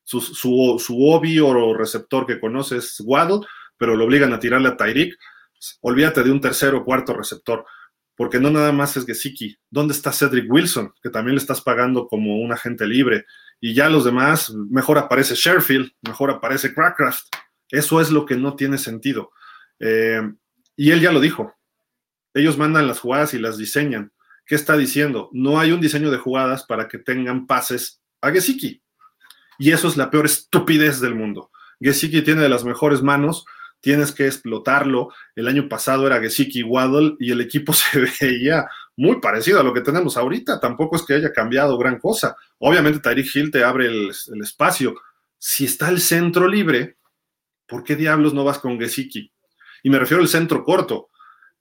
su, 0.04 0.78
su, 0.78 1.06
obvio 1.06 1.74
receptor 1.74 2.26
que 2.26 2.40
conoce 2.40 2.78
es 2.78 3.00
Waddle, 3.04 3.46
pero 3.76 3.96
lo 3.96 4.04
obligan 4.04 4.32
a 4.32 4.38
tirarle 4.38 4.68
a 4.68 4.76
Tyreek, 4.76 5.16
olvídate 5.80 6.22
de 6.22 6.30
un 6.30 6.40
tercero 6.40 6.78
o 6.78 6.84
cuarto 6.84 7.14
receptor, 7.14 7.64
porque 8.16 8.38
no 8.38 8.50
nada 8.50 8.72
más 8.72 8.96
es 8.96 9.06
Gesicki. 9.06 9.56
¿Dónde 9.70 9.94
está 9.94 10.12
Cedric 10.12 10.50
Wilson? 10.50 10.92
Que 11.02 11.10
también 11.10 11.34
le 11.34 11.40
estás 11.40 11.60
pagando 11.60 12.06
como 12.06 12.40
un 12.40 12.52
agente 12.52 12.86
libre 12.86 13.24
y 13.60 13.74
ya 13.74 13.88
los 13.88 14.04
demás, 14.04 14.50
mejor 14.70 14.98
aparece 14.98 15.36
Sherfield, 15.36 15.92
mejor 16.02 16.30
aparece 16.30 16.74
Crackcraft. 16.74 17.26
Eso 17.70 18.00
es 18.00 18.10
lo 18.10 18.26
que 18.26 18.36
no 18.36 18.56
tiene 18.56 18.76
sentido. 18.76 19.30
Eh, 19.78 20.20
y 20.76 20.90
él 20.90 21.00
ya 21.00 21.12
lo 21.12 21.20
dijo. 21.20 21.54
Ellos 22.34 22.58
mandan 22.58 22.88
las 22.88 22.98
jugadas 22.98 23.34
y 23.34 23.38
las 23.38 23.58
diseñan. 23.58 24.12
¿Qué 24.46 24.56
está 24.56 24.76
diciendo? 24.76 25.30
No 25.32 25.60
hay 25.60 25.70
un 25.70 25.80
diseño 25.80 26.10
de 26.10 26.18
jugadas 26.18 26.64
para 26.64 26.88
que 26.88 26.98
tengan 26.98 27.46
pases 27.46 28.02
a 28.20 28.30
Gesicki. 28.32 28.82
Y 29.58 29.70
eso 29.70 29.86
es 29.86 29.96
la 29.96 30.10
peor 30.10 30.26
estupidez 30.26 31.00
del 31.00 31.14
mundo. 31.14 31.52
Gesicki 31.80 32.22
tiene 32.22 32.42
de 32.42 32.48
las 32.48 32.64
mejores 32.64 33.00
manos, 33.00 33.44
tienes 33.82 34.12
que 34.12 34.26
explotarlo. 34.26 35.12
El 35.36 35.48
año 35.48 35.68
pasado 35.68 36.06
era 36.06 36.20
Gesicki 36.20 36.62
Waddle 36.62 37.16
y 37.18 37.32
el 37.32 37.42
equipo 37.42 37.72
se 37.74 38.06
veía 38.20 38.66
muy 38.96 39.20
parecido 39.20 39.60
a 39.60 39.62
lo 39.62 39.74
que 39.74 39.82
tenemos 39.82 40.16
ahorita. 40.16 40.58
Tampoco 40.58 40.96
es 40.96 41.02
que 41.02 41.14
haya 41.14 41.32
cambiado 41.32 41.76
gran 41.76 41.98
cosa. 41.98 42.36
Obviamente 42.58 43.00
Tyreek 43.00 43.36
Hill 43.36 43.50
te 43.50 43.64
abre 43.64 43.88
el, 43.88 44.10
espacio. 44.42 44.94
Si 45.36 45.66
está 45.66 45.90
el 45.90 46.00
centro 46.00 46.48
libre, 46.48 46.96
¿por 47.66 47.84
qué 47.84 47.96
diablos 47.96 48.32
no 48.32 48.44
vas 48.44 48.58
con 48.58 48.78
Gesicki? 48.78 49.30
Y 49.82 49.90
me 49.90 49.98
refiero 49.98 50.22
al 50.22 50.28
centro 50.28 50.64
corto. 50.64 51.10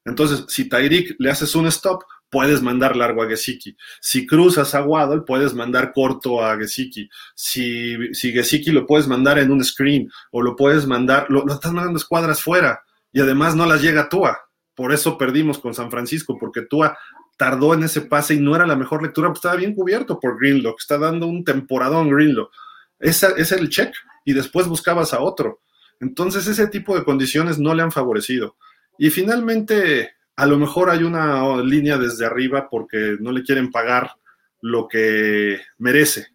Entonces, 0.05 0.45
si 0.47 0.69
Tyreek 0.69 1.15
le 1.19 1.31
haces 1.31 1.55
un 1.55 1.67
stop, 1.67 2.03
puedes 2.31 2.61
mandar 2.61 2.95
largo 2.95 3.21
a 3.21 3.27
Gesicki. 3.27 3.77
Si 3.99 4.25
cruzas 4.25 4.73
a 4.73 4.83
Waddle, 4.83 5.21
puedes 5.21 5.53
mandar 5.53 5.91
corto 5.93 6.43
a 6.43 6.57
Gesicki. 6.57 7.07
Si, 7.35 8.13
si 8.13 8.31
Gesicki 8.31 8.71
lo 8.71 8.87
puedes 8.87 9.07
mandar 9.07 9.37
en 9.37 9.51
un 9.51 9.63
screen 9.63 10.09
o 10.31 10.41
lo 10.41 10.55
puedes 10.55 10.87
mandar, 10.87 11.27
lo, 11.29 11.45
lo 11.45 11.53
estás 11.53 11.73
mandando 11.73 11.97
escuadras 11.97 12.41
fuera 12.41 12.81
y 13.11 13.19
además 13.19 13.55
no 13.55 13.65
las 13.65 13.81
llega 13.81 14.09
Tua. 14.09 14.39
Por 14.73 14.93
eso 14.93 15.17
perdimos 15.17 15.59
con 15.59 15.73
San 15.73 15.91
Francisco, 15.91 16.37
porque 16.39 16.61
Tua 16.61 16.97
tardó 17.37 17.73
en 17.73 17.83
ese 17.83 18.01
pase 18.01 18.35
y 18.35 18.39
no 18.39 18.55
era 18.55 18.65
la 18.65 18.75
mejor 18.75 19.03
lectura, 19.03 19.27
pues 19.27 19.39
estaba 19.39 19.55
bien 19.55 19.75
cubierto 19.75 20.19
por 20.19 20.39
Greenlock, 20.39 20.79
está 20.79 20.97
dando 20.97 21.27
un 21.27 21.43
temporadón 21.43 22.09
Greenlock. 22.09 22.51
Ese 22.99 23.27
es 23.37 23.51
el 23.51 23.69
check 23.69 23.93
y 24.23 24.33
después 24.33 24.67
buscabas 24.67 25.13
a 25.13 25.21
otro. 25.21 25.61
Entonces 25.99 26.47
ese 26.47 26.67
tipo 26.67 26.95
de 26.95 27.03
condiciones 27.03 27.59
no 27.59 27.73
le 27.73 27.83
han 27.83 27.91
favorecido. 27.91 28.55
Y 28.97 29.09
finalmente, 29.09 30.13
a 30.41 30.47
lo 30.47 30.57
mejor 30.57 30.89
hay 30.89 31.03
una 31.03 31.61
línea 31.61 31.99
desde 31.99 32.25
arriba 32.25 32.67
porque 32.67 33.15
no 33.19 33.31
le 33.31 33.43
quieren 33.43 33.69
pagar 33.69 34.15
lo 34.59 34.87
que 34.87 35.61
merece 35.77 36.29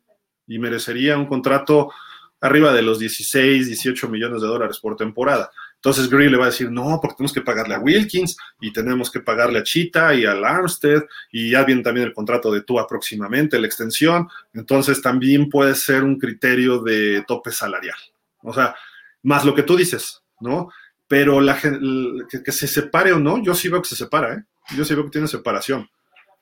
y 0.46 0.60
merecería 0.60 1.18
un 1.18 1.26
contrato 1.26 1.90
arriba 2.40 2.72
de 2.72 2.82
los 2.82 3.00
16, 3.00 3.66
18 3.66 4.08
millones 4.08 4.42
de 4.42 4.46
dólares 4.46 4.78
por 4.78 4.94
temporada. 4.94 5.50
Entonces 5.74 6.08
Green 6.08 6.30
le 6.30 6.38
va 6.38 6.44
a 6.44 6.50
decir, 6.50 6.70
no, 6.70 7.00
porque 7.02 7.16
tenemos 7.16 7.32
que 7.32 7.40
pagarle 7.40 7.74
a 7.74 7.80
Wilkins 7.80 8.36
y 8.60 8.72
tenemos 8.72 9.10
que 9.10 9.18
pagarle 9.18 9.58
a 9.58 9.64
Chita 9.64 10.14
y 10.14 10.24
al 10.24 10.44
Armstead 10.44 11.02
y 11.32 11.50
ya 11.50 11.64
viene 11.64 11.82
también 11.82 12.06
el 12.06 12.14
contrato 12.14 12.52
de 12.52 12.62
Tua 12.62 12.86
próximamente, 12.86 13.58
la 13.58 13.66
extensión. 13.66 14.28
Entonces 14.54 15.02
también 15.02 15.50
puede 15.50 15.74
ser 15.74 16.04
un 16.04 16.16
criterio 16.16 16.78
de 16.78 17.24
tope 17.26 17.50
salarial. 17.50 17.98
O 18.44 18.54
sea, 18.54 18.76
más 19.24 19.44
lo 19.44 19.52
que 19.52 19.64
tú 19.64 19.76
dices, 19.76 20.22
¿no? 20.38 20.68
Pero 21.08 21.40
la, 21.40 21.58
que, 21.58 22.52
se 22.52 22.66
separe 22.66 23.12
o 23.12 23.18
no, 23.18 23.42
yo 23.42 23.54
sí 23.54 23.68
veo 23.68 23.82
que 23.82 23.88
se 23.88 23.96
separa, 23.96 24.34
¿eh? 24.34 24.42
Yo 24.76 24.84
sí 24.84 24.94
veo 24.94 25.04
que 25.04 25.10
tiene 25.10 25.28
separación. 25.28 25.88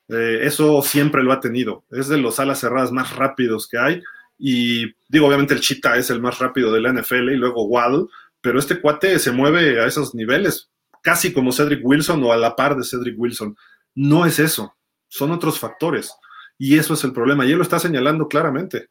Eh, 0.07 0.39
eso 0.41 0.81
siempre 0.81 1.23
lo 1.23 1.31
ha 1.31 1.39
tenido. 1.39 1.83
Es 1.91 2.07
de 2.07 2.17
los 2.17 2.39
alas 2.39 2.59
cerradas 2.59 2.91
más 2.91 3.15
rápidos 3.15 3.67
que 3.67 3.77
hay. 3.77 4.01
Y 4.37 4.85
digo, 5.07 5.27
obviamente 5.27 5.53
el 5.53 5.61
Chita 5.61 5.97
es 5.97 6.09
el 6.09 6.21
más 6.21 6.39
rápido 6.39 6.71
de 6.73 6.81
la 6.81 6.91
NFL 6.91 7.29
y 7.29 7.37
luego 7.37 7.65
Waddle 7.65 8.07
pero 8.45 8.59
este 8.59 8.79
cuate 8.79 9.17
se 9.17 9.31
mueve 9.31 9.81
a 9.81 9.87
esos 9.87 10.13
niveles, 10.13 10.69
casi 11.01 11.33
como 11.33 11.51
Cedric 11.51 11.83
Wilson 11.83 12.23
o 12.23 12.31
a 12.31 12.37
la 12.37 12.55
par 12.55 12.77
de 12.77 12.83
Cedric 12.83 13.19
Wilson. 13.19 13.57
No 13.95 14.23
es 14.23 14.37
eso, 14.37 14.75
son 15.07 15.31
otros 15.31 15.57
factores. 15.57 16.13
Y 16.59 16.77
eso 16.77 16.93
es 16.93 17.03
el 17.03 17.11
problema. 17.11 17.43
Y 17.43 17.53
él 17.53 17.57
lo 17.57 17.63
está 17.63 17.79
señalando 17.79 18.27
claramente. 18.27 18.89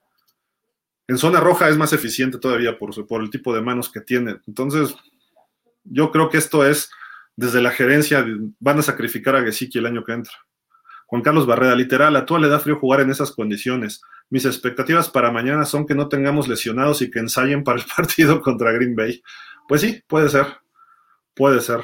En 1.06 1.18
zona 1.18 1.38
roja 1.38 1.68
es 1.68 1.76
más 1.76 1.92
eficiente 1.92 2.38
todavía 2.38 2.76
por, 2.76 3.06
por 3.06 3.22
el 3.22 3.30
tipo 3.30 3.54
de 3.54 3.62
manos 3.62 3.92
que 3.92 4.00
tiene. 4.00 4.38
Entonces, 4.48 4.96
yo 5.84 6.10
creo 6.10 6.28
que 6.28 6.38
esto 6.38 6.64
es, 6.64 6.90
desde 7.36 7.62
la 7.62 7.70
gerencia, 7.70 8.24
van 8.60 8.78
a 8.78 8.82
sacrificar 8.82 9.36
a 9.36 9.42
Gesicki 9.42 9.78
el 9.78 9.86
año 9.86 10.04
que 10.04 10.12
entra. 10.12 10.34
Juan 11.06 11.22
Carlos 11.22 11.46
Barreda, 11.46 11.74
literal, 11.74 12.16
a 12.16 12.26
tú 12.26 12.38
le 12.38 12.48
da 12.48 12.58
frío 12.58 12.76
jugar 12.78 13.00
en 13.00 13.10
esas 13.10 13.32
condiciones. 13.32 14.00
Mis 14.30 14.46
expectativas 14.46 15.10
para 15.10 15.30
mañana 15.30 15.64
son 15.64 15.86
que 15.86 15.94
no 15.94 16.08
tengamos 16.08 16.48
lesionados 16.48 17.02
y 17.02 17.10
que 17.10 17.20
ensayen 17.20 17.62
para 17.62 17.78
el 17.78 17.84
partido 17.96 18.40
contra 18.40 18.72
Green 18.72 18.96
Bay. 18.96 19.22
Pues 19.68 19.80
sí, 19.80 20.02
puede 20.06 20.28
ser. 20.28 20.46
Puede 21.34 21.60
ser. 21.60 21.82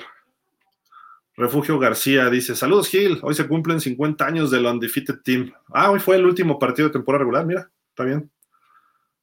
Refugio 1.36 1.78
García 1.78 2.28
dice: 2.28 2.54
Saludos, 2.56 2.88
Gil. 2.88 3.18
Hoy 3.22 3.34
se 3.34 3.46
cumplen 3.46 3.80
50 3.80 4.26
años 4.26 4.50
del 4.50 4.66
Undefeated 4.66 5.20
Team. 5.22 5.52
Ah, 5.72 5.90
hoy 5.90 6.00
fue 6.00 6.16
el 6.16 6.26
último 6.26 6.58
partido 6.58 6.88
de 6.88 6.92
temporada 6.92 7.20
regular. 7.20 7.46
Mira, 7.46 7.70
está 7.90 8.04
bien. 8.04 8.30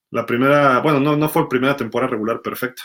La 0.09 0.25
primera, 0.25 0.79
bueno, 0.79 0.99
no, 0.99 1.17
no 1.17 1.27
fue 1.27 1.49
primera 1.49 1.75
temporada 1.75 2.11
regular 2.11 2.41
perfecta, 2.41 2.81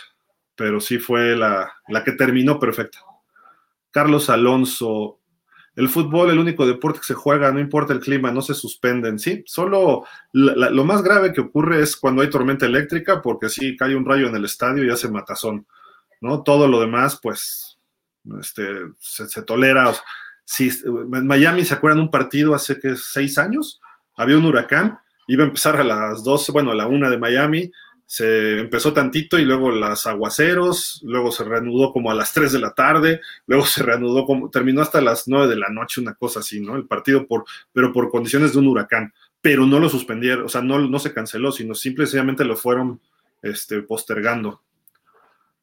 pero 0.63 0.81
sí 0.81 1.01
fue 1.01 1.35
la, 1.35 1.73
la 1.89 2.05
que 2.05 2.13
terminó 2.13 2.61
perfecta. 2.61 3.01
Carlos 3.91 4.31
Alonso, 4.31 5.19
el 5.75 5.89
fútbol, 5.89 6.31
el 6.31 6.39
único 6.39 6.65
deporte 6.65 7.01
que 7.01 7.07
se 7.07 7.15
juega, 7.15 7.51
no 7.51 7.59
importa 7.59 7.93
el 7.93 7.99
clima, 7.99 8.31
no 8.31 8.43
se 8.43 8.55
suspenden, 8.55 9.19
¿sí? 9.19 9.43
Solo 9.45 10.05
lo 10.31 10.85
más 10.85 11.03
grave 11.03 11.33
que 11.33 11.41
ocurre 11.41 11.83
es 11.83 11.97
cuando 11.97 12.23
hay 12.23 12.31
tormenta 12.31 12.65
eléctrica, 12.65 13.21
porque 13.21 13.49
si 13.49 13.77
cae 13.77 13.97
un 13.97 14.05
rayo 14.05 14.29
en 14.29 14.37
el 14.37 14.45
estadio 14.45 14.85
y 14.85 14.91
hace 14.91 15.11
matazón, 15.11 15.67
¿no? 16.21 16.45
Todo 16.45 16.69
lo 16.69 16.79
demás, 16.79 17.19
pues, 17.21 17.81
este, 18.41 18.65
se, 19.01 19.43
tolera. 19.43 19.93
si, 20.45 20.71
en 20.85 21.27
Miami, 21.27 21.65
¿se 21.65 21.75
acuerdan 21.75 22.03
un 22.03 22.11
partido 22.13 22.55
hace 22.55 22.79
que 22.79 22.95
seis 22.95 23.37
años? 23.37 23.81
Había 24.15 24.39
un 24.39 24.45
huracán, 24.45 25.01
iba 25.27 25.43
a 25.43 25.49
empezar 25.49 25.75
a 25.81 25.83
las 25.83 26.23
12, 26.23 26.53
bueno, 26.53 26.71
a 26.71 26.77
la 26.77 26.87
una 26.87 27.11
de 27.11 27.19
Miami, 27.19 27.73
se 28.13 28.59
empezó 28.59 28.93
tantito 28.93 29.39
y 29.39 29.45
luego 29.47 29.71
las 29.71 30.05
aguaceros, 30.07 31.01
luego 31.03 31.33
se 31.33 31.45
reanudó 31.45 31.95
como 31.95 32.11
a 32.11 32.15
las 32.15 32.35
3 32.35 32.53
de 32.53 32.59
la 32.59 32.75
tarde, 32.75 33.23
luego 33.47 33.65
se 33.65 33.83
reanudó 33.83 34.27
como, 34.27 34.51
terminó 34.51 34.83
hasta 34.83 35.01
las 35.01 35.29
9 35.29 35.49
de 35.49 35.57
la 35.57 35.71
noche, 35.71 36.03
una 36.03 36.13
cosa 36.13 36.41
así, 36.41 36.61
¿no? 36.61 36.77
El 36.77 36.87
partido 36.87 37.27
por, 37.27 37.47
pero 37.73 37.91
por 37.91 38.11
condiciones 38.11 38.53
de 38.53 38.59
un 38.59 38.67
huracán, 38.67 39.15
pero 39.41 39.65
no 39.65 39.81
lo 39.81 39.89
suspendieron, 39.89 40.45
o 40.45 40.49
sea, 40.51 40.61
no, 40.61 40.79
no 40.79 40.99
se 40.99 41.15
canceló, 41.15 41.53
sino 41.53 41.75
simplemente 41.75 42.45
lo 42.45 42.55
fueron 42.55 43.01
este, 43.41 43.81
postergando. 43.81 44.61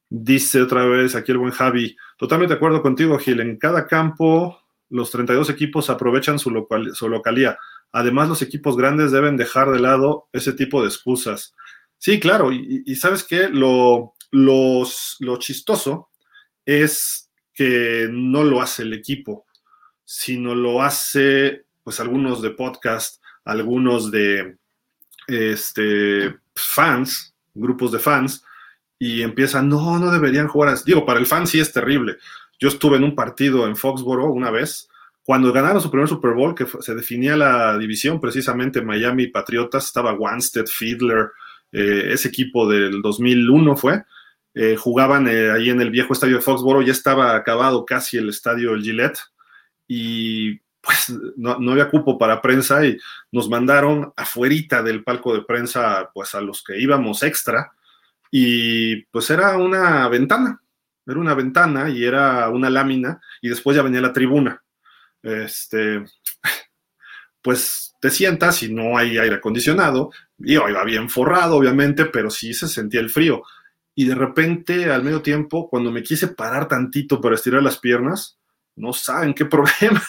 Dice 0.10 0.64
otra 0.64 0.86
vez 0.86 1.14
aquí 1.14 1.32
el 1.32 1.38
buen 1.38 1.52
Javi, 1.52 1.95
totalmente 2.18 2.56
de 2.56 2.58
acuerdo 2.58 2.82
contigo, 2.82 3.20
Gil, 3.20 3.41
en 3.41 3.58
cada 3.58 3.86
campo 3.86 4.60
los 4.89 5.12
32 5.12 5.52
equipos 5.52 5.91
aprovechan 5.91 6.39
su, 6.39 6.50
local, 6.50 6.95
su 6.95 7.10
localía. 7.10 7.60
Además, 7.91 8.28
los 8.28 8.41
equipos 8.41 8.76
grandes 8.76 9.12
deben 9.12 9.38
dejar 9.38 9.70
de 9.70 9.80
lado 9.80 10.28
ese 10.34 10.54
tipo 10.54 10.82
de 10.82 10.88
excusas. 10.88 11.54
Sí, 12.00 12.20
claro, 12.20 12.52
y, 12.52 12.95
sabes 12.95 13.24
qué, 13.24 13.50
lo, 13.50 14.16
lo 14.32 15.38
chistoso 15.38 16.10
es 16.66 17.30
que 17.54 18.08
no 18.12 18.43
lo 18.43 18.62
hace 18.62 18.84
el 18.84 18.93
equipo, 18.93 19.45
sino 20.06 20.56
lo 20.56 20.82
hace 20.82 21.66
pues 21.84 22.00
algunos 22.00 22.41
de 22.41 22.52
podcast, 22.52 23.22
algunos 23.43 24.12
de 24.12 24.58
este, 25.28 26.38
fans, 26.56 27.36
grupos 27.54 27.91
de 27.91 28.00
fans, 28.00 28.43
y 28.97 29.22
empiezan, 29.22 29.70
no, 29.70 30.00
no 30.00 30.12
deberían 30.12 30.47
jugar 30.47 30.70
así. 30.70 30.84
Digo, 30.86 31.06
para 31.06 31.20
el 31.20 31.26
fan 31.26 31.47
sí 31.47 31.60
es 31.60 31.72
terrible. 31.72 32.18
Yo 32.60 32.70
estuve 32.70 32.97
en 32.97 33.04
un 33.04 33.16
partido 33.16 33.68
en 33.68 33.76
Foxboro 33.76 34.32
una 34.32 34.52
vez, 34.52 34.89
cuando 35.24 35.54
ganaron 35.54 35.82
su 35.82 35.91
primer 35.91 36.08
Super 36.08 36.34
Bowl, 36.34 36.56
que 36.56 36.66
se 36.66 36.95
definía 36.95 37.36
la 37.38 37.78
división, 37.78 38.20
precisamente 38.20 38.82
Miami 38.82 39.28
Patriotas, 39.28 39.86
estaba 39.86 40.14
Wanstead, 40.14 40.66
Fiedler, 40.66 41.32
eh, 41.72 42.09
ese 42.13 42.28
equipo 42.28 42.67
del 42.67 43.01
2001 43.01 43.78
fue, 43.78 44.03
eh, 44.53 44.76
jugaban 44.76 45.28
eh, 45.28 45.51
ahí 45.51 45.70
en 45.70 45.82
el 45.82 45.91
viejo 45.91 46.13
estadio 46.13 46.38
de 46.38 46.41
Foxboro, 46.41 46.82
ya 46.82 46.91
estaba 46.91 47.36
acabado 47.36 47.86
casi 47.86 48.17
el 48.17 48.30
estadio 48.30 48.74
el 48.74 48.82
Gillette 48.82 49.20
y 49.88 50.59
pues 50.82 51.13
no, 51.38 51.53
había 51.72 51.89
cupo 51.89 52.17
para 52.17 52.41
prensa 52.41 52.86
y 52.86 52.97
nos 53.32 53.49
mandaron 53.49 54.11
afuerita 54.15 54.82
del 54.82 55.03
palco 55.03 55.34
de 55.34 55.43
prensa 55.43 56.09
pues 56.13 56.34
a 56.36 56.41
los 56.41 56.63
que 56.63 56.80
íbamos 56.80 57.22
extra 57.22 57.72
y 58.32 59.03
pues 59.05 59.30
era 59.30 59.57
una 59.57 60.07
ventana, 60.07 60.61
era 61.05 61.20
una 61.20 61.36
ventana 61.36 61.89
y 61.89 62.03
era 62.03 62.49
una 62.49 62.70
lámina 62.70 63.22
y 63.41 63.49
después 63.49 63.76
ya 63.76 63.84
venía 63.84 64.01
la 64.01 64.13
tribuna. 64.13 64.63
Este, 65.22 66.05
pues 67.41 67.95
te 67.99 68.09
sientas 68.09 68.63
y 68.63 68.73
no 68.73 68.97
hay 68.97 69.17
aire 69.17 69.35
acondicionado, 69.35 70.11
y 70.37 70.53
iba 70.53 70.83
bien 70.83 71.09
forrado, 71.09 71.57
obviamente, 71.57 72.05
pero 72.05 72.29
sí 72.29 72.53
se 72.53 72.67
sentía 72.67 73.01
el 73.01 73.09
frío. 73.09 73.43
Y 73.95 74.05
de 74.05 74.15
repente, 74.15 74.91
al 74.91 75.03
medio 75.03 75.21
tiempo, 75.21 75.69
cuando 75.69 75.91
me 75.91 76.03
quise 76.03 76.29
parar 76.29 76.67
tantito 76.67 77.19
para 77.19 77.35
estirar 77.35 77.61
las 77.61 77.77
piernas, 77.77 78.39
no 78.75 78.93
saben 78.93 79.33
qué 79.33 79.45
problema. 79.45 80.01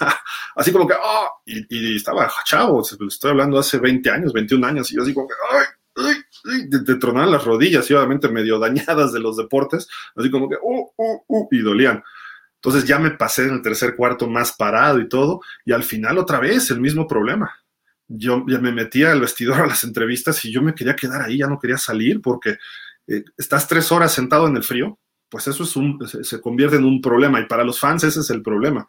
Así 0.54 0.72
como 0.72 0.86
que, 0.86 0.94
oh, 0.94 1.28
y, 1.44 1.96
estaba 1.96 2.30
chavo, 2.44 2.82
estoy 2.82 3.30
hablando 3.30 3.58
hace 3.58 3.78
20 3.78 4.10
años, 4.10 4.32
21 4.32 4.66
años, 4.66 4.92
y 4.92 4.96
yo 4.96 5.02
así 5.02 5.12
como 5.12 5.26
que, 5.28 5.34
ay, 5.52 5.64
ay, 5.96 6.16
ay, 6.52 6.70
te, 6.84 6.94
tronaban 6.96 7.32
las 7.32 7.44
rodillas, 7.44 7.90
y 7.90 7.94
obviamente 7.94 8.28
medio 8.28 8.58
dañadas 8.58 9.12
de 9.12 9.20
los 9.20 9.36
deportes, 9.36 9.88
así 10.14 10.30
como 10.30 10.48
que, 10.48 10.56
uh, 10.62 10.90
uh, 10.96 11.24
uh, 11.26 11.48
y 11.50 11.58
dolían. 11.58 12.02
Entonces 12.62 12.86
ya 12.86 12.98
me 12.98 13.10
pasé 13.12 13.44
en 13.44 13.54
el 13.54 13.62
tercer 13.62 13.96
cuarto 13.96 14.28
más 14.28 14.52
parado 14.52 15.00
y 15.00 15.08
todo, 15.08 15.40
y 15.64 15.72
al 15.72 15.82
final 15.82 16.18
otra 16.18 16.38
vez 16.40 16.70
el 16.70 16.80
mismo 16.80 17.06
problema. 17.06 17.56
Yo 18.06 18.44
ya 18.46 18.58
me 18.58 18.70
metía 18.70 19.12
al 19.12 19.20
vestidor 19.20 19.62
a 19.62 19.66
las 19.66 19.82
entrevistas 19.84 20.44
y 20.44 20.52
yo 20.52 20.60
me 20.60 20.74
quería 20.74 20.94
quedar 20.94 21.22
ahí, 21.22 21.38
ya 21.38 21.46
no 21.46 21.58
quería 21.58 21.78
salir 21.78 22.20
porque 22.20 22.58
eh, 23.06 23.24
estás 23.38 23.66
tres 23.66 23.90
horas 23.92 24.12
sentado 24.12 24.46
en 24.46 24.56
el 24.56 24.62
frío, 24.62 24.98
pues 25.30 25.46
eso 25.46 25.62
es 25.62 25.74
un, 25.74 26.06
se, 26.06 26.40
convierte 26.40 26.76
en 26.76 26.84
un 26.84 27.00
problema 27.00 27.40
y 27.40 27.46
para 27.46 27.64
los 27.64 27.80
fans 27.80 28.04
ese 28.04 28.20
es 28.20 28.28
el 28.28 28.42
problema. 28.42 28.88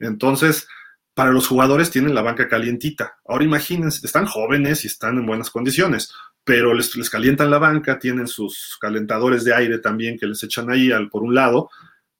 Entonces, 0.00 0.66
para 1.14 1.30
los 1.30 1.46
jugadores 1.46 1.90
tienen 1.90 2.14
la 2.14 2.22
banca 2.22 2.48
calientita. 2.48 3.18
Ahora 3.24 3.44
imagínense, 3.44 4.04
están 4.04 4.26
jóvenes 4.26 4.84
y 4.84 4.88
están 4.88 5.18
en 5.18 5.26
buenas 5.26 5.50
condiciones, 5.50 6.12
pero 6.42 6.74
les, 6.74 6.96
les 6.96 7.08
calientan 7.08 7.52
la 7.52 7.58
banca, 7.58 8.00
tienen 8.00 8.26
sus 8.26 8.78
calentadores 8.80 9.44
de 9.44 9.54
aire 9.54 9.78
también 9.78 10.18
que 10.18 10.26
les 10.26 10.42
echan 10.42 10.70
ahí 10.70 10.90
al, 10.90 11.08
por 11.08 11.22
un 11.22 11.36
lado, 11.36 11.70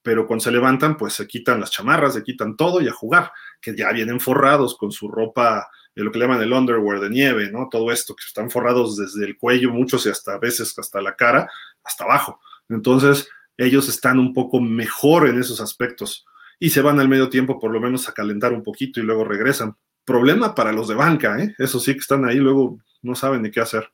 pero 0.03 0.27
cuando 0.27 0.43
se 0.43 0.51
levantan, 0.51 0.97
pues 0.97 1.13
se 1.13 1.25
quitan 1.25 1.59
las 1.59 1.71
chamarras, 1.71 2.13
se 2.13 2.23
quitan 2.23 2.55
todo 2.55 2.81
y 2.81 2.87
a 2.87 2.93
jugar, 2.93 3.31
que 3.61 3.75
ya 3.75 3.91
vienen 3.91 4.19
forrados 4.19 4.77
con 4.77 4.91
su 4.91 5.07
ropa, 5.07 5.67
de 5.95 6.03
lo 6.03 6.11
que 6.11 6.19
le 6.19 6.25
llaman 6.25 6.41
el 6.41 6.53
underwear 6.53 6.99
de 6.99 7.09
nieve, 7.09 7.49
¿no? 7.51 7.69
Todo 7.71 7.91
esto, 7.91 8.15
que 8.15 8.25
están 8.25 8.51
forrados 8.51 8.97
desde 8.97 9.25
el 9.25 9.37
cuello, 9.37 9.71
muchos 9.71 10.05
y 10.05 10.09
hasta 10.09 10.33
a 10.33 10.39
veces 10.39 10.77
hasta 10.77 11.01
la 11.01 11.15
cara, 11.15 11.49
hasta 11.83 12.03
abajo. 12.03 12.39
Entonces, 12.69 13.29
ellos 13.57 13.87
están 13.87 14.19
un 14.19 14.33
poco 14.33 14.59
mejor 14.59 15.27
en 15.27 15.39
esos 15.39 15.61
aspectos 15.61 16.25
y 16.59 16.71
se 16.71 16.81
van 16.81 16.99
al 16.99 17.09
medio 17.09 17.29
tiempo 17.29 17.59
por 17.59 17.71
lo 17.71 17.79
menos 17.79 18.09
a 18.09 18.13
calentar 18.13 18.53
un 18.53 18.63
poquito 18.63 18.99
y 18.99 19.03
luego 19.03 19.23
regresan. 19.23 19.75
Problema 20.05 20.53
para 20.53 20.73
los 20.73 20.87
de 20.87 20.95
banca, 20.95 21.39
¿eh? 21.39 21.55
Eso 21.57 21.79
sí 21.79 21.93
que 21.93 21.99
están 21.99 22.25
ahí, 22.25 22.37
luego 22.37 22.79
no 23.01 23.15
saben 23.15 23.41
ni 23.41 23.51
qué 23.51 23.61
hacer. 23.61 23.89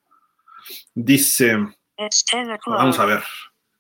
Dice, 0.96 1.58
vamos 2.66 3.00
a 3.00 3.06
ver, 3.06 3.24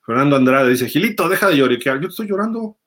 Fernando 0.10 0.38
Andrade 0.38 0.72
dice, 0.72 0.90
Gilito, 0.90 1.30
deja 1.30 1.50
de 1.50 1.58
lloriquear. 1.58 2.02
Yo 2.02 2.08
estoy 2.08 2.26
llorando. 2.26 2.80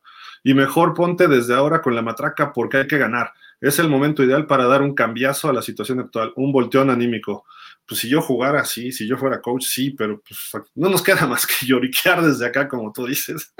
Y 0.43 0.55
mejor 0.55 0.93
ponte 0.93 1.29
desde 1.29 1.55
ahora 1.55 1.81
con 1.81 1.95
la 1.95 2.03
matraca 2.03 2.53
porque 2.53 2.79
hay 2.79 2.89
que 2.89 2.99
ganar. 2.99 3.33
Es 3.61 3.79
el 3.79 3.89
momento 3.89 4.25
ideal 4.25 4.45
para 4.49 4.65
dar 4.65 4.83
un 4.83 4.93
cambiazo 4.93 5.49
a 5.49 5.53
la 5.53 5.63
situación 5.63 6.01
actual, 6.01 6.33
un 6.35 6.51
volteón 6.51 6.91
anímico. 6.91 7.45
Pues 7.87 8.01
si 8.01 8.09
yo 8.09 8.21
jugara 8.23 8.63
así, 8.63 8.91
si 8.91 9.07
yo 9.07 9.17
fuera 9.17 9.41
coach, 9.41 9.63
sí, 9.67 9.91
pero 9.91 10.21
pues 10.21 10.65
no 10.75 10.89
nos 10.89 11.01
queda 11.01 11.29
más 11.29 11.47
que 11.47 11.65
lloriquear 11.65 12.23
desde 12.23 12.45
acá, 12.45 12.67
como 12.67 12.93
tú 12.93 13.07
dices. 13.07 13.55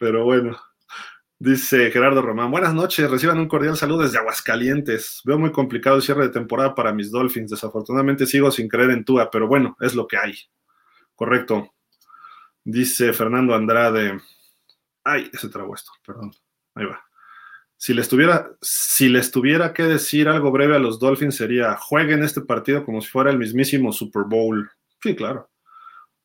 pero 0.00 0.24
bueno. 0.24 0.58
Dice 1.38 1.92
Gerardo 1.92 2.22
Román, 2.22 2.50
buenas 2.50 2.74
noches, 2.74 3.08
reciban 3.08 3.38
un 3.38 3.46
cordial 3.46 3.76
saludo 3.76 4.02
desde 4.02 4.18
Aguascalientes. 4.18 5.20
Veo 5.24 5.38
muy 5.38 5.52
complicado 5.52 5.94
el 5.94 6.02
cierre 6.02 6.24
de 6.24 6.30
temporada 6.30 6.74
para 6.74 6.92
mis 6.92 7.12
Dolphins. 7.12 7.52
Desafortunadamente 7.52 8.26
sigo 8.26 8.50
sin 8.50 8.66
creer 8.66 8.90
en 8.90 9.04
Tua, 9.04 9.30
pero 9.30 9.46
bueno, 9.46 9.76
es 9.78 9.94
lo 9.94 10.08
que 10.08 10.16
hay. 10.16 10.34
Correcto. 11.18 11.74
Dice 12.62 13.12
Fernando 13.12 13.52
Andrade. 13.52 14.20
Ay, 15.02 15.28
ese 15.32 15.48
trago 15.48 15.74
esto, 15.74 15.90
perdón. 16.06 16.30
Ahí 16.76 16.86
va. 16.86 17.04
Si 17.76 17.92
les, 17.92 18.08
tuviera, 18.08 18.52
si 18.62 19.08
les 19.08 19.32
tuviera 19.32 19.72
que 19.72 19.82
decir 19.82 20.28
algo 20.28 20.52
breve 20.52 20.76
a 20.76 20.78
los 20.78 21.00
Dolphins 21.00 21.34
sería, 21.34 21.76
jueguen 21.76 22.22
este 22.22 22.40
partido 22.40 22.84
como 22.84 23.00
si 23.00 23.08
fuera 23.08 23.32
el 23.32 23.38
mismísimo 23.38 23.92
Super 23.92 24.22
Bowl. 24.28 24.70
Sí, 25.02 25.16
claro. 25.16 25.50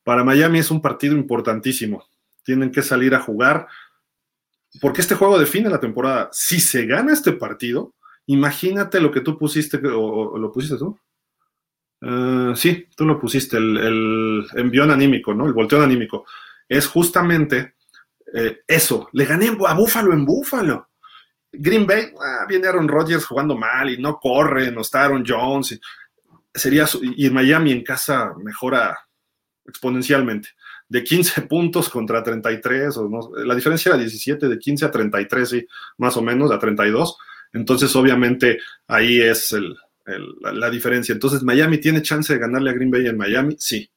Para 0.04 0.24
Miami 0.24 0.60
es 0.60 0.70
un 0.70 0.80
partido 0.80 1.16
importantísimo. 1.16 2.08
Tienen 2.44 2.72
que 2.72 2.84
salir 2.84 3.16
a 3.16 3.20
jugar 3.20 3.68
porque 4.80 5.02
este 5.02 5.16
juego 5.16 5.40
define 5.40 5.72
la 5.72 5.80
temporada. 5.80 6.30
Si 6.32 6.60
se 6.60 6.86
gana 6.86 7.14
este 7.14 7.32
partido, 7.32 7.96
imagínate 8.28 9.02
lo 9.02 9.12
que 9.12 9.22
tú 9.22 9.40
pusiste, 9.40 9.80
o 9.88 10.38
lo 10.38 10.52
pusiste 10.52 10.78
tú, 10.78 11.00
eh, 12.06 12.54
sí, 12.56 12.88
tú 12.96 13.06
lo 13.06 13.20
pusiste, 13.20 13.58
el, 13.58 14.46
envión 14.56 14.92
anímico, 14.92 15.34
¿no? 15.34 15.46
El 15.46 15.54
volteón 15.54 15.84
anímico. 15.84 16.26
Es 16.68 16.88
justamente 16.88 17.76
eh, 18.34 18.62
eso. 18.68 19.10
Le 19.14 19.26
gané 19.26 19.56
a 19.66 19.74
Búfalo 19.74 20.14
en 20.14 20.26
Búfalo. 20.26 20.90
Green 21.52 21.86
Bay, 21.86 22.12
ah, 22.20 22.46
viene 22.48 22.68
Aaron 22.68 22.88
Rodgers 22.88 23.26
jugando 23.26 23.56
mal 23.56 23.90
y 23.90 23.98
no 23.98 24.20
corre, 24.20 24.72
no 24.72 24.82
está 24.82 25.06
Aaron 25.06 25.24
Jones. 25.26 25.74
Y, 25.74 25.82
sería, 26.54 26.86
y 27.02 27.30
Miami 27.30 27.72
en 27.72 27.84
casa 27.84 28.34
mejora 28.38 28.98
exponencialmente. 29.66 30.50
De 30.90 31.04
15 31.04 31.42
puntos 31.48 31.90
contra 31.90 32.22
33, 32.22 32.98
o 32.98 33.08
no, 33.08 33.32
la 33.46 33.56
diferencia 33.56 33.90
era 33.90 33.98
17, 33.98 34.50
de 34.50 34.60
15 34.60 34.86
a 34.86 34.92
33, 34.92 35.50
sí, 35.50 35.68
más 35.98 36.18
o 36.18 36.22
menos, 36.22 36.52
a 36.52 36.60
32. 36.60 37.18
Entonces, 37.54 37.96
obviamente, 37.96 38.58
ahí 38.88 39.22
es 39.22 39.54
el, 39.54 39.78
la, 40.06 40.70
diferencia. 40.70 41.14
Entonces, 41.14 41.44
Miami 41.44 41.78
tiene 41.78 42.02
chance 42.02 42.34
de 42.34 42.40
ganarle 42.40 42.70
a 42.70 42.74
Green 42.74 42.92
Bay 42.92 43.08
en 43.08 43.18
Miami, 43.18 43.56
sí. 43.60 43.90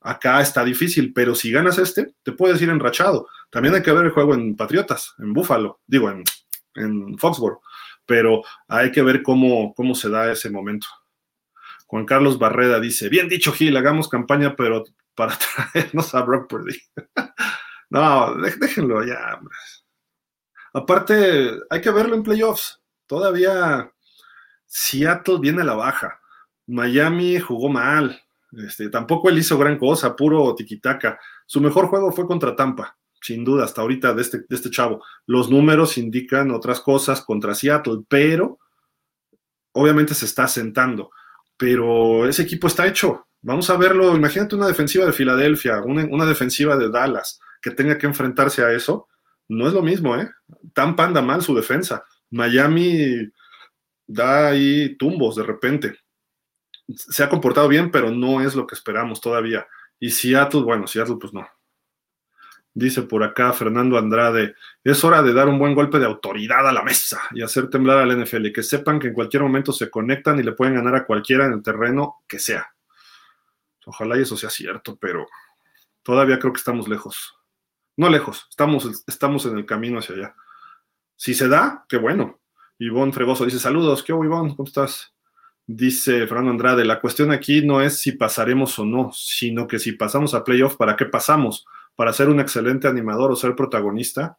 Acá 0.00 0.40
está 0.40 0.64
difícil, 0.64 1.12
pero 1.12 1.34
si 1.34 1.50
ganas 1.50 1.78
este, 1.78 2.14
te 2.22 2.32
puedes 2.32 2.60
ir 2.60 2.68
enrachado. 2.68 3.28
También 3.50 3.74
hay 3.74 3.82
que 3.82 3.92
ver 3.92 4.04
el 4.04 4.10
juego 4.10 4.34
en 4.34 4.56
Patriotas, 4.56 5.14
en 5.18 5.32
Buffalo, 5.32 5.80
digo, 5.86 6.10
en, 6.10 6.24
en 6.74 7.16
Foxborough, 7.16 7.60
pero 8.04 8.42
hay 8.68 8.92
que 8.92 9.02
ver 9.02 9.22
cómo, 9.22 9.72
cómo 9.74 9.94
se 9.94 10.10
da 10.10 10.30
ese 10.30 10.50
momento. 10.50 10.86
Juan 11.86 12.04
Carlos 12.04 12.38
Barreda 12.38 12.80
dice, 12.80 13.08
bien 13.08 13.28
dicho 13.28 13.52
Gil, 13.52 13.76
hagamos 13.76 14.08
campaña, 14.08 14.56
pero 14.56 14.84
para 15.14 15.38
traernos 15.72 16.14
a 16.14 16.22
Brock 16.22 16.48
Purdy. 16.48 16.76
no, 17.90 18.34
déjenlo 18.34 19.04
ya, 19.04 19.36
hombre. 19.38 19.56
Aparte, 20.74 21.52
hay 21.70 21.80
que 21.80 21.90
verlo 21.90 22.16
en 22.16 22.24
playoffs. 22.24 22.82
Todavía 23.06 23.93
Seattle 24.66 25.38
viene 25.40 25.62
a 25.62 25.64
la 25.64 25.74
baja. 25.74 26.20
Miami 26.66 27.38
jugó 27.38 27.68
mal. 27.68 28.20
Este, 28.52 28.88
tampoco 28.88 29.28
él 29.28 29.38
hizo 29.38 29.58
gran 29.58 29.78
cosa, 29.78 30.14
puro 30.14 30.54
tiquitaca. 30.54 31.18
Su 31.46 31.60
mejor 31.60 31.86
juego 31.86 32.12
fue 32.12 32.26
contra 32.26 32.54
Tampa, 32.54 32.96
sin 33.20 33.44
duda, 33.44 33.64
hasta 33.64 33.82
ahorita 33.82 34.14
de 34.14 34.22
este, 34.22 34.38
de 34.38 34.56
este 34.56 34.70
chavo. 34.70 35.02
Los 35.26 35.50
números 35.50 35.98
indican 35.98 36.50
otras 36.50 36.80
cosas 36.80 37.22
contra 37.22 37.54
Seattle, 37.54 38.02
pero 38.08 38.58
obviamente 39.72 40.14
se 40.14 40.26
está 40.26 40.46
sentando. 40.46 41.10
Pero 41.56 42.28
ese 42.28 42.42
equipo 42.42 42.66
está 42.66 42.86
hecho. 42.86 43.26
Vamos 43.42 43.68
a 43.70 43.76
verlo, 43.76 44.16
imagínate 44.16 44.56
una 44.56 44.66
defensiva 44.66 45.04
de 45.04 45.12
Filadelfia, 45.12 45.82
una, 45.82 46.04
una 46.04 46.24
defensiva 46.24 46.76
de 46.76 46.88
Dallas, 46.88 47.40
que 47.60 47.70
tenga 47.70 47.98
que 47.98 48.06
enfrentarse 48.06 48.64
a 48.64 48.72
eso. 48.72 49.08
No 49.48 49.68
es 49.68 49.74
lo 49.74 49.82
mismo, 49.82 50.16
¿eh? 50.16 50.30
Tan 50.72 50.96
panda 50.96 51.20
mal 51.20 51.42
su 51.42 51.54
defensa. 51.54 52.04
Miami 52.30 53.30
da 54.06 54.48
ahí 54.48 54.96
tumbos 54.96 55.36
de 55.36 55.42
repente. 55.42 55.98
Se 56.94 57.22
ha 57.22 57.28
comportado 57.28 57.68
bien, 57.68 57.90
pero 57.90 58.10
no 58.10 58.40
es 58.40 58.54
lo 58.54 58.66
que 58.66 58.74
esperamos 58.74 59.20
todavía. 59.20 59.66
Y 59.98 60.10
Seattle, 60.10 60.62
bueno, 60.62 60.86
Seattle 60.86 61.16
pues 61.20 61.32
no. 61.32 61.46
Dice 62.76 63.02
por 63.02 63.22
acá 63.22 63.52
Fernando 63.52 63.96
Andrade, 63.96 64.56
es 64.82 65.04
hora 65.04 65.22
de 65.22 65.32
dar 65.32 65.48
un 65.48 65.60
buen 65.60 65.76
golpe 65.76 66.00
de 66.00 66.06
autoridad 66.06 66.68
a 66.68 66.72
la 66.72 66.82
mesa 66.82 67.22
y 67.32 67.40
hacer 67.40 67.70
temblar 67.70 67.98
al 67.98 68.20
NFL, 68.20 68.50
que 68.50 68.64
sepan 68.64 68.98
que 68.98 69.08
en 69.08 69.14
cualquier 69.14 69.44
momento 69.44 69.72
se 69.72 69.88
conectan 69.88 70.40
y 70.40 70.42
le 70.42 70.52
pueden 70.52 70.74
ganar 70.74 70.96
a 70.96 71.06
cualquiera 71.06 71.46
en 71.46 71.52
el 71.52 71.62
terreno 71.62 72.24
que 72.26 72.40
sea. 72.40 72.74
Ojalá 73.86 74.18
y 74.18 74.22
eso 74.22 74.36
sea 74.36 74.50
cierto, 74.50 74.96
pero 74.96 75.26
todavía 76.02 76.38
creo 76.40 76.52
que 76.52 76.58
estamos 76.58 76.88
lejos. 76.88 77.36
No 77.96 78.08
lejos, 78.08 78.46
estamos, 78.50 79.04
estamos 79.06 79.46
en 79.46 79.56
el 79.56 79.66
camino 79.66 80.00
hacia 80.00 80.16
allá. 80.16 80.34
Si 81.14 81.32
se 81.32 81.46
da, 81.46 81.84
qué 81.88 81.96
bueno. 81.96 82.40
Ivonne 82.78 83.12
Fregoso 83.12 83.44
dice, 83.44 83.58
saludos, 83.58 84.02
¿qué 84.02 84.12
hubo 84.12 84.24
Ivonne? 84.24 84.54
¿Cómo 84.56 84.66
estás? 84.66 85.12
Dice 85.66 86.26
Fernando 86.26 86.50
Andrade, 86.50 86.84
la 86.84 87.00
cuestión 87.00 87.30
aquí 87.30 87.64
no 87.64 87.80
es 87.80 87.98
si 87.98 88.12
pasaremos 88.12 88.78
o 88.78 88.84
no, 88.84 89.10
sino 89.14 89.66
que 89.66 89.78
si 89.78 89.92
pasamos 89.92 90.34
a 90.34 90.44
playoff, 90.44 90.76
¿para 90.76 90.96
qué 90.96 91.06
pasamos? 91.06 91.66
para 91.96 92.12
ser 92.12 92.28
un 92.28 92.40
excelente 92.40 92.88
animador 92.88 93.30
o 93.30 93.36
ser 93.36 93.54
protagonista, 93.54 94.38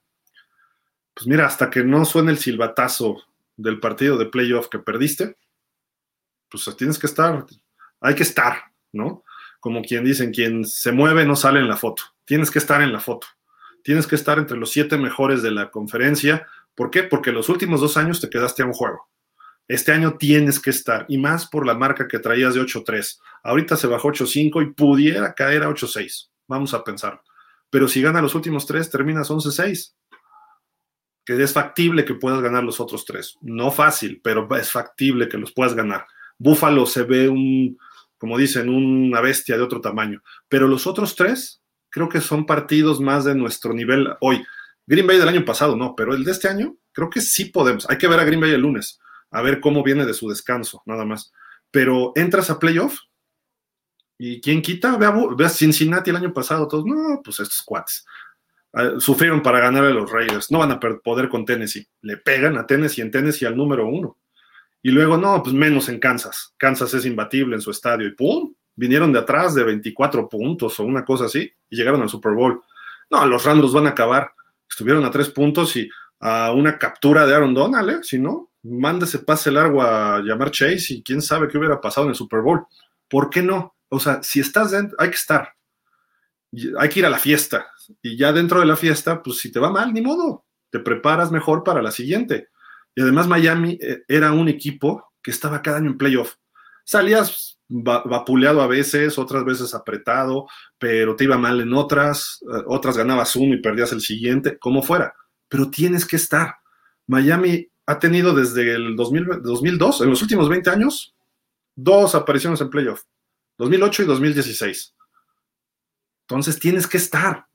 pues 1.13 1.27
mira, 1.27 1.45
hasta 1.45 1.69
que 1.69 1.83
no 1.83 2.03
suene 2.05 2.31
el 2.31 2.38
silbatazo 2.38 3.23
del 3.55 3.79
partido 3.79 4.17
de 4.17 4.25
playoff 4.25 4.67
que 4.67 4.79
perdiste, 4.79 5.38
pues 6.49 6.69
tienes 6.77 6.99
que 6.99 7.07
estar, 7.07 7.45
hay 8.01 8.15
que 8.15 8.23
estar, 8.23 8.71
¿no? 8.91 9.23
Como 9.59 9.81
quien 9.81 10.03
dicen, 10.03 10.31
quien 10.31 10.65
se 10.65 10.91
mueve 10.91 11.25
no 11.25 11.36
sale 11.36 11.59
en 11.59 11.69
la 11.69 11.77
foto, 11.77 12.03
tienes 12.25 12.51
que 12.51 12.59
estar 12.59 12.81
en 12.81 12.91
la 12.91 12.99
foto, 12.99 13.27
tienes 13.83 14.07
que 14.07 14.15
estar 14.15 14.38
entre 14.38 14.57
los 14.57 14.71
siete 14.71 14.97
mejores 14.97 15.41
de 15.41 15.51
la 15.51 15.71
conferencia, 15.71 16.45
¿por 16.76 16.91
qué? 16.91 17.03
Porque 17.03 17.32
los 17.32 17.49
últimos 17.49 17.82
dos 17.82 17.97
años 17.97 18.21
te 18.21 18.30
quedaste 18.30 18.63
a 18.63 18.65
un 18.65 18.73
juego. 18.73 19.07
Este 19.67 19.91
año 19.91 20.17
tienes 20.17 20.59
que 20.59 20.69
estar, 20.69 21.05
y 21.09 21.17
más 21.17 21.47
por 21.47 21.65
la 21.65 21.73
marca 21.73 22.07
que 22.07 22.19
traías 22.19 22.53
de 22.53 22.61
8-3. 22.61 23.19
Ahorita 23.43 23.76
se 23.76 23.88
bajó 23.88 24.09
8-5 24.09 24.61
y 24.61 24.73
pudiera 24.73 25.34
caer 25.34 25.63
a 25.63 25.69
8-6. 25.69 26.30
Vamos 26.47 26.73
a 26.73 26.84
pensar 26.84 27.21
pero 27.76 27.89
si 27.89 28.01
gana 28.01 28.21
los 28.21 28.36
últimos 28.36 28.65
tres, 28.65 28.89
terminas 28.89 29.30
11-6. 29.30 29.95
Que 31.26 31.43
es 31.43 31.51
factible 31.51 32.05
que 32.05 32.13
puedas 32.13 32.39
ganar 32.41 32.63
los 32.63 32.80
otros 32.80 33.03
tres. 33.03 33.38
No 33.41 33.69
fácil, 33.69 34.21
pero 34.23 34.47
es 34.55 34.71
factible 34.71 35.28
que 35.28 35.38
los 35.38 35.51
puedas 35.51 35.73
ganar. 35.73 36.07
Búfalo 36.38 36.86
se 36.86 37.03
ve 37.03 37.28
un, 37.28 37.78
como 38.17 38.38
dicen, 38.38 38.69
una 38.69 39.19
bestia 39.19 39.57
de 39.57 39.63
otro 39.63 39.82
tamaño. 39.82 40.23
Pero 40.47 40.69
los 40.69 40.88
otros 40.88 41.17
tres, 41.17 41.61
creo 41.89 42.07
que 42.07 42.21
son 42.21 42.45
partidos 42.45 43.01
más 43.01 43.26
de 43.26 43.36
nuestro 43.36 43.73
nivel 43.73 44.07
hoy. 44.21 44.41
Green 44.88 45.07
Bay 45.07 45.17
del 45.17 45.29
año 45.29 45.45
pasado, 45.45 45.75
no, 45.75 45.95
pero 45.95 46.13
el 46.13 46.23
de 46.23 46.31
este 46.31 46.47
año, 46.47 46.75
creo 46.91 47.09
que 47.09 47.21
sí 47.21 47.45
podemos. 47.45 47.89
Hay 47.89 47.97
que 47.97 48.07
ver 48.07 48.19
a 48.19 48.23
Green 48.23 48.41
Bay 48.41 48.51
el 48.51 48.61
lunes, 48.61 48.99
a 49.31 49.41
ver 49.41 49.59
cómo 49.59 49.83
viene 49.83 50.05
de 50.05 50.13
su 50.13 50.29
descanso, 50.29 50.83
nada 50.86 51.05
más. 51.05 51.31
Pero 51.71 52.13
entras 52.15 52.49
a 52.49 52.59
playoff 52.59 52.99
¿Y 54.17 54.39
quién 54.39 54.61
quita? 54.61 54.97
Ve 54.97 55.45
a, 55.45 55.49
Cincinnati 55.49 56.09
el 56.09 56.15
año 56.15 56.33
pasado, 56.33 56.67
todos, 56.67 56.86
no, 56.86 57.21
pues 57.23 57.39
estos 57.39 57.61
cuates. 57.63 58.05
Ah, 58.73 58.93
sufrieron 58.97 59.41
para 59.41 59.59
ganar 59.59 59.86
a 59.86 59.89
los 59.89 60.09
Raiders, 60.09 60.51
no 60.51 60.59
van 60.59 60.71
a 60.71 60.79
poder 60.79 61.29
con 61.29 61.45
Tennessee. 61.45 61.88
Le 62.01 62.17
pegan 62.17 62.57
a 62.57 62.65
Tennessee 62.65 63.01
en 63.01 63.11
Tennessee 63.11 63.45
al 63.45 63.57
número 63.57 63.88
uno. 63.88 64.17
Y 64.81 64.91
luego, 64.91 65.17
no, 65.17 65.41
pues 65.41 65.53
menos 65.53 65.89
en 65.89 65.99
Kansas. 65.99 66.53
Kansas 66.57 66.93
es 66.93 67.05
imbatible 67.05 67.55
en 67.55 67.61
su 67.61 67.71
estadio. 67.71 68.07
Y 68.07 68.11
¡pum! 68.11 68.53
Vinieron 68.75 69.11
de 69.11 69.19
atrás 69.19 69.55
de 69.55 69.63
24 69.63 70.29
puntos 70.29 70.79
o 70.79 70.83
una 70.83 71.03
cosa 71.03 71.25
así 71.25 71.51
y 71.69 71.75
llegaron 71.75 72.01
al 72.01 72.09
Super 72.09 72.33
Bowl. 72.33 72.61
No, 73.09 73.25
los 73.25 73.43
Rams 73.43 73.71
van 73.73 73.88
a 73.88 73.91
acabar. 73.91 74.31
Estuvieron 74.70 75.05
a 75.05 75.11
tres 75.11 75.30
puntos 75.30 75.76
y 75.76 75.89
a 76.20 76.51
una 76.51 76.78
captura 76.78 77.26
de 77.26 77.36
Aaron 77.36 77.53
Donald, 77.53 77.89
¿eh? 77.89 77.99
Si 78.01 78.20
no, 78.20 78.51
mándese 78.63 79.20
pase 79.20 79.51
largo 79.51 79.82
a 79.82 80.22
llamar 80.22 80.51
Chase 80.51 80.95
y 80.95 81.03
quién 81.03 81.22
sabe 81.22 81.47
qué 81.47 81.57
hubiera 81.57 81.80
pasado 81.80 82.05
en 82.05 82.11
el 82.11 82.16
Super 82.16 82.41
Bowl. 82.41 82.66
¿Por 83.07 83.30
qué 83.30 83.41
no? 83.41 83.76
O 83.89 83.99
sea, 83.99 84.24
si 84.24 84.39
estás 84.39 84.72
dentro, 84.72 84.97
hay 84.99 85.09
que 85.09 85.16
estar. 85.16 85.53
Hay 86.80 86.89
que 86.89 86.99
ir 86.99 87.05
a 87.05 87.09
la 87.09 87.20
fiesta. 87.20 87.68
Y 88.01 88.18
ya 88.18 88.34
dentro 88.34 88.59
de 88.59 88.66
la 88.66 88.76
fiesta, 88.76 89.22
pues 89.22 89.38
si 89.38 89.51
te 89.51 89.59
va 89.59 89.70
mal, 89.70 89.93
ni 89.93 90.01
modo. 90.01 90.45
Te 90.72 90.80
preparas 90.80 91.32
mejor 91.32 91.63
para 91.63 91.82
la 91.82 91.91
siguiente. 91.91 92.49
Y 92.95 93.01
además 93.01 93.28
Miami 93.28 93.78
eh, 93.82 94.03
era 94.07 94.32
un 94.32 94.47
equipo 94.47 95.11
que 95.22 95.32
estaba 95.32 95.61
cada 95.61 95.78
año 95.78 95.91
en 95.91 95.97
playoff. 95.97 96.36
Salías 96.84 97.54
vapuleado 97.68 98.61
a 98.61 98.68
veces, 98.68 99.18
otras 99.18 99.43
veces 99.43 99.74
apretado, 99.74 100.47
pero 100.78 101.16
te 101.16 101.24
iba 101.24 101.38
mal 101.38 101.61
en 101.61 101.74
otras, 101.74 102.39
eh, 102.43 102.63
otras 102.68 102.97
ganabas 102.97 103.36
uno 103.36 103.55
y 103.55 103.61
perdías 103.61 103.91
el 103.91 104.01
siguiente, 104.01 104.57
como 104.59 104.84
fuera. 104.84 105.13
Pero 105.47 105.70
tienes 105.70 106.05
que 106.05 106.16
estar. 106.16 106.55
Miami 107.07 107.68
ha 107.86 107.99
tenido 107.99 108.34
desde 108.34 108.74
el 108.74 108.95
2002, 108.95 110.01
en 110.01 110.09
los 110.09 110.22
últimos 110.22 110.49
20 110.49 110.70
años, 110.70 111.16
dos 111.76 112.16
apariciones 112.16 112.61
en 112.61 112.70
playoff. 112.70 113.03
2008 113.57 114.03
y 114.03 114.05
2016. 114.05 114.95
Entonces 116.28 116.59
tienes 116.59 116.88
que 116.88 116.97
estar. 116.97 117.45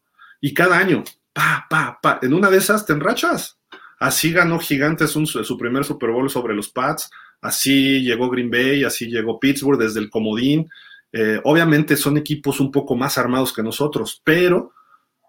Y 0.41 0.55
cada 0.55 0.79
año, 0.79 1.05
pa, 1.33 1.67
pa, 1.69 1.99
pa. 2.01 2.19
En 2.23 2.33
una 2.33 2.49
de 2.49 2.59
esas 2.59 2.87
te 2.87 2.93
enrachas. 2.93 3.59
Así 3.99 4.33
ganó 4.33 4.59
Gigantes 4.59 5.11
su 5.11 5.59
primer 5.59 5.85
Super 5.85 6.11
Bowl 6.11 6.31
sobre 6.31 6.55
los 6.55 6.71
Pats. 6.71 7.11
Así 7.41 8.03
llegó 8.03 8.28
Green 8.28 8.51
Bay, 8.51 8.84
así 8.84 9.07
llegó 9.07 9.41
Pittsburgh 9.41 9.78
desde 9.78 10.01
el 10.01 10.11
comodín. 10.11 10.68
Eh, 11.12 11.41
obviamente 11.45 11.97
son 11.97 12.16
equipos 12.16 12.61
un 12.61 12.70
poco 12.70 12.95
más 12.95 13.18
armados 13.18 13.53
que 13.53 13.62
nosotros, 13.62 14.20
pero 14.22 14.72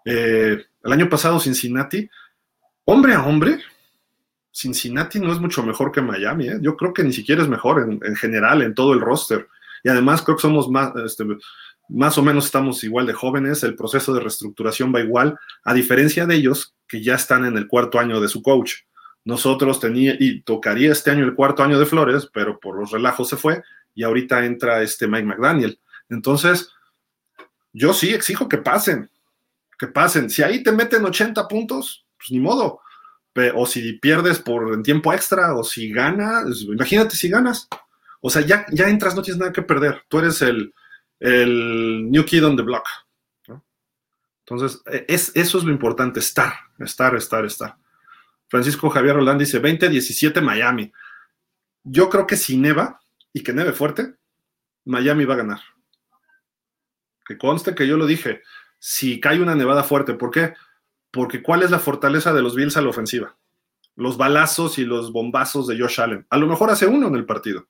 eh, 0.04 0.64
el 0.84 0.92
año 0.92 1.08
pasado 1.08 1.40
Cincinnati, 1.40 2.08
hombre 2.84 3.14
a 3.14 3.24
hombre, 3.24 3.58
Cincinnati 4.52 5.18
no 5.18 5.32
es 5.32 5.40
mucho 5.40 5.62
mejor 5.62 5.90
que 5.90 6.02
Miami. 6.02 6.48
¿eh? 6.48 6.58
Yo 6.60 6.76
creo 6.76 6.92
que 6.92 7.02
ni 7.02 7.12
siquiera 7.12 7.42
es 7.42 7.48
mejor 7.48 7.82
en, 7.82 8.00
en 8.04 8.16
general, 8.16 8.62
en 8.62 8.74
todo 8.74 8.92
el 8.92 9.00
roster. 9.00 9.48
Y 9.82 9.88
además 9.88 10.22
creo 10.22 10.36
que 10.36 10.42
somos 10.42 10.68
más, 10.68 10.92
este, 11.04 11.24
más 11.88 12.16
o 12.18 12.22
menos 12.22 12.46
estamos 12.46 12.82
igual 12.84 13.06
de 13.06 13.12
jóvenes, 13.12 13.62
el 13.62 13.74
proceso 13.74 14.14
de 14.14 14.20
reestructuración 14.20 14.94
va 14.94 15.00
igual, 15.00 15.38
a 15.64 15.74
diferencia 15.74 16.26
de 16.26 16.36
ellos 16.36 16.74
que 16.86 17.02
ya 17.02 17.14
están 17.14 17.44
en 17.44 17.56
el 17.56 17.66
cuarto 17.66 17.98
año 17.98 18.20
de 18.20 18.28
su 18.28 18.42
coach. 18.42 18.72
Nosotros 19.24 19.78
tenía, 19.78 20.16
y 20.18 20.42
tocaría 20.42 20.92
este 20.92 21.10
año 21.10 21.24
el 21.24 21.34
cuarto 21.34 21.62
año 21.62 21.78
de 21.78 21.86
Flores, 21.86 22.28
pero 22.32 22.58
por 22.58 22.78
los 22.78 22.90
relajos 22.90 23.28
se 23.28 23.36
fue, 23.36 23.62
y 23.94 24.02
ahorita 24.02 24.44
entra 24.44 24.82
este 24.82 25.06
Mike 25.06 25.26
McDaniel. 25.26 25.78
Entonces, 26.08 26.70
yo 27.72 27.94
sí 27.94 28.10
exijo 28.10 28.48
que 28.48 28.58
pasen, 28.58 29.10
que 29.78 29.86
pasen. 29.86 30.28
Si 30.28 30.42
ahí 30.42 30.62
te 30.62 30.72
meten 30.72 31.04
80 31.04 31.48
puntos, 31.48 32.04
pues 32.16 32.30
ni 32.30 32.40
modo. 32.40 32.80
O 33.54 33.66
si 33.66 33.94
pierdes 33.94 34.38
por 34.38 34.74
en 34.74 34.82
tiempo 34.82 35.12
extra, 35.12 35.54
o 35.54 35.64
si 35.64 35.90
ganas, 35.90 36.62
imagínate 36.62 37.16
si 37.16 37.28
ganas. 37.28 37.68
O 38.20 38.28
sea, 38.28 38.42
ya, 38.42 38.66
ya 38.70 38.88
entras, 38.88 39.16
no 39.16 39.22
tienes 39.22 39.40
nada 39.40 39.52
que 39.52 39.62
perder. 39.62 40.02
Tú 40.08 40.18
eres 40.18 40.42
el, 40.42 40.72
new 41.18 42.24
kid 42.24 42.44
on 42.44 42.56
the 42.56 42.62
block. 42.62 42.84
Entonces, 44.44 44.82
e, 44.86 45.06
es, 45.08 45.32
eso 45.34 45.58
es 45.58 45.64
lo 45.64 45.72
importante, 45.72 46.20
estar, 46.20 46.52
estar, 46.78 47.14
estar, 47.14 47.44
estar. 47.44 47.76
Francisco 48.52 48.90
Javier 48.90 49.16
Roland 49.16 49.40
dice 49.40 49.62
20-17 49.62 50.42
Miami. 50.42 50.92
Yo 51.84 52.10
creo 52.10 52.26
que 52.26 52.36
si 52.36 52.58
neva 52.58 53.00
y 53.32 53.42
que 53.42 53.54
neve 53.54 53.72
fuerte, 53.72 54.12
Miami 54.84 55.24
va 55.24 55.32
a 55.32 55.38
ganar. 55.38 55.60
Que 57.24 57.38
conste 57.38 57.74
que 57.74 57.86
yo 57.86 57.96
lo 57.96 58.04
dije, 58.04 58.42
si 58.78 59.20
cae 59.20 59.40
una 59.40 59.54
nevada 59.54 59.82
fuerte, 59.84 60.12
¿por 60.12 60.30
qué? 60.30 60.52
Porque 61.10 61.42
¿cuál 61.42 61.62
es 61.62 61.70
la 61.70 61.78
fortaleza 61.78 62.34
de 62.34 62.42
los 62.42 62.54
Bills 62.54 62.76
a 62.76 62.82
la 62.82 62.90
ofensiva? 62.90 63.38
Los 63.96 64.18
balazos 64.18 64.78
y 64.78 64.84
los 64.84 65.12
bombazos 65.12 65.66
de 65.66 65.80
Josh 65.80 66.02
Allen. 66.02 66.26
A 66.28 66.36
lo 66.36 66.46
mejor 66.46 66.68
hace 66.68 66.86
uno 66.86 67.08
en 67.08 67.14
el 67.14 67.24
partido 67.24 67.68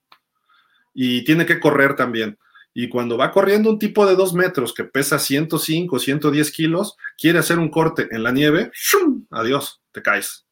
y 0.92 1.22
tiene 1.22 1.46
que 1.46 1.60
correr 1.60 1.94
también. 1.94 2.40
Y 2.74 2.88
cuando 2.88 3.16
va 3.16 3.30
corriendo 3.30 3.70
un 3.70 3.78
tipo 3.78 4.04
de 4.04 4.16
dos 4.16 4.34
metros 4.34 4.74
que 4.74 4.82
pesa 4.82 5.20
105, 5.20 6.00
110 6.00 6.50
kilos, 6.50 6.96
quiere 7.16 7.38
hacer 7.38 7.60
un 7.60 7.68
corte 7.70 8.08
en 8.10 8.24
la 8.24 8.32
nieve, 8.32 8.72
¡shum! 8.74 9.26
adiós, 9.30 9.80
te 9.92 10.02
caes. 10.02 10.44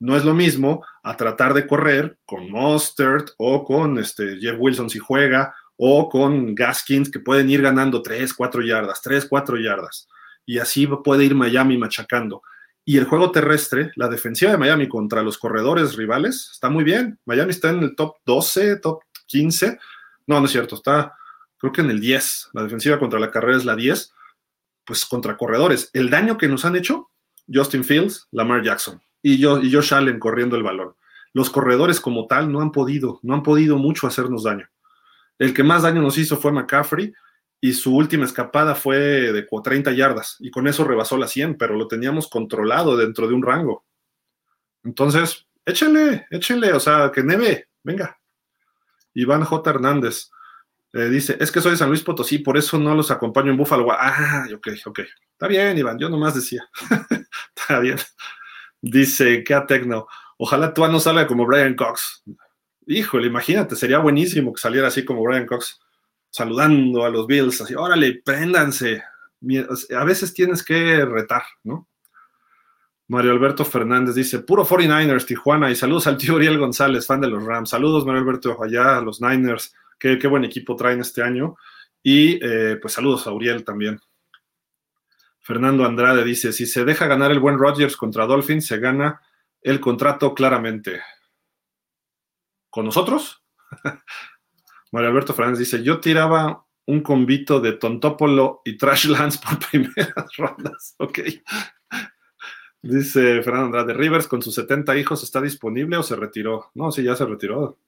No 0.00 0.16
es 0.16 0.24
lo 0.24 0.34
mismo 0.34 0.84
a 1.02 1.16
tratar 1.16 1.54
de 1.54 1.66
correr 1.66 2.18
con 2.24 2.50
Mustard 2.50 3.30
o 3.36 3.64
con 3.64 3.98
este 3.98 4.38
Jeff 4.38 4.56
Wilson 4.58 4.88
si 4.88 4.98
juega 4.98 5.54
o 5.76 6.08
con 6.08 6.54
Gaskins 6.54 7.10
que 7.10 7.20
pueden 7.20 7.50
ir 7.50 7.62
ganando 7.62 8.02
3, 8.02 8.32
4 8.32 8.62
yardas, 8.62 9.02
3, 9.02 9.26
4 9.28 9.58
yardas. 9.58 10.08
Y 10.46 10.58
así 10.58 10.86
puede 10.86 11.24
ir 11.24 11.34
Miami 11.34 11.76
machacando. 11.76 12.42
Y 12.84 12.96
el 12.96 13.04
juego 13.04 13.32
terrestre, 13.32 13.92
la 13.96 14.08
defensiva 14.08 14.52
de 14.52 14.58
Miami 14.58 14.88
contra 14.88 15.22
los 15.22 15.36
corredores 15.36 15.96
rivales, 15.96 16.50
está 16.52 16.70
muy 16.70 16.84
bien. 16.84 17.18
Miami 17.26 17.50
está 17.50 17.70
en 17.70 17.82
el 17.82 17.94
top 17.94 18.16
12, 18.24 18.76
top 18.76 19.02
15. 19.26 19.78
No, 20.26 20.38
no 20.40 20.46
es 20.46 20.52
cierto, 20.52 20.76
está 20.76 21.12
creo 21.58 21.72
que 21.72 21.80
en 21.80 21.90
el 21.90 22.00
10. 22.00 22.50
La 22.52 22.62
defensiva 22.62 22.98
contra 22.98 23.18
la 23.18 23.30
carrera 23.30 23.58
es 23.58 23.64
la 23.64 23.74
10. 23.74 24.12
Pues 24.84 25.04
contra 25.04 25.36
corredores. 25.36 25.90
El 25.92 26.08
daño 26.08 26.38
que 26.38 26.48
nos 26.48 26.64
han 26.64 26.76
hecho, 26.76 27.10
Justin 27.52 27.84
Fields, 27.84 28.26
Lamar 28.30 28.62
Jackson 28.62 29.02
y, 29.22 29.38
yo, 29.38 29.60
y 29.60 29.72
Josh 29.72 29.94
Allen 29.94 30.18
corriendo 30.18 30.56
el 30.56 30.62
balón. 30.62 30.94
Los 31.32 31.50
corredores 31.50 32.00
como 32.00 32.26
tal 32.26 32.50
no 32.50 32.60
han 32.60 32.72
podido, 32.72 33.20
no 33.22 33.34
han 33.34 33.42
podido 33.42 33.76
mucho 33.76 34.06
hacernos 34.06 34.44
daño. 34.44 34.68
El 35.38 35.54
que 35.54 35.62
más 35.62 35.82
daño 35.82 36.02
nos 36.02 36.18
hizo 36.18 36.36
fue 36.36 36.52
McCaffrey 36.52 37.12
y 37.60 37.72
su 37.72 37.94
última 37.94 38.24
escapada 38.24 38.74
fue 38.74 38.98
de 38.98 39.46
30 39.64 39.92
yardas 39.92 40.36
y 40.40 40.50
con 40.50 40.66
eso 40.66 40.84
rebasó 40.84 41.16
la 41.16 41.28
100, 41.28 41.56
pero 41.56 41.74
lo 41.74 41.88
teníamos 41.88 42.28
controlado 42.28 42.96
dentro 42.96 43.28
de 43.28 43.34
un 43.34 43.42
rango. 43.42 43.84
Entonces, 44.84 45.46
échenle, 45.64 46.26
échenle, 46.30 46.72
o 46.72 46.80
sea, 46.80 47.10
que 47.12 47.22
neve, 47.22 47.68
venga. 47.82 48.18
Iván 49.14 49.44
J. 49.44 49.70
Hernández 49.70 50.30
eh, 50.92 51.08
dice, 51.10 51.36
es 51.38 51.52
que 51.52 51.60
soy 51.60 51.72
de 51.72 51.76
San 51.76 51.88
Luis 51.88 52.02
Potosí, 52.02 52.38
por 52.38 52.56
eso 52.56 52.78
no 52.78 52.94
los 52.94 53.10
acompaño 53.10 53.50
en 53.50 53.56
Búfalo. 53.56 53.88
Ah, 53.90 54.46
ok, 54.54 54.68
ok. 54.86 55.00
Está 55.32 55.46
bien, 55.46 55.76
Iván, 55.76 55.98
yo 55.98 56.08
nomás 56.08 56.34
decía. 56.34 56.68
Está 57.56 57.80
bien. 57.80 57.98
Dice, 58.80 59.42
qué 59.44 59.54
a 59.54 59.66
Tecno. 59.66 60.06
Ojalá 60.36 60.72
tú 60.72 60.86
no 60.86 61.00
salga 61.00 61.26
como 61.26 61.46
Brian 61.46 61.74
Cox. 61.74 62.22
Híjole, 62.86 63.26
imagínate, 63.26 63.76
sería 63.76 63.98
buenísimo 63.98 64.52
que 64.52 64.60
saliera 64.60 64.88
así 64.88 65.04
como 65.04 65.22
Brian 65.22 65.46
Cox 65.46 65.80
saludando 66.30 67.04
a 67.04 67.10
los 67.10 67.26
Bills, 67.26 67.60
así, 67.60 67.74
órale, 67.74 68.20
préndanse. 68.24 69.02
A 69.96 70.04
veces 70.04 70.34
tienes 70.34 70.62
que 70.62 71.04
retar, 71.04 71.42
¿no? 71.64 71.88
Mario 73.08 73.32
Alberto 73.32 73.64
Fernández 73.64 74.14
dice, 74.14 74.40
puro 74.40 74.66
49ers, 74.66 75.24
Tijuana, 75.24 75.70
y 75.70 75.76
saludos 75.76 76.06
al 76.06 76.18
tío 76.18 76.34
Uriel 76.34 76.58
González, 76.58 77.06
fan 77.06 77.22
de 77.22 77.28
los 77.28 77.42
Rams. 77.42 77.70
Saludos, 77.70 78.04
Mario 78.04 78.20
Alberto, 78.20 78.62
allá 78.62 78.98
a 78.98 79.00
los 79.00 79.22
Niners, 79.22 79.74
qué, 79.98 80.18
buen 80.28 80.44
equipo 80.44 80.76
traen 80.76 81.00
este 81.00 81.22
año. 81.22 81.56
Y 82.02 82.38
eh, 82.44 82.76
pues 82.80 82.94
saludos 82.94 83.26
a 83.26 83.32
Uriel 83.32 83.64
también. 83.64 83.98
Fernando 85.48 85.86
Andrade 85.86 86.24
dice, 86.24 86.52
si 86.52 86.66
se 86.66 86.84
deja 86.84 87.06
ganar 87.06 87.30
el 87.30 87.40
buen 87.40 87.56
Rodgers 87.58 87.96
contra 87.96 88.26
Dolphins, 88.26 88.66
se 88.66 88.78
gana 88.80 89.22
el 89.62 89.80
contrato 89.80 90.34
claramente. 90.34 91.00
¿Con 92.68 92.84
nosotros? 92.84 93.42
Mario 94.92 95.08
Alberto 95.08 95.32
Fernández 95.32 95.60
dice, 95.60 95.82
yo 95.82 96.00
tiraba 96.00 96.66
un 96.84 97.00
convito 97.00 97.60
de 97.60 97.72
Tontópolo 97.72 98.60
y 98.62 98.76
Trashlands 98.76 99.38
por 99.38 99.58
primeras 99.70 100.36
rondas. 100.36 100.94
Ok. 100.98 101.20
Dice 102.82 103.42
Fernando 103.42 103.78
Andrade, 103.78 103.94
Rivers 103.94 104.28
con 104.28 104.42
sus 104.42 104.54
70 104.54 104.98
hijos 104.98 105.22
está 105.22 105.40
disponible 105.40 105.96
o 105.96 106.02
se 106.02 106.14
retiró. 106.14 106.72
No, 106.74 106.92
sí, 106.92 107.02
ya 107.02 107.16
se 107.16 107.24
retiró. 107.24 107.78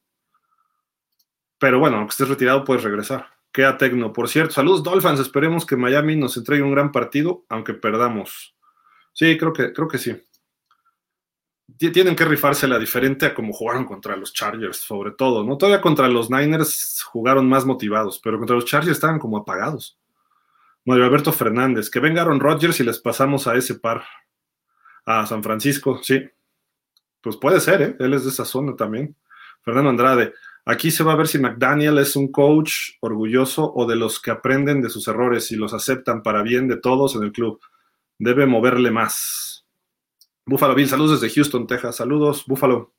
Pero 1.59 1.79
bueno, 1.79 1.99
aunque 1.99 2.13
estés 2.13 2.29
retirado, 2.31 2.65
puedes 2.65 2.85
regresar. 2.85 3.27
Queda 3.53 3.77
Tecno. 3.79 4.13
Por 4.13 4.29
cierto, 4.29 4.55
saludos 4.55 4.83
Dolphins. 4.83 5.21
Esperemos 5.21 5.67
que 5.67 5.77
Miami 5.77 6.17
nos 6.17 6.37
entregue 6.37 6.63
un 6.63 6.73
gran 6.73 6.93
partido, 6.93 7.45
aunque 7.49 7.75
perdamos. 7.75 8.55
Sí, 9.13 9.37
creo 9.37 9.53
que, 9.53 9.73
creo 9.73 9.89
que 9.89 9.99
sí 9.99 10.17
tienen 11.89 12.15
que 12.15 12.25
rifársela 12.25 12.79
diferente 12.79 13.27
a 13.27 13.35
como 13.35 13.53
jugaron 13.53 13.87
contra 13.87 14.17
los 14.17 14.33
Chargers, 14.35 14.79
sobre 14.79 15.13
todo, 15.13 15.45
¿no? 15.45 15.57
Todavía 15.57 15.81
contra 15.81 16.09
los 16.09 16.31
Niners 16.31 17.03
jugaron 17.05 17.49
más 17.49 17.65
motivados, 17.65 18.21
pero 18.23 18.39
contra 18.39 18.57
los 18.57 18.67
Chargers 18.67 18.93
estaban 18.93 19.19
como 19.19 19.39
apagados. 19.39 19.99
Mario 20.85 21.05
Alberto 21.05 21.33
Fernández, 21.33 21.89
que 21.89 22.01
vengaron 22.01 22.41
Rodgers 22.41 22.81
y 22.81 22.85
les 22.85 22.99
pasamos 22.99 23.47
a 23.47 23.55
ese 23.55 23.77
par. 23.77 24.05
A 25.07 25.27
San 25.27 25.43
Francisco, 25.43 26.01
sí. 26.03 26.23
Pues 27.23 27.37
puede 27.37 27.61
ser, 27.61 27.83
¿eh? 27.83 27.97
Él 27.99 28.13
es 28.13 28.25
de 28.25 28.31
esa 28.31 28.45
zona 28.45 28.77
también. 28.77 29.17
Fernando 29.63 29.91
Andrade, 29.91 30.35
aquí 30.71 30.91
se 30.91 31.03
va 31.03 31.13
a 31.13 31.17
ver 31.17 31.27
si 31.27 31.39
McDaniel 31.39 31.99
es 31.99 32.17
un 32.17 32.31
coach 32.31 32.93
orgulloso 33.01 33.73
o 33.75 33.87
de 33.87 33.97
los 33.97 34.21
que 34.21 34.31
aprenden 34.31 34.81
de 34.81 34.89
sus 34.89 35.09
errores 35.09 35.51
y 35.51 35.57
los 35.57 35.75
aceptan 35.75 36.23
para 36.23 36.43
bien 36.43 36.69
de 36.69 36.77
todos 36.77 37.17
en 37.17 37.25
el 37.25 37.33
club. 37.33 37.61
Debe 38.19 38.47
moverle 38.47 38.91
más. 38.91 39.67
Búfalo 40.47 40.75
Bill, 40.75 40.89
saludos 40.89 41.21
desde 41.21 41.35
Houston, 41.35 41.67
Texas. 41.67 41.97
Saludos, 41.97 42.45
Búfalo. 42.47 42.95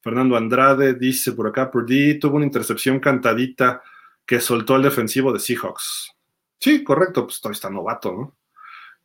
Fernando 0.00 0.36
Andrade 0.36 0.94
dice 0.94 1.32
por 1.32 1.46
acá, 1.46 1.70
Purdy 1.70 2.18
tuvo 2.18 2.36
una 2.36 2.46
intercepción 2.46 3.00
cantadita 3.00 3.82
que 4.24 4.40
soltó 4.40 4.76
el 4.76 4.82
defensivo 4.82 5.32
de 5.32 5.38
Seahawks. 5.38 6.12
Sí, 6.58 6.82
correcto, 6.82 7.26
pues 7.26 7.40
todavía 7.40 7.54
está 7.54 7.70
novato, 7.70 8.12
¿no? 8.12 8.36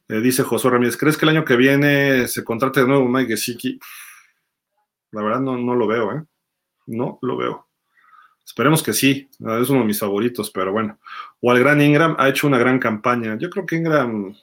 Eh, 0.08 0.22
dice 0.22 0.44
Josué 0.44 0.72
Ramírez, 0.72 0.98
¿crees 0.98 1.18
que 1.18 1.26
el 1.26 1.30
año 1.30 1.46
que 1.46 1.56
viene 1.56 2.28
se 2.28 2.44
contrate 2.44 2.82
de 2.82 2.88
nuevo 2.88 3.08
Mike 3.08 3.32
Gesicki? 3.32 3.80
La 5.12 5.24
verdad 5.24 5.40
no, 5.40 5.58
no 5.58 5.76
lo 5.76 5.88
veo, 5.88 6.12
¿eh? 6.14 6.24
No 6.88 7.18
lo 7.22 7.38
veo. 7.38 7.65
Esperemos 8.46 8.84
que 8.84 8.94
sí, 8.94 9.28
es 9.32 9.70
uno 9.70 9.80
de 9.80 9.86
mis 9.86 10.00
favoritos, 10.00 10.52
pero 10.52 10.72
bueno. 10.72 11.00
O 11.42 11.52
al 11.52 11.60
gran 11.60 11.82
Ingram 11.82 12.16
ha 12.20 12.30
hecho 12.30 12.48
una 12.48 12.60
gran 12.60 12.80
campaña. 12.80 13.38
Yo 13.38 13.50
creo 13.50 13.66
que 13.66 13.76
Ingram, 13.76 14.36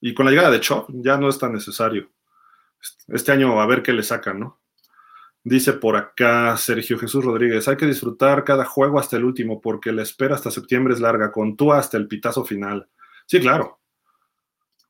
y 0.00 0.14
con 0.14 0.24
la 0.24 0.32
llegada 0.32 0.50
de 0.50 0.60
Chop, 0.60 0.88
ya 0.94 1.16
no 1.16 1.28
es 1.28 1.38
tan 1.38 1.52
necesario 1.52 2.10
este 3.08 3.32
año 3.32 3.60
a 3.60 3.66
ver 3.66 3.82
qué 3.82 3.92
le 3.92 4.02
sacan, 4.02 4.40
¿no? 4.40 4.60
Dice 5.42 5.74
por 5.74 5.96
acá 5.96 6.56
Sergio 6.56 6.98
Jesús 6.98 7.22
Rodríguez, 7.22 7.68
hay 7.68 7.76
que 7.76 7.86
disfrutar 7.86 8.44
cada 8.44 8.64
juego 8.64 8.98
hasta 8.98 9.16
el 9.16 9.24
último 9.24 9.60
porque 9.60 9.92
la 9.92 10.02
espera 10.02 10.34
hasta 10.34 10.50
septiembre 10.50 10.94
es 10.94 11.00
larga, 11.00 11.30
con 11.30 11.56
tú 11.56 11.72
hasta 11.72 11.98
el 11.98 12.08
pitazo 12.08 12.44
final. 12.44 12.88
Sí, 13.26 13.40
claro. 13.40 13.80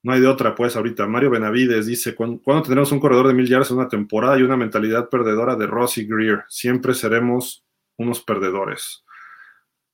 No 0.05 0.13
hay 0.13 0.21
de 0.21 0.29
otra, 0.29 0.55
pues, 0.55 0.77
ahorita. 0.77 1.07
Mario 1.07 1.31
Benavides 1.31 1.87
dice, 1.87 2.15
¿cuándo 2.15 2.63
tendremos 2.63 2.93
un 2.93 3.01
corredor 3.01 3.27
de 3.27 3.35
mil 3.35 3.49
yardas 3.49 3.71
en 3.71 3.79
una 3.79 3.89
temporada 3.89 4.39
y 4.39 4.43
una 4.43 4.57
mentalidad 4.57 5.09
perdedora 5.09 5.57
de 5.57 5.67
Rossi 5.67 6.07
Greer? 6.07 6.45
Siempre 6.49 6.95
seremos 6.95 7.64
unos 7.97 8.23
perdedores. 8.23 9.05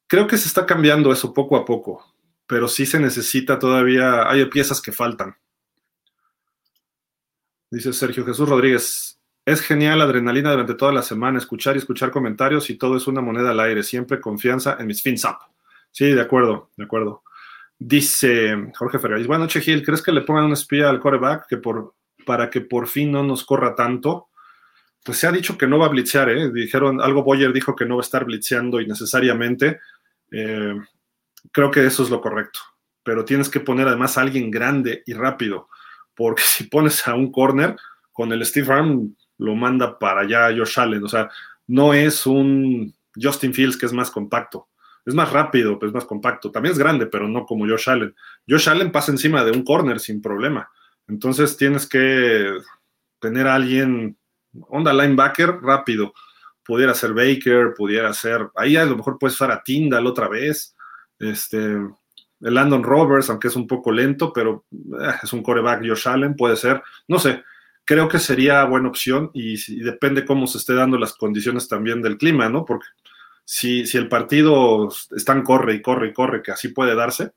Creo 0.07 0.27
que 0.27 0.39
se 0.39 0.49
está 0.49 0.67
cambiando 0.67 1.13
eso 1.13 1.33
poco 1.33 1.57
a 1.57 1.65
poco, 1.65 2.05
pero 2.47 2.67
sí 2.67 2.87
se 2.87 2.99
necesita 2.99 3.59
todavía, 3.59 4.29
hay 4.29 4.45
piezas 4.47 4.81
que 4.81 4.93
faltan. 4.93 5.37
Dice 7.71 7.93
Sergio 7.93 8.27
Jesús 8.27 8.49
Rodríguez, 8.49 9.21
es 9.45 9.61
genial 9.61 10.01
adrenalina 10.01 10.51
durante 10.51 10.75
toda 10.75 10.93
la 10.93 11.03
semana, 11.03 11.39
escuchar 11.39 11.77
y 11.77 11.79
escuchar 11.79 12.11
comentarios 12.11 12.69
y 12.71 12.77
todo 12.77 12.97
es 12.97 13.07
una 13.07 13.21
moneda 13.21 13.53
al 13.53 13.61
aire, 13.61 13.83
siempre 13.83 14.21
confianza 14.21 14.77
en 14.81 14.87
mis 14.87 15.03
fins 15.03 15.25
up. 15.25 15.37
Sí, 15.93 16.07
de 16.13 16.21
acuerdo, 16.21 16.71
de 16.77 16.85
acuerdo. 16.85 17.23
Dice 17.79 18.73
Jorge 18.77 18.99
Ferrer, 18.99 19.27
buenas 19.27 19.47
noches 19.47 19.65
Gil, 19.65 19.85
¿crees 19.85 20.03
que 20.03 20.13
le 20.13 20.23
pongan 20.23 20.45
un 20.45 20.53
espía 20.53 20.91
al 20.91 21.01
coreback 21.01 21.47
que 21.49 21.57
por, 21.57 21.95
para 22.27 22.51
que 22.51 22.61
por 22.61 22.89
fin 22.89 23.13
no 23.13 23.23
nos 23.23 23.45
corra 23.45 23.75
tanto? 23.75 24.30
Pues 25.05 25.19
se 25.19 25.27
ha 25.27 25.33
dicho 25.33 25.57
que 25.57 25.67
no 25.67 25.79
va 25.79 25.87
a 25.87 25.91
blitzear, 25.91 26.29
¿eh? 26.31 26.51
Dijeron, 26.53 27.01
algo 27.01 27.23
Boyer 27.23 27.53
dijo 27.53 27.75
que 27.75 27.87
no 27.87 27.97
va 27.97 28.03
a 28.03 28.05
estar 28.05 28.25
blitzeando 28.25 28.81
innecesariamente. 28.81 29.81
Eh, 30.31 30.75
creo 31.53 31.71
que 31.71 31.87
eso 31.87 32.03
es 32.03 32.11
lo 32.11 32.21
correcto, 32.21 32.61
pero 33.03 33.25
tienes 33.25 33.49
que 33.49 33.61
poner 33.61 33.89
además 33.89 34.19
a 34.19 34.23
alguien 34.23 34.51
grande 34.51 35.03
y 35.07 35.15
rápido 35.15 35.69
porque 36.21 36.43
si 36.47 36.65
pones 36.65 37.09
a 37.09 37.15
un 37.15 37.33
corner, 37.33 37.77
con 38.13 38.31
el 38.33 38.45
Steve 38.45 38.71
Arm 38.71 39.17
lo 39.39 39.55
manda 39.55 39.99
para 39.99 40.21
allá 40.21 40.55
Josh 40.55 40.79
Allen. 40.79 41.03
O 41.03 41.09
sea, 41.09 41.31
no 41.67 41.95
es 41.95 42.27
un 42.27 42.95
Justin 43.15 43.55
Fields 43.55 43.79
que 43.79 43.87
es 43.87 43.93
más 43.95 44.11
compacto. 44.11 44.69
Es 45.07 45.15
más 45.15 45.33
rápido, 45.33 45.79
pero 45.79 45.89
es 45.89 45.95
más 45.95 46.05
compacto. 46.05 46.51
También 46.51 46.73
es 46.73 46.79
grande, 46.79 47.07
pero 47.07 47.27
no 47.27 47.47
como 47.47 47.67
Josh 47.67 47.89
Allen. 47.89 48.15
Josh 48.47 48.69
Allen 48.69 48.93
pasa 48.93 49.13
encima 49.13 49.43
de 49.45 49.53
un 49.53 49.65
corner 49.65 49.99
sin 49.99 50.21
problema. 50.21 50.71
Entonces 51.09 51.57
tienes 51.57 51.89
que 51.89 52.59
tener 53.19 53.47
a 53.47 53.55
alguien, 53.55 54.19
onda 54.69 54.93
linebacker, 54.93 55.61
rápido. 55.63 56.13
Pudiera 56.65 56.95
ser 56.95 57.13
Baker, 57.15 57.75
pudiera 57.77 58.13
ser. 58.13 58.49
Ahí 58.55 58.77
a 58.77 58.85
lo 58.85 58.97
mejor 58.97 59.19
puedes 59.19 59.35
usar 59.35 59.51
a 59.51 59.63
Tyndall 59.63 60.07
otra 60.07 60.29
vez. 60.29 60.77
Este, 61.19 61.57
el 61.57 62.55
Landon 62.55 62.83
Roberts, 62.83 63.29
aunque 63.31 63.49
es 63.49 63.57
un 63.57 63.67
poco 63.67 63.93
lento, 63.93 64.33
pero 64.33 64.65
eh, 64.73 65.15
es 65.23 65.33
un 65.33 65.43
coreback 65.43 65.87
Josh 65.87 66.09
Allen, 66.09 66.35
puede 66.37 66.57
ser. 66.57 66.83
No 67.09 67.19
sé, 67.19 67.43
creo 67.85 68.09
que 68.09 68.19
sería 68.19 68.65
buena 68.65 68.89
opción 68.89 69.31
y, 69.35 69.83
depende 69.83 70.25
cómo 70.25 70.47
se 70.47 70.59
esté 70.59 70.75
dando 70.75 70.99
las 70.99 71.15
condiciones 71.15 71.69
también 71.69 72.03
del 72.03 72.19
clima, 72.19 72.49
¿no? 72.49 72.65
Porque 72.65 72.87
si, 73.45 73.87
si 73.87 73.99
el 73.99 74.09
partido 74.09 74.89
están 75.17 75.43
corre 75.43 75.75
y 75.75 75.83
corre 75.83 76.09
y 76.09 76.13
corre, 76.13 76.43
que 76.43 76.53
así 76.53 76.69
puede 76.69 76.95
darse. 76.95 77.33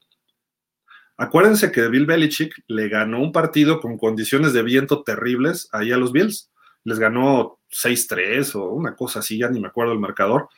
Acuérdense 1.18 1.72
que 1.72 1.88
Bill 1.88 2.05
Belichick 2.05 2.64
le 2.68 2.88
ganó 2.89 3.20
un 3.22 3.32
partido 3.32 3.80
con 3.80 3.97
condiciones 3.97 4.53
de 4.53 4.64
viento 4.64 5.03
terribles 5.03 5.70
ahí 5.72 5.91
a 5.91 5.97
los 5.97 6.11
Bills. 6.11 6.51
Les 6.84 6.99
ganó 6.99 7.59
6-3 7.69 8.55
o 8.55 8.69
una 8.69 8.95
cosa 8.95 9.19
así, 9.19 9.38
ya 9.38 9.49
ni 9.49 9.59
me 9.59 9.67
acuerdo 9.67 9.93
el 9.93 9.99
marcador, 9.99 10.49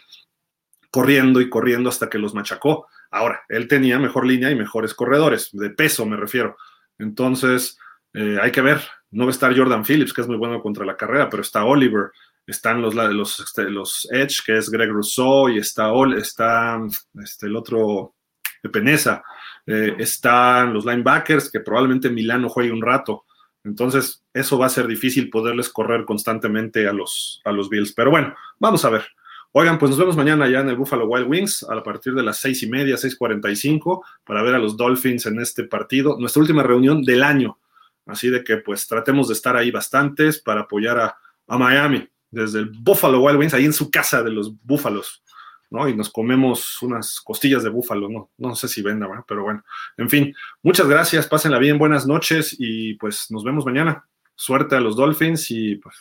corriendo 0.90 1.42
y 1.42 1.50
corriendo 1.50 1.90
hasta 1.90 2.10
que 2.10 2.18
los 2.18 2.34
machacó. 2.34 2.88
Ahora, 3.12 3.44
él 3.50 3.68
tenía 3.68 4.00
mejor 4.00 4.26
línea 4.26 4.52
y 4.52 4.56
mejores 4.56 4.94
corredores, 4.94 5.50
de 5.52 5.70
peso 5.70 6.06
me 6.06 6.18
refiero. 6.18 6.58
Entonces, 6.98 7.78
eh, 8.14 8.38
hay 8.42 8.52
que 8.52 8.62
ver. 8.62 8.82
No 9.12 9.26
va 9.26 9.30
a 9.30 9.32
estar 9.32 9.56
Jordan 9.56 9.86
Phillips, 9.86 10.14
que 10.14 10.22
es 10.22 10.28
muy 10.28 10.38
bueno 10.38 10.62
contra 10.62 10.86
la 10.86 10.98
carrera, 10.98 11.30
pero 11.30 11.42
está 11.42 11.64
Oliver, 11.64 12.12
están 12.48 12.82
los, 12.82 12.94
los, 12.96 13.40
este, 13.40 13.70
los 13.70 14.08
Edge, 14.12 14.42
que 14.46 14.58
es 14.58 14.70
Greg 14.70 14.90
Rousseau, 14.90 15.50
y 15.50 15.58
está, 15.58 15.92
está 16.18 16.82
este, 17.22 17.48
el 17.48 17.56
otro 17.56 18.16
de 18.62 18.70
Peneza. 18.70 19.24
Eh, 19.66 19.96
están 19.98 20.74
los 20.74 20.86
linebackers, 20.86 21.52
que 21.52 21.60
probablemente 21.60 22.10
Milano 22.10 22.50
juegue 22.50 22.72
un 22.72 22.82
rato. 22.82 23.25
Entonces, 23.66 24.24
eso 24.32 24.58
va 24.60 24.68
a 24.68 24.70
ser 24.70 24.88
difícil 24.88 25.30
poderles 25.30 25.70
correr 25.70 26.06
constantemente 26.06 26.88
a 26.88 26.94
los, 26.94 27.42
a 27.44 27.52
los 27.52 27.68
Bills. 27.68 27.94
Pero 27.94 28.12
bueno, 28.12 28.34
vamos 28.60 28.86
a 28.86 28.90
ver. 28.92 29.04
Oigan, 29.52 29.80
pues 29.80 29.90
nos 29.90 29.98
vemos 29.98 30.16
mañana 30.16 30.48
ya 30.48 30.60
en 30.60 30.70
el 30.70 30.76
Buffalo 30.76 31.08
Wild 31.08 31.28
Wings 31.28 31.64
a 31.64 31.82
partir 31.82 32.14
de 32.14 32.22
las 32.22 32.38
seis 32.40 32.62
y 32.62 32.68
media, 32.68 32.96
6:45, 32.96 34.04
para 34.24 34.44
ver 34.44 34.54
a 34.54 34.60
los 34.60 34.78
Dolphins 34.78 35.26
en 35.26 35.40
este 35.40 35.64
partido, 35.64 36.18
nuestra 36.20 36.42
última 36.42 36.62
reunión 36.62 37.04
del 37.04 37.24
año. 37.24 37.58
Así 38.06 38.30
de 38.30 38.44
que 38.44 38.58
pues 38.58 38.86
tratemos 38.88 39.30
de 39.30 39.34
estar 39.34 39.56
ahí 39.56 39.72
bastantes 39.72 40.42
para 40.42 40.62
apoyar 40.62 41.00
a, 41.00 41.18
Miami 41.48 42.08
desde 42.32 42.60
el 42.60 42.70
Buffalo 42.70 43.22
Wild 43.22 43.40
Wings, 43.40 43.54
ahí 43.54 43.66
en 43.66 43.74
su 43.74 43.90
casa 43.90 44.22
de 44.22 44.32
los 44.32 44.54
Búfalos. 44.64 45.24
¿No? 45.70 45.88
Y 45.90 45.96
nos 45.96 46.10
comemos 46.10 46.82
unas 46.82 47.20
costillas 47.22 47.64
de 47.64 47.70
búfalo, 47.70 48.10
no, 48.10 48.32
no 48.38 48.56
sé 48.56 48.68
si 48.68 48.82
venda, 48.82 49.08
pero 49.28 49.44
bueno, 49.44 49.64
en 49.98 50.10
fin, 50.10 50.36
muchas 50.62 50.88
gracias, 50.88 51.28
pásenla 51.28 51.60
bien, 51.60 51.78
buenas 51.78 52.08
noches 52.08 52.56
y 52.58 52.96
pues 52.96 53.32
nos 53.32 53.44
vemos 53.44 53.66
mañana. 53.66 54.06
Suerte 54.36 54.76
a 54.76 54.82
los 54.82 54.96
Dolphins 54.96 55.50
y 55.52 55.76
pues 55.76 55.96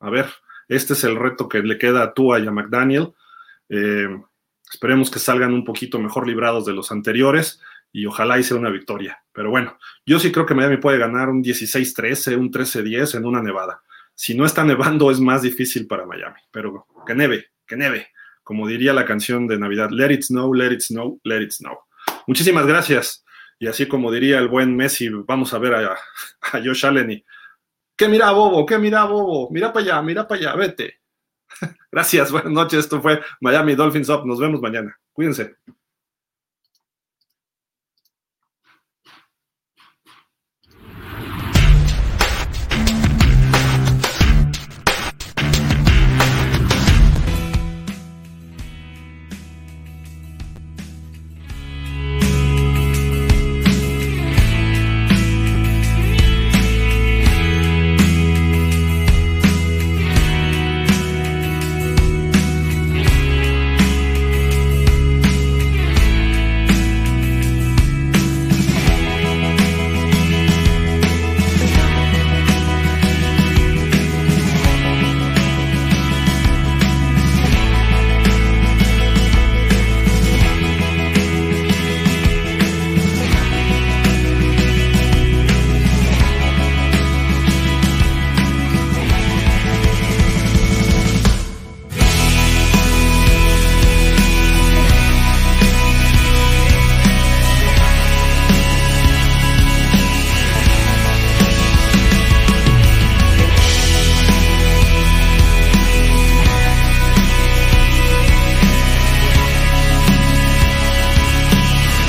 a 0.00 0.10
ver, 0.10 0.26
este 0.68 0.94
es 0.94 1.04
el 1.04 1.16
reto 1.16 1.48
que 1.48 1.62
le 1.62 1.78
queda 1.78 2.02
a 2.02 2.12
Tua 2.12 2.40
y 2.40 2.46
a 2.46 2.50
McDaniel. 2.50 3.12
Eh, 3.68 4.08
esperemos 4.70 5.10
que 5.10 5.18
salgan 5.18 5.54
un 5.54 5.64
poquito 5.64 5.98
mejor 5.98 6.26
librados 6.26 6.64
de 6.64 6.72
los 6.72 6.90
anteriores 6.90 7.60
y 7.92 8.06
ojalá 8.06 8.38
hice 8.38 8.54
una 8.54 8.70
victoria. 8.70 9.22
Pero 9.32 9.50
bueno, 9.50 9.78
yo 10.04 10.18
sí 10.18 10.32
creo 10.32 10.46
que 10.46 10.54
Miami 10.54 10.78
puede 10.78 10.98
ganar 10.98 11.28
un 11.28 11.42
16-13, 11.42 12.36
un 12.36 12.50
13-10 12.50 13.16
en 13.16 13.26
una 13.26 13.42
nevada. 13.42 13.82
Si 14.14 14.34
no 14.34 14.44
está 14.44 14.64
nevando 14.64 15.10
es 15.10 15.20
más 15.20 15.42
difícil 15.42 15.86
para 15.86 16.06
Miami, 16.06 16.40
pero 16.50 16.86
que 17.06 17.14
neve, 17.14 17.46
que 17.66 17.76
neve. 17.76 18.08
Como 18.42 18.66
diría 18.66 18.92
la 18.92 19.04
canción 19.04 19.46
de 19.46 19.58
Navidad, 19.58 19.90
let 19.90 20.12
it 20.12 20.22
snow, 20.22 20.52
let 20.52 20.72
it 20.72 20.80
snow, 20.80 21.20
let 21.24 21.42
it 21.42 21.52
snow. 21.52 21.78
Muchísimas 22.26 22.66
gracias. 22.66 23.24
Y 23.58 23.68
así 23.68 23.86
como 23.86 24.10
diría 24.10 24.38
el 24.38 24.48
buen 24.48 24.76
Messi, 24.76 25.08
vamos 25.08 25.54
a 25.54 25.58
ver 25.58 25.74
a, 25.74 25.92
a 25.92 26.58
Josh 26.58 26.84
Allen 26.84 27.10
y, 27.12 27.24
¿qué 27.96 28.08
mira, 28.08 28.32
Bobo? 28.32 28.66
¿Qué 28.66 28.78
mira, 28.78 29.04
Bobo? 29.04 29.50
Mira 29.50 29.72
para 29.72 29.84
allá, 29.84 30.02
mira 30.02 30.26
para 30.26 30.40
allá, 30.40 30.56
vete. 30.56 31.00
Gracias, 31.92 32.32
buenas 32.32 32.52
noches. 32.52 32.80
Esto 32.80 33.00
fue 33.00 33.20
Miami 33.40 33.74
Dolphins 33.74 34.08
Up. 34.08 34.26
Nos 34.26 34.40
vemos 34.40 34.60
mañana. 34.60 34.98
Cuídense. 35.12 35.56